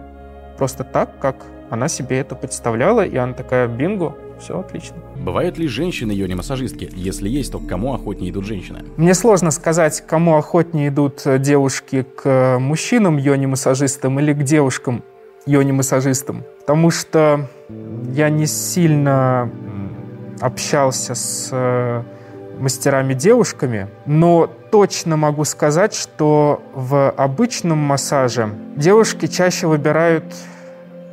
просто 0.57 0.83
так, 0.83 1.19
как 1.19 1.37
она 1.69 1.87
себе 1.87 2.19
это 2.19 2.35
представляла, 2.35 3.05
и 3.05 3.15
она 3.17 3.33
такая, 3.33 3.67
бинго, 3.67 4.15
все 4.39 4.59
отлично. 4.59 4.97
Бывают 5.17 5.57
ли 5.57 5.67
женщины 5.67 6.11
йони-массажистки? 6.11 6.89
Если 6.95 7.29
есть, 7.29 7.51
то 7.51 7.59
к 7.59 7.67
кому 7.67 7.93
охотнее 7.93 8.31
идут 8.31 8.45
женщины? 8.45 8.83
Мне 8.97 9.13
сложно 9.13 9.51
сказать, 9.51 10.03
кому 10.07 10.37
охотнее 10.37 10.89
идут 10.89 11.21
э, 11.25 11.39
девушки 11.39 12.03
к 12.03 12.21
э, 12.25 12.57
мужчинам 12.57 13.17
йони-массажистам 13.17 14.19
или 14.19 14.33
к 14.33 14.43
девушкам 14.43 15.03
йони-массажистам. 15.45 16.43
Потому 16.59 16.91
что 16.91 17.47
я 18.13 18.29
не 18.29 18.45
сильно 18.45 19.51
общался 20.39 21.15
с 21.15 21.49
э, 21.51 22.03
мастерами-девушками, 22.59 23.87
но 24.05 24.49
точно 24.71 25.17
могу 25.17 25.45
сказать, 25.45 25.93
что 25.93 26.61
в 26.73 27.09
обычном 27.11 27.77
массаже 27.77 28.49
девушки 28.75 29.27
чаще 29.27 29.67
выбирают 29.67 30.25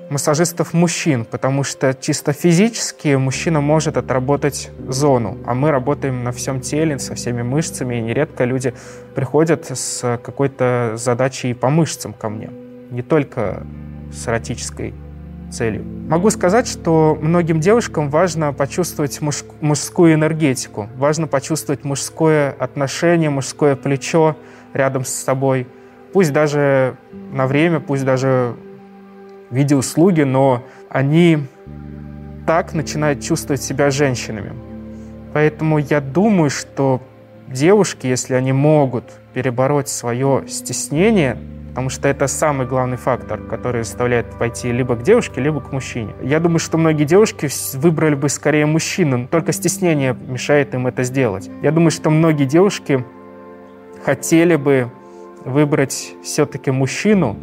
массажистов 0.09 0.73
мужчин, 0.73 1.25
потому 1.25 1.65
что 1.65 1.95
чисто 1.95 2.33
физически 2.33 3.17
мужчина 3.17 3.61
может 3.61 3.97
отработать 3.97 4.71
зону, 4.89 5.39
а 5.47 5.55
мы 5.55 5.71
работаем 5.71 6.25
на 6.25 6.33
всем 6.33 6.61
теле, 6.61 6.99
со 6.99 7.15
всеми 7.15 7.43
мышцами, 7.43 7.97
и 7.97 8.01
нередко 8.01 8.45
люди 8.45 8.75
приходят 9.15 9.67
с 9.71 10.19
какой-то 10.23 10.93
задачей 10.97 11.55
по 11.55 11.71
мышцам 11.71 12.13
ко 12.13 12.29
мне, 12.29 12.51
не 12.91 13.03
только 13.03 13.65
с 14.13 14.29
эротической 14.29 14.95
целью. 15.51 15.85
Могу 16.09 16.31
сказать, 16.31 16.69
что 16.69 17.17
многим 17.21 17.61
девушкам 17.61 18.11
важно 18.11 18.53
почувствовать 18.53 19.21
муж, 19.21 19.45
мужскую 19.61 20.15
энергетику, 20.15 20.89
важно 20.97 21.27
почувствовать 21.27 21.85
мужское 21.85 22.53
отношение, 22.59 23.31
мужское 23.31 23.77
плечо 23.77 24.37
рядом 24.73 25.05
с 25.05 25.11
собой, 25.11 25.67
пусть 26.13 26.33
даже 26.33 26.97
на 27.33 27.47
время, 27.47 27.81
пусть 27.81 28.05
даже 28.05 28.57
в 29.51 29.55
виде 29.55 29.77
услуги, 29.77 30.23
но 30.23 30.63
они 30.89 31.39
так 32.47 32.75
начинают 32.75 33.23
чувствовать 33.23 33.63
себя 33.63 33.91
женщинами. 33.91 34.53
Поэтому 35.33 35.79
я 35.79 36.01
думаю, 36.01 36.51
что 36.51 37.03
девушки, 37.49 38.07
если 38.07 38.35
они 38.35 38.53
могут 38.53 39.05
перебороть 39.35 39.89
свое 39.89 40.45
стеснение, 40.49 41.37
потому 41.77 41.91
что 41.91 42.09
это 42.09 42.27
самый 42.27 42.67
главный 42.67 42.97
фактор, 42.97 43.39
который 43.43 43.85
заставляет 43.85 44.27
пойти 44.39 44.73
либо 44.73 44.97
к 44.97 45.03
девушке, 45.03 45.43
либо 45.43 45.61
к 45.61 45.73
мужчине. 45.73 46.15
Я 46.23 46.41
думаю, 46.41 46.59
что 46.59 46.79
многие 46.79 47.05
девушки 47.05 47.51
выбрали 47.75 48.15
бы 48.15 48.31
скорее 48.31 48.65
мужчину, 48.65 49.19
но 49.19 49.27
только 49.27 49.53
стеснение 49.53 50.17
мешает 50.27 50.75
им 50.75 50.87
это 50.87 51.03
сделать. 51.03 51.51
Я 51.63 51.73
думаю, 51.73 51.91
что 51.91 52.09
многие 52.09 52.45
девушки 52.45 53.05
хотели 54.05 54.57
бы 54.57 54.91
выбрать 55.45 56.15
все-таки 56.23 56.71
мужчину, 56.71 57.37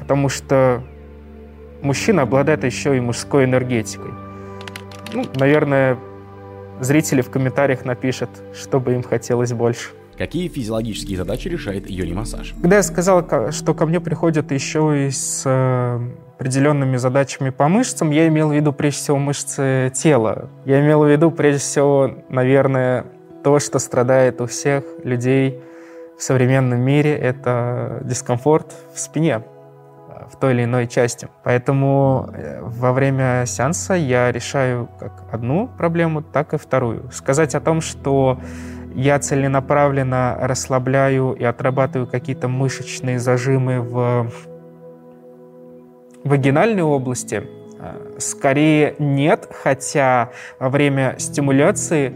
потому 0.00 0.28
что 0.28 0.82
мужчина 1.82 2.22
обладает 2.22 2.64
еще 2.64 2.96
и 2.96 3.00
мужской 3.00 3.44
энергетикой. 3.44 4.12
Ну, 5.12 5.24
наверное, 5.34 5.98
зрители 6.80 7.20
в 7.20 7.30
комментариях 7.30 7.84
напишут, 7.84 8.30
что 8.54 8.80
бы 8.80 8.94
им 8.94 9.02
хотелось 9.02 9.52
больше. 9.52 9.90
Какие 10.16 10.48
физиологические 10.48 11.16
задачи 11.16 11.48
решает 11.48 11.88
йони-массаж? 11.88 12.54
Когда 12.60 12.76
я 12.76 12.82
сказал, 12.82 13.26
что 13.52 13.74
ко 13.74 13.86
мне 13.86 14.00
приходят 14.00 14.52
еще 14.52 15.06
и 15.06 15.10
с 15.10 15.44
э, 15.46 16.00
определенными 16.36 16.98
задачами 16.98 17.48
по 17.48 17.68
мышцам, 17.68 18.10
я 18.10 18.28
имел 18.28 18.50
в 18.50 18.52
виду 18.52 18.74
прежде 18.74 18.98
всего 18.98 19.18
мышцы 19.18 19.90
тела. 19.94 20.50
Я 20.66 20.80
имел 20.80 21.04
в 21.04 21.10
виду 21.10 21.30
прежде 21.30 21.60
всего, 21.60 22.18
наверное, 22.28 23.06
то, 23.42 23.58
что 23.58 23.78
страдает 23.78 24.42
у 24.42 24.46
всех 24.46 24.84
людей 25.04 25.58
в 26.18 26.22
современном 26.22 26.80
мире, 26.80 27.16
это 27.16 28.02
дискомфорт 28.04 28.74
в 28.92 29.00
спине 29.00 29.42
в 30.30 30.36
той 30.38 30.52
или 30.54 30.64
иной 30.64 30.86
части. 30.86 31.28
Поэтому 31.44 32.30
э, 32.32 32.60
во 32.62 32.92
время 32.92 33.44
сеанса 33.46 33.94
я 33.94 34.32
решаю 34.32 34.88
как 34.98 35.24
одну 35.32 35.68
проблему, 35.68 36.22
так 36.22 36.54
и 36.54 36.58
вторую. 36.58 37.10
Сказать 37.12 37.54
о 37.54 37.60
том, 37.60 37.80
что 37.80 38.38
я 38.94 39.18
целенаправленно 39.18 40.36
расслабляю 40.40 41.32
и 41.32 41.44
отрабатываю 41.44 42.08
какие-то 42.08 42.48
мышечные 42.48 43.18
зажимы 43.18 43.80
в 43.80 44.30
вагинальной 46.24 46.82
области, 46.82 47.46
Э, 47.80 48.18
скорее 48.18 48.94
нет, 48.98 49.48
хотя 49.50 50.30
во 50.58 50.68
время 50.68 51.16
стимуляции 51.18 52.14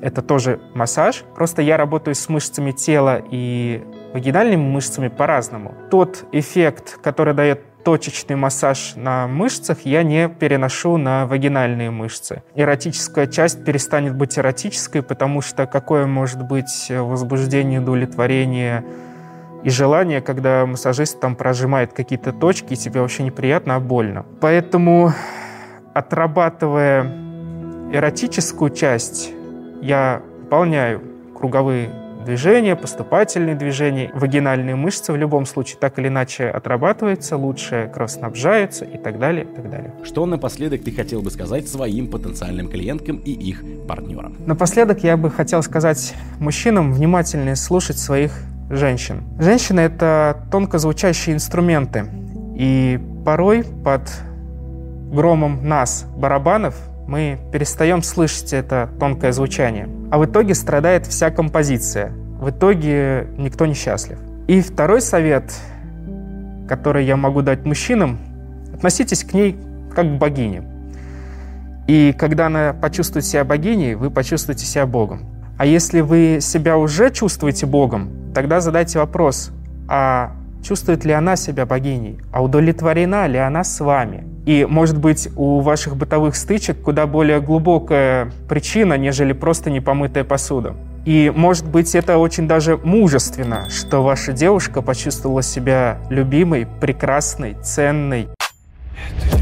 это 0.00 0.22
тоже 0.22 0.60
массаж. 0.74 1.24
Просто 1.36 1.62
я 1.62 1.76
работаю 1.76 2.14
с 2.16 2.28
мышцами 2.28 2.72
тела 2.72 3.22
и 3.30 3.84
вагинальными 4.12 4.62
мышцами 4.62 5.08
по-разному. 5.08 5.74
Тот 5.90 6.24
эффект, 6.32 6.98
который 7.02 7.34
дает 7.34 7.60
точечный 7.82 8.36
массаж 8.36 8.92
на 8.94 9.26
мышцах 9.26 9.80
я 9.84 10.02
не 10.02 10.28
переношу 10.28 10.96
на 10.96 11.26
вагинальные 11.26 11.90
мышцы. 11.90 12.42
Эротическая 12.54 13.26
часть 13.26 13.64
перестанет 13.64 14.14
быть 14.14 14.38
эротической, 14.38 15.02
потому 15.02 15.40
что 15.40 15.66
какое 15.66 16.06
может 16.06 16.42
быть 16.42 16.90
возбуждение, 16.90 17.80
удовлетворение 17.80 18.84
и 19.64 19.70
желание, 19.70 20.20
когда 20.20 20.64
массажист 20.66 21.20
там 21.20 21.34
прожимает 21.34 21.92
какие-то 21.92 22.32
точки, 22.32 22.74
и 22.74 22.76
тебе 22.76 23.00
вообще 23.00 23.22
неприятно, 23.22 23.76
а 23.76 23.80
больно. 23.80 24.24
Поэтому, 24.40 25.12
отрабатывая 25.94 27.04
эротическую 27.92 28.70
часть, 28.70 29.32
я 29.80 30.22
выполняю 30.40 31.02
круговые 31.36 31.90
движения, 32.22 32.76
поступательные 32.76 33.54
движения, 33.54 34.10
вагинальные 34.14 34.76
мышцы 34.76 35.12
в 35.12 35.16
любом 35.16 35.46
случае 35.46 35.78
так 35.80 35.98
или 35.98 36.08
иначе 36.08 36.48
отрабатываются, 36.48 37.36
лучше 37.36 37.90
кровоснабжаются 37.92 38.84
и 38.84 38.96
так 38.96 39.18
далее, 39.18 39.44
и 39.44 39.54
так 39.54 39.70
далее. 39.70 39.92
Что 40.02 40.26
напоследок 40.26 40.82
ты 40.82 40.92
хотел 40.92 41.22
бы 41.22 41.30
сказать 41.30 41.68
своим 41.68 42.08
потенциальным 42.08 42.68
клиенткам 42.68 43.16
и 43.16 43.32
их 43.32 43.62
партнерам? 43.86 44.36
Напоследок 44.46 45.02
я 45.04 45.16
бы 45.16 45.30
хотел 45.30 45.62
сказать 45.62 46.14
мужчинам 46.38 46.92
внимательнее 46.92 47.56
слушать 47.56 47.98
своих 47.98 48.32
женщин. 48.70 49.22
Женщины— 49.38 49.80
это 49.80 50.46
тонко 50.50 50.78
звучащие 50.78 51.34
инструменты, 51.34 52.06
и 52.56 53.00
порой 53.24 53.64
под 53.84 54.02
громом 55.12 55.68
нас, 55.68 56.06
барабанов, 56.16 56.74
мы 57.12 57.38
перестаем 57.52 58.02
слышать 58.02 58.54
это 58.54 58.88
тонкое 58.98 59.32
звучание. 59.32 59.86
А 60.10 60.16
в 60.16 60.24
итоге 60.24 60.54
страдает 60.54 61.06
вся 61.06 61.30
композиция. 61.30 62.10
В 62.40 62.48
итоге 62.48 63.28
никто 63.36 63.66
не 63.66 63.74
счастлив. 63.74 64.18
И 64.48 64.62
второй 64.62 65.02
совет, 65.02 65.52
который 66.66 67.04
я 67.04 67.18
могу 67.18 67.42
дать 67.42 67.66
мужчинам, 67.66 68.18
относитесь 68.72 69.24
к 69.24 69.34
ней 69.34 69.58
как 69.94 70.06
к 70.06 70.18
богине. 70.18 70.62
И 71.86 72.14
когда 72.18 72.46
она 72.46 72.72
почувствует 72.72 73.26
себя 73.26 73.44
богиней, 73.44 73.94
вы 73.94 74.10
почувствуете 74.10 74.64
себя 74.64 74.86
Богом. 74.86 75.26
А 75.58 75.66
если 75.66 76.00
вы 76.00 76.38
себя 76.40 76.78
уже 76.78 77.10
чувствуете 77.10 77.66
Богом, 77.66 78.32
тогда 78.34 78.60
задайте 78.60 78.98
вопрос, 78.98 79.50
а 79.86 80.32
чувствует 80.62 81.04
ли 81.04 81.12
она 81.12 81.36
себя 81.36 81.66
богиней, 81.66 82.18
а 82.32 82.42
удовлетворена 82.42 83.26
ли 83.26 83.38
она 83.38 83.64
с 83.64 83.80
вами. 83.80 84.24
И, 84.46 84.66
может 84.68 84.98
быть, 84.98 85.28
у 85.36 85.60
ваших 85.60 85.96
бытовых 85.96 86.34
стычек 86.36 86.80
куда 86.80 87.06
более 87.06 87.40
глубокая 87.40 88.32
причина, 88.48 88.94
нежели 88.94 89.32
просто 89.32 89.70
непомытая 89.70 90.24
посуда. 90.24 90.74
И, 91.04 91.32
может 91.34 91.66
быть, 91.66 91.94
это 91.94 92.18
очень 92.18 92.46
даже 92.46 92.76
мужественно, 92.76 93.68
что 93.70 94.02
ваша 94.02 94.32
девушка 94.32 94.82
почувствовала 94.82 95.42
себя 95.42 95.98
любимой, 96.10 96.66
прекрасной, 96.80 97.56
ценной. 97.62 98.28
Это. 99.20 99.41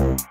Bye. 0.00 0.29